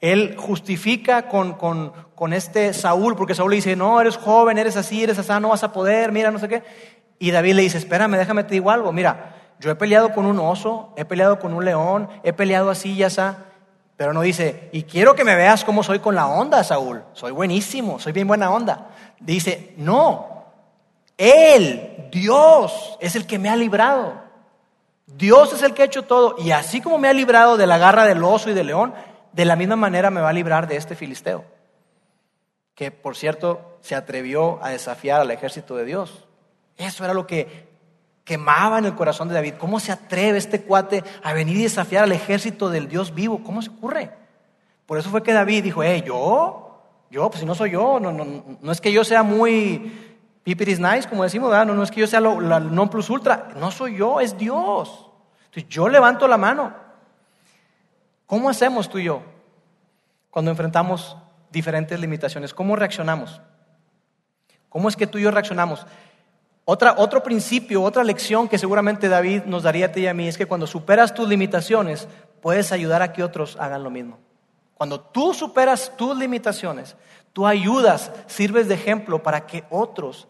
él 0.00 0.34
justifica 0.36 1.28
con, 1.28 1.54
con, 1.54 2.32
este 2.32 2.72
Saúl, 2.74 3.16
porque 3.16 3.34
Saúl 3.34 3.50
le 3.50 3.56
dice, 3.56 3.76
no, 3.76 4.00
eres 4.00 4.16
joven, 4.16 4.58
eres 4.58 4.76
así, 4.76 5.02
eres 5.02 5.18
así, 5.18 5.32
no 5.40 5.50
vas 5.50 5.62
a 5.64 5.72
poder, 5.72 6.12
mira, 6.12 6.30
no 6.30 6.38
sé 6.38 6.48
qué. 6.48 6.62
Y 7.18 7.30
David 7.30 7.54
le 7.54 7.62
dice, 7.62 7.78
espérame, 7.78 8.16
déjame 8.16 8.44
te 8.44 8.54
digo 8.54 8.70
algo, 8.70 8.92
mira, 8.92 9.36
yo 9.60 9.70
he 9.70 9.76
peleado 9.76 10.12
con 10.12 10.26
un 10.26 10.40
oso, 10.40 10.92
he 10.96 11.04
peleado 11.04 11.38
con 11.38 11.54
un 11.54 11.64
león, 11.64 12.08
he 12.24 12.32
peleado 12.32 12.70
así 12.70 12.92
y 12.94 13.04
así, 13.04 13.22
pero 13.96 14.12
no 14.12 14.22
dice, 14.22 14.68
y 14.72 14.82
quiero 14.82 15.14
que 15.14 15.24
me 15.24 15.36
veas 15.36 15.64
cómo 15.64 15.84
soy 15.84 16.00
con 16.00 16.16
la 16.16 16.26
onda, 16.26 16.64
Saúl, 16.64 17.04
soy 17.12 17.30
buenísimo, 17.30 18.00
soy 18.00 18.12
bien 18.12 18.26
buena 18.26 18.50
onda. 18.50 18.88
Dice, 19.20 19.74
no, 19.76 20.46
él, 21.16 22.08
Dios, 22.10 22.96
es 23.00 23.14
el 23.14 23.26
que 23.26 23.38
me 23.38 23.48
ha 23.48 23.54
librado. 23.54 24.21
Dios 25.16 25.52
es 25.52 25.62
el 25.62 25.74
que 25.74 25.82
ha 25.82 25.86
hecho 25.86 26.02
todo. 26.02 26.36
Y 26.38 26.50
así 26.50 26.80
como 26.80 26.98
me 26.98 27.08
ha 27.08 27.12
librado 27.12 27.56
de 27.56 27.66
la 27.66 27.78
garra 27.78 28.04
del 28.04 28.22
oso 28.22 28.50
y 28.50 28.54
del 28.54 28.68
león, 28.68 28.94
de 29.32 29.44
la 29.44 29.56
misma 29.56 29.76
manera 29.76 30.10
me 30.10 30.20
va 30.20 30.30
a 30.30 30.32
librar 30.32 30.66
de 30.66 30.76
este 30.76 30.94
filisteo. 30.94 31.44
Que, 32.74 32.90
por 32.90 33.16
cierto, 33.16 33.78
se 33.80 33.94
atrevió 33.94 34.62
a 34.62 34.70
desafiar 34.70 35.20
al 35.20 35.30
ejército 35.30 35.76
de 35.76 35.84
Dios. 35.84 36.26
Eso 36.76 37.04
era 37.04 37.14
lo 37.14 37.26
que 37.26 37.68
quemaba 38.24 38.78
en 38.78 38.86
el 38.86 38.94
corazón 38.94 39.28
de 39.28 39.34
David. 39.34 39.54
¿Cómo 39.58 39.80
se 39.80 39.92
atreve 39.92 40.38
este 40.38 40.62
cuate 40.62 41.04
a 41.22 41.32
venir 41.32 41.56
y 41.56 41.62
desafiar 41.64 42.04
al 42.04 42.12
ejército 42.12 42.70
del 42.70 42.88
Dios 42.88 43.14
vivo? 43.14 43.42
¿Cómo 43.42 43.60
se 43.62 43.70
ocurre? 43.70 44.10
Por 44.86 44.98
eso 44.98 45.10
fue 45.10 45.22
que 45.22 45.32
David 45.32 45.64
dijo, 45.64 45.82
eh, 45.82 46.02
yo, 46.06 46.82
yo, 47.10 47.28
pues 47.28 47.40
si 47.40 47.46
no 47.46 47.54
soy 47.54 47.72
yo, 47.72 48.00
no, 48.00 48.12
no, 48.12 48.56
no 48.60 48.72
es 48.72 48.80
que 48.80 48.92
yo 48.92 49.04
sea 49.04 49.22
muy 49.22 50.11
Piper 50.42 50.68
is 50.68 50.80
nice, 50.80 51.08
como 51.08 51.22
decimos, 51.22 51.50
No, 51.66 51.82
es 51.82 51.90
que 51.90 52.00
yo 52.00 52.06
sea 52.06 52.20
lo, 52.20 52.40
la 52.40 52.58
non 52.58 52.88
plus 52.88 53.08
ultra, 53.10 53.48
no 53.56 53.70
soy 53.70 53.96
yo, 53.96 54.20
es 54.20 54.36
Dios. 54.36 55.08
Entonces 55.46 55.68
yo 55.68 55.88
levanto 55.88 56.26
la 56.26 56.36
mano. 56.36 56.74
¿Cómo 58.26 58.48
hacemos 58.48 58.88
tú 58.88 58.98
y 58.98 59.04
yo 59.04 59.22
cuando 60.30 60.50
enfrentamos 60.50 61.16
diferentes 61.50 61.98
limitaciones? 62.00 62.54
¿Cómo 62.54 62.74
reaccionamos? 62.74 63.40
¿Cómo 64.68 64.88
es 64.88 64.96
que 64.96 65.06
tú 65.06 65.18
y 65.18 65.22
yo 65.22 65.30
reaccionamos? 65.30 65.86
Otra, 66.64 66.94
otro 66.96 67.22
principio, 67.22 67.82
otra 67.82 68.02
lección 68.02 68.48
que 68.48 68.58
seguramente 68.58 69.08
David 69.08 69.42
nos 69.44 69.64
daría 69.64 69.86
a 69.86 69.92
ti 69.92 70.00
y 70.00 70.06
a 70.06 70.14
mí 70.14 70.28
es 70.28 70.38
que 70.38 70.46
cuando 70.46 70.66
superas 70.66 71.12
tus 71.12 71.28
limitaciones, 71.28 72.08
puedes 72.40 72.72
ayudar 72.72 73.02
a 73.02 73.12
que 73.12 73.22
otros 73.22 73.56
hagan 73.60 73.82
lo 73.84 73.90
mismo. 73.90 74.18
Cuando 74.74 74.98
tú 74.98 75.34
superas 75.34 75.92
tus 75.96 76.16
limitaciones, 76.16 76.96
tú 77.32 77.46
ayudas, 77.46 78.10
sirves 78.26 78.68
de 78.68 78.74
ejemplo 78.74 79.22
para 79.22 79.46
que 79.46 79.64
otros 79.70 80.26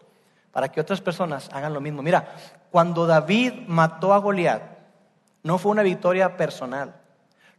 para 0.53 0.71
que 0.71 0.79
otras 0.79 1.01
personas 1.01 1.49
hagan 1.51 1.73
lo 1.73 1.81
mismo. 1.81 2.01
Mira, 2.01 2.35
cuando 2.71 3.05
David 3.07 3.53
mató 3.67 4.13
a 4.13 4.19
Goliat, 4.19 4.61
no 5.41 5.57
fue 5.57 5.71
una 5.71 5.81
victoria 5.81 6.37
personal, 6.37 6.95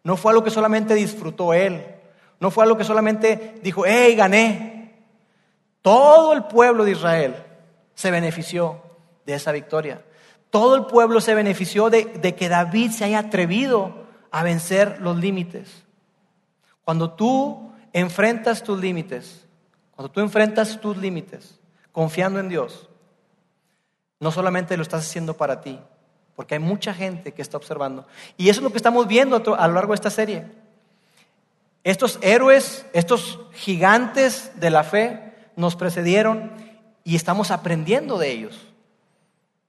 no 0.05 0.17
fue 0.17 0.31
algo 0.31 0.45
que 0.45 0.51
solamente 0.51 0.95
disfrutó 0.95 1.53
él, 1.53 1.85
no 2.39 2.51
fue 2.51 2.65
algo 2.65 2.79
que 2.79 2.85
solamente 2.85 3.61
dijo, 3.63 3.83
hey, 3.85 4.15
gané. 4.15 5.05
Todo 5.83 6.33
el 6.33 6.45
pueblo 6.45 6.85
de 6.85 6.93
Israel 6.93 7.37
se 7.95 8.11
benefició 8.11 8.81
de 9.27 9.35
esa 9.35 9.51
victoria. 9.53 10.03
Todo 10.51 10.77
el 10.77 10.87
pueblo 10.87 11.21
se 11.21 11.35
benefició 11.35 11.91
de, 11.91 12.05
de 12.05 12.35
que 12.37 12.49
David 12.49 12.93
se 12.93 13.05
haya 13.05 13.19
atrevido 13.19 14.07
a 14.31 14.45
vencer 14.45 15.01
los 15.01 15.17
límites. 15.17 15.85
Cuando 16.85 17.11
tú 17.13 17.73
enfrentas 17.93 18.63
tus 18.63 18.81
límites, 18.81 19.45
cuando 19.97 20.11
tú 20.13 20.21
enfrentas 20.21 20.81
tus 20.81 20.97
límites, 20.97 21.59
confiando 21.95 22.41
en 22.41 22.49
Dios, 22.49 22.89
no 24.19 24.33
solamente 24.33 24.77
lo 24.77 24.83
estás 24.83 25.07
haciendo 25.07 25.37
para 25.37 25.61
ti, 25.61 25.79
porque 26.35 26.57
hay 26.57 26.61
mucha 26.61 26.93
gente 26.93 27.33
que 27.33 27.41
está 27.41 27.57
observando. 27.57 28.05
Y 28.37 28.49
eso 28.49 28.61
es 28.61 28.65
lo 28.65 28.71
que 28.71 28.79
estamos 28.79 29.07
viendo 29.07 29.37
a 29.37 29.69
lo 29.69 29.75
largo 29.75 29.93
de 29.93 29.95
esta 29.95 30.11
serie. 30.11 30.45
Estos 31.85 32.19
héroes, 32.21 32.85
estos 32.93 33.39
gigantes 33.53 34.51
de 34.57 34.71
la 34.71 34.83
fe 34.83 35.35
nos 35.55 35.77
precedieron 35.77 36.51
y 37.05 37.15
estamos 37.15 37.53
aprendiendo 37.53 38.19
de 38.19 38.33
ellos. 38.33 38.67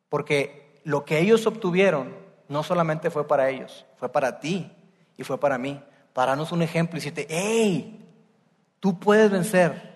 Porque 0.10 0.80
lo 0.84 1.06
que 1.06 1.20
ellos 1.20 1.46
obtuvieron 1.46 2.16
no 2.48 2.64
solamente 2.64 3.12
fue 3.12 3.28
para 3.28 3.50
ellos, 3.52 3.86
fue 3.98 4.10
para 4.10 4.40
ti 4.40 4.72
y 5.16 5.24
fue 5.24 5.40
para 5.40 5.60
mí. 5.60 5.80
Para 6.14 6.32
darnos 6.32 6.52
un 6.52 6.64
ejemplo 6.64 6.98
y 6.98 7.02
decirte, 7.02 7.28
hey, 7.30 8.04
tú 8.80 8.98
puedes 8.98 9.30
vencer, 9.30 9.95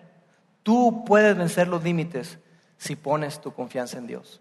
tú 0.70 1.04
puedes 1.04 1.36
vencer 1.36 1.68
los 1.68 1.84
límites 1.84 2.38
si 2.78 2.96
pones 2.96 3.42
tu 3.42 3.52
confianza 3.52 3.98
en 3.98 4.06
Dios. 4.06 4.40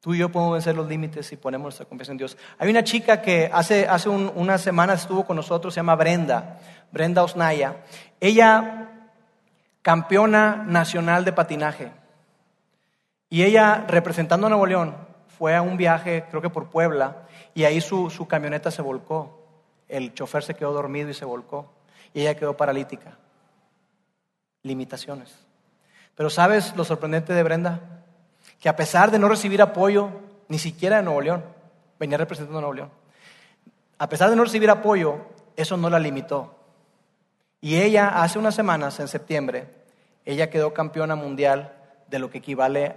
Tú 0.00 0.12
y 0.12 0.18
yo 0.18 0.28
podemos 0.28 0.54
vencer 0.54 0.74
los 0.74 0.88
límites 0.88 1.28
si 1.28 1.36
ponemos 1.36 1.66
nuestra 1.66 1.86
confianza 1.86 2.10
en 2.10 2.18
Dios. 2.18 2.36
Hay 2.58 2.68
una 2.68 2.82
chica 2.82 3.22
que 3.22 3.48
hace, 3.52 3.86
hace 3.86 4.08
unas 4.08 4.60
semanas 4.60 5.02
estuvo 5.02 5.24
con 5.24 5.36
nosotros, 5.36 5.72
se 5.72 5.78
llama 5.78 5.94
Brenda, 5.94 6.58
Brenda 6.90 7.22
Osnaya. 7.22 7.76
Ella, 8.18 8.90
campeona 9.82 10.64
nacional 10.66 11.24
de 11.24 11.32
patinaje. 11.32 11.92
Y 13.30 13.44
ella, 13.44 13.84
representando 13.86 14.48
a 14.48 14.50
Nuevo 14.50 14.66
León, 14.66 14.96
fue 15.38 15.54
a 15.54 15.62
un 15.62 15.76
viaje, 15.76 16.24
creo 16.28 16.42
que 16.42 16.50
por 16.50 16.70
Puebla, 16.70 17.28
y 17.54 17.62
ahí 17.62 17.80
su, 17.80 18.10
su 18.10 18.26
camioneta 18.26 18.72
se 18.72 18.82
volcó. 18.82 19.46
El 19.86 20.12
chofer 20.12 20.42
se 20.42 20.54
quedó 20.54 20.72
dormido 20.72 21.08
y 21.08 21.14
se 21.14 21.24
volcó. 21.24 21.70
Y 22.12 22.22
ella 22.22 22.34
quedó 22.34 22.56
paralítica. 22.56 23.16
Limitaciones. 24.64 25.32
Pero 26.16 26.28
¿sabes 26.28 26.74
lo 26.74 26.84
sorprendente 26.84 27.32
de 27.32 27.42
Brenda? 27.44 27.94
que 28.64 28.70
a 28.70 28.76
pesar 28.76 29.10
de 29.10 29.18
no 29.18 29.28
recibir 29.28 29.60
apoyo, 29.60 30.08
ni 30.48 30.58
siquiera 30.58 30.96
de 30.96 31.02
Nuevo 31.02 31.20
León, 31.20 31.44
venía 31.98 32.16
representando 32.16 32.60
a 32.60 32.62
Nuevo 32.62 32.72
León, 32.72 32.90
a 33.98 34.08
pesar 34.08 34.30
de 34.30 34.36
no 34.36 34.44
recibir 34.44 34.70
apoyo, 34.70 35.18
eso 35.54 35.76
no 35.76 35.90
la 35.90 35.98
limitó. 35.98 36.54
Y 37.60 37.76
ella, 37.76 38.22
hace 38.22 38.38
unas 38.38 38.54
semanas, 38.54 38.98
en 39.00 39.08
septiembre, 39.08 39.68
ella 40.24 40.48
quedó 40.48 40.72
campeona 40.72 41.14
mundial 41.14 41.74
de 42.08 42.18
lo 42.18 42.30
que 42.30 42.38
equivale 42.38 42.96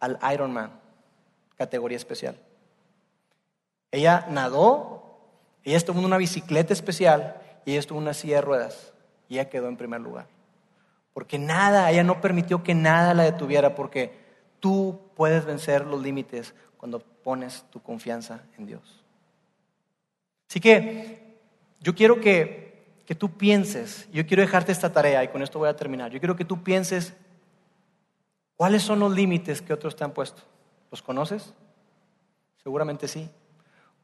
al 0.00 0.18
Ironman, 0.32 0.72
categoría 1.56 1.96
especial. 1.96 2.36
Ella 3.92 4.26
nadó, 4.28 5.20
ella 5.62 5.76
estuvo 5.76 6.00
en 6.00 6.06
una 6.06 6.16
bicicleta 6.16 6.72
especial 6.72 7.40
y 7.64 7.70
ella 7.70 7.78
estuvo 7.78 7.98
en 7.98 8.04
una 8.06 8.14
silla 8.14 8.36
de 8.36 8.42
ruedas 8.42 8.92
y 9.28 9.34
ella 9.34 9.48
quedó 9.48 9.68
en 9.68 9.76
primer 9.76 10.00
lugar. 10.00 10.26
Porque 11.14 11.38
nada, 11.38 11.90
ella 11.90 12.04
no 12.04 12.20
permitió 12.20 12.62
que 12.62 12.74
nada 12.74 13.14
la 13.14 13.22
detuviera 13.22 13.74
porque 13.74 14.24
Tú 14.64 14.98
puedes 15.14 15.44
vencer 15.44 15.84
los 15.84 16.00
límites 16.00 16.54
cuando 16.78 16.98
pones 16.98 17.66
tu 17.68 17.82
confianza 17.82 18.40
en 18.56 18.64
Dios. 18.64 19.04
Así 20.48 20.58
que 20.58 21.36
yo 21.80 21.94
quiero 21.94 22.18
que, 22.18 23.02
que 23.04 23.14
tú 23.14 23.36
pienses, 23.36 24.08
yo 24.10 24.26
quiero 24.26 24.40
dejarte 24.40 24.72
esta 24.72 24.90
tarea 24.90 25.22
y 25.22 25.28
con 25.28 25.42
esto 25.42 25.58
voy 25.58 25.68
a 25.68 25.76
terminar. 25.76 26.10
Yo 26.12 26.18
quiero 26.18 26.34
que 26.34 26.46
tú 26.46 26.62
pienses 26.62 27.12
cuáles 28.56 28.82
son 28.82 29.00
los 29.00 29.12
límites 29.12 29.60
que 29.60 29.74
otros 29.74 29.94
te 29.96 30.02
han 30.02 30.12
puesto. 30.12 30.40
¿Los 30.90 31.02
conoces? 31.02 31.52
Seguramente 32.62 33.06
sí. 33.06 33.28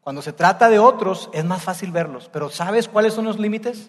Cuando 0.03 0.21
se 0.21 0.35
trata 0.35 0.69
de 0.69 0.79
otros 0.79 1.31
es 1.33 1.47
más 1.47 1.63
fácil 1.63 1.91
verlos, 1.91 2.29
pero 2.31 2.51
¿sabes 2.51 2.87
cuáles 2.87 3.15
son 3.15 3.25
los 3.25 3.39
límites? 3.39 3.89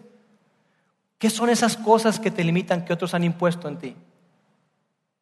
¿Qué 1.22 1.30
son 1.30 1.52
esas 1.52 1.78
cosas 1.78 2.20
que 2.20 2.32
te 2.32 2.44
limitan 2.44 2.84
que 2.84 2.94
otros 2.94 3.14
han 3.14 3.24
impuesto 3.24 3.68
en 3.68 3.78
ti? 3.78 3.96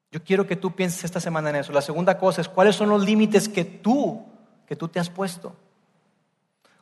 Yo 0.10 0.24
quiero 0.24 0.48
que 0.48 0.56
tú 0.56 0.72
pienses 0.74 1.04
esta 1.04 1.20
semana 1.20 1.50
en 1.50 1.58
eso. 1.58 1.74
La 1.74 1.82
segunda 1.82 2.18
cosa 2.18 2.40
es, 2.40 2.48
¿cuáles 2.48 2.78
son 2.78 2.88
los 2.88 3.04
límites 3.04 3.50
que 3.50 3.66
tú, 3.66 4.26
que 4.66 4.78
tú 4.78 4.88
te 4.88 5.02
has 5.02 5.10
puesto? 5.10 5.54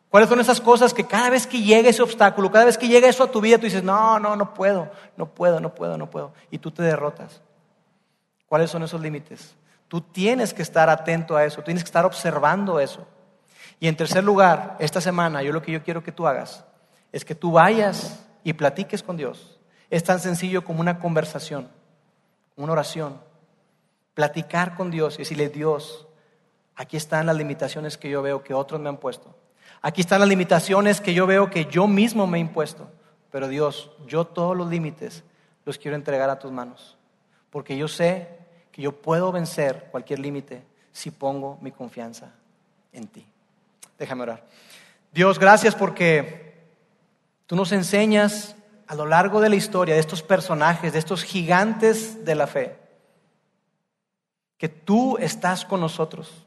¿Cuáles 0.10 0.30
son 0.30 0.40
esas 0.40 0.62
cosas 0.62 0.94
que 0.94 1.08
cada 1.08 1.32
vez 1.32 1.48
que 1.48 1.64
llega 1.64 1.90
ese 1.90 2.04
obstáculo, 2.04 2.52
cada 2.52 2.66
vez 2.66 2.78
que 2.78 2.88
llega 2.88 3.10
eso 3.10 3.24
a 3.24 3.32
tu 3.32 3.42
vida, 3.42 3.58
tú 3.58 3.66
dices, 3.66 3.82
no, 3.82 4.20
no, 4.20 4.36
no 4.36 4.54
puedo, 4.54 4.92
no 5.18 5.26
puedo, 5.26 5.60
no 5.60 5.74
puedo, 5.74 5.98
no 5.98 6.12
puedo, 6.12 6.34
y 6.52 6.60
tú 6.60 6.70
te 6.70 6.84
derrotas? 6.84 7.42
¿Cuáles 8.46 8.70
son 8.70 8.84
esos 8.84 9.02
límites? 9.02 9.56
Tú 9.88 10.00
tienes 10.00 10.54
que 10.54 10.62
estar 10.62 10.92
atento 10.92 11.36
a 11.36 11.44
eso, 11.44 11.64
tienes 11.64 11.84
que 11.84 11.88
estar 11.88 12.06
observando 12.06 12.80
eso. 12.80 13.08
Y 13.80 13.88
en 13.88 13.98
tercer 13.98 14.24
lugar, 14.24 14.76
esta 14.78 15.02
semana, 15.02 15.42
yo 15.42 15.54
lo 15.54 15.64
que 15.64 15.72
yo 15.72 15.82
quiero 15.82 16.04
que 16.04 16.12
tú 16.12 16.28
hagas 16.28 16.64
es 17.12 17.26
que 17.26 17.34
tú 17.34 17.54
vayas 17.54 18.27
y 18.48 18.54
platiques 18.54 19.04
con 19.04 19.18
Dios. 19.18 19.60
Es 19.90 20.04
tan 20.04 20.20
sencillo 20.20 20.64
como 20.64 20.80
una 20.80 21.00
conversación 21.00 21.68
una 22.58 22.74
oración, 22.74 23.22
platicar 24.14 24.76
con 24.76 24.92
Dios 24.92 25.16
y 25.16 25.20
decirle, 25.20 25.50
Dios, 25.50 26.08
aquí 26.76 26.98
están 26.98 27.28
las 27.28 27.38
limitaciones 27.38 27.98
que 27.98 28.10
yo 28.10 28.22
veo 28.22 28.44
que 28.44 28.54
otros 28.54 28.82
me 28.82 28.90
han 28.90 28.98
puesto. 28.98 29.36
Aquí 29.82 30.02
están 30.02 30.20
las 30.20 30.30
limitaciones 30.30 31.00
que 31.00 31.14
yo 31.14 31.28
veo 31.28 31.52
que 31.52 31.66
yo 31.66 31.88
mismo 31.88 32.26
me 32.26 32.40
he 32.40 32.42
impuesto. 32.42 32.90
Pero 33.30 33.48
Dios, 33.48 33.92
yo 34.08 34.26
todos 34.26 34.58
los 34.58 34.68
límites 34.70 35.24
los 35.66 35.78
quiero 35.78 35.96
entregar 35.96 36.30
a 36.32 36.40
tus 36.40 36.52
manos. 36.52 36.98
Porque 37.52 37.78
yo 37.78 37.88
sé 37.88 38.28
que 38.72 38.82
yo 38.82 38.92
puedo 38.92 39.32
vencer 39.32 39.90
cualquier 39.92 40.20
límite 40.20 40.64
si 40.92 41.12
pongo 41.12 41.60
mi 41.62 41.72
confianza 41.72 42.32
en 42.92 43.08
ti. 43.08 43.24
Déjame 44.00 44.24
orar. 44.24 44.44
Dios, 45.12 45.38
gracias 45.38 45.76
porque 45.76 46.47
tú 47.48 47.56
nos 47.56 47.72
enseñas 47.72 48.56
a 48.88 48.96
lo 48.96 49.06
largo 49.06 49.42
de 49.42 49.50
la 49.50 49.56
historia 49.56 49.96
de 49.96 50.00
estos 50.00 50.22
personajes, 50.22 50.94
de 50.94 51.00
estos 51.00 51.24
gigantes 51.24 52.24
de 52.24 52.36
la 52.36 52.48
fe, 52.48 52.78
que 54.58 54.70
tú 54.70 55.18
estás 55.18 55.66
con 55.66 55.82
nosotros, 55.82 56.46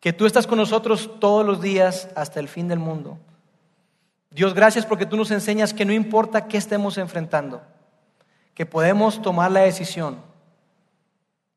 que 0.00 0.12
tú 0.12 0.26
estás 0.26 0.46
con 0.46 0.58
nosotros 0.58 1.10
todos 1.18 1.44
los 1.44 1.60
días 1.60 2.08
hasta 2.14 2.40
el 2.40 2.48
fin 2.48 2.68
del 2.68 2.78
mundo. 2.78 3.18
Dios, 4.30 4.54
gracias 4.54 4.84
porque 4.84 5.06
tú 5.06 5.16
nos 5.16 5.30
enseñas 5.30 5.72
que 5.72 5.84
no 5.84 5.92
importa 5.92 6.46
qué 6.46 6.58
estemos 6.58 6.98
enfrentando, 6.98 7.62
que 8.54 8.66
podemos 8.66 9.22
tomar 9.22 9.50
la 9.50 9.60
decisión 9.60 10.18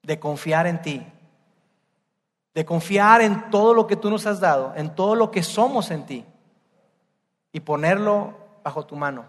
de 0.02 0.20
confiar 0.20 0.66
en 0.66 0.82
ti, 0.82 1.06
de 2.54 2.66
confiar 2.66 3.22
en 3.22 3.50
todo 3.50 3.74
lo 3.74 3.86
que 3.86 3.96
tú 3.96 4.10
nos 4.10 4.26
has 4.26 4.40
dado, 4.40 4.74
en 4.76 4.96
todo 4.96 5.16
lo 5.16 5.30
que 5.30 5.44
somos 5.44 5.92
en 5.92 6.06
ti 6.06 6.26
y 7.52 7.60
ponerlo 7.60 8.39
bajo 8.64 8.86
tu 8.86 8.96
mano. 8.96 9.26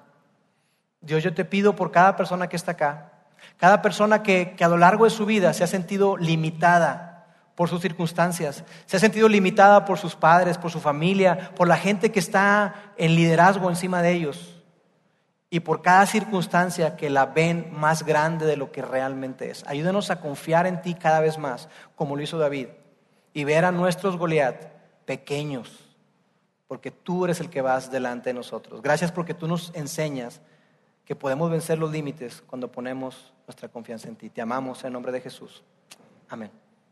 Dios, 1.01 1.23
yo 1.23 1.33
te 1.33 1.45
pido 1.45 1.75
por 1.75 1.91
cada 1.91 2.17
persona 2.17 2.49
que 2.49 2.57
está 2.57 2.73
acá, 2.73 3.13
cada 3.57 3.83
persona 3.83 4.23
que, 4.23 4.55
a 4.61 4.69
lo 4.69 4.77
largo 4.77 5.05
de 5.05 5.11
su 5.11 5.27
vida 5.27 5.53
se 5.53 5.65
ha 5.65 5.67
sentido 5.67 6.17
limitada 6.17 7.27
por 7.55 7.69
sus 7.69 7.81
circunstancias, 7.81 8.65
se 8.87 8.97
ha 8.97 9.01
sentido 9.01 9.29
limitada 9.29 9.85
por 9.85 9.99
sus 9.99 10.15
padres, 10.15 10.59
por 10.59 10.71
su 10.71 10.81
familia, 10.81 11.51
por 11.57 11.69
la 11.69 11.77
gente 11.77 12.11
que 12.11 12.21
está 12.21 12.93
en 12.97 13.15
liderazgo 13.15 13.69
encima 13.69 14.03
de 14.03 14.13
ellos 14.13 14.57
y 15.51 15.61
por 15.61 15.83
cada 15.83 16.07
circunstancia 16.07 16.97
que 16.97 17.11
la 17.11 17.27
ven 17.27 17.69
más 17.73 18.05
grande 18.05 18.47
de 18.47 18.57
lo 18.57 18.71
que 18.71 18.83
realmente 18.83 19.51
es. 19.51 19.65
Ayúdenos 19.67 20.11
a 20.11 20.21
confiar 20.21 20.67
en 20.67 20.81
ti 20.81 20.95
cada 20.95 21.21
vez 21.21 21.39
más, 21.39 21.69
como 21.97 22.17
lo 22.17 22.23
hizo 22.23 22.39
David, 22.39 22.69
y 23.35 23.45
ver 23.45 23.65
a 23.65 23.73
nuestros 23.73 24.17
Goliat 24.17 24.67
pequeños, 25.05 25.90
porque 26.71 26.93
tú 26.93 27.25
eres 27.25 27.41
el 27.41 27.51
que 27.51 27.63
vas 27.63 27.91
delante 27.91 28.31
de 28.31 28.35
nosotros. 28.35 28.81
Gracias 28.81 29.11
porque 29.11 29.35
tú 29.35 29.49
nos 29.49 29.75
enseñas 29.75 30.41
que 31.05 31.17
podemos 31.17 31.51
vencer 31.51 31.81
los 31.81 31.91
límites 31.91 32.45
cuando 32.47 32.71
ponemos 32.71 33.33
nuestra 33.45 33.69
confianza 33.69 34.07
en 34.07 34.15
ti. 34.15 34.31
Te 34.31 34.41
amamos 34.41 34.85
en 34.85 34.93
nombre 34.93 35.11
de 35.11 35.21
Jesús. 35.21 35.65
Amén. 36.29 36.53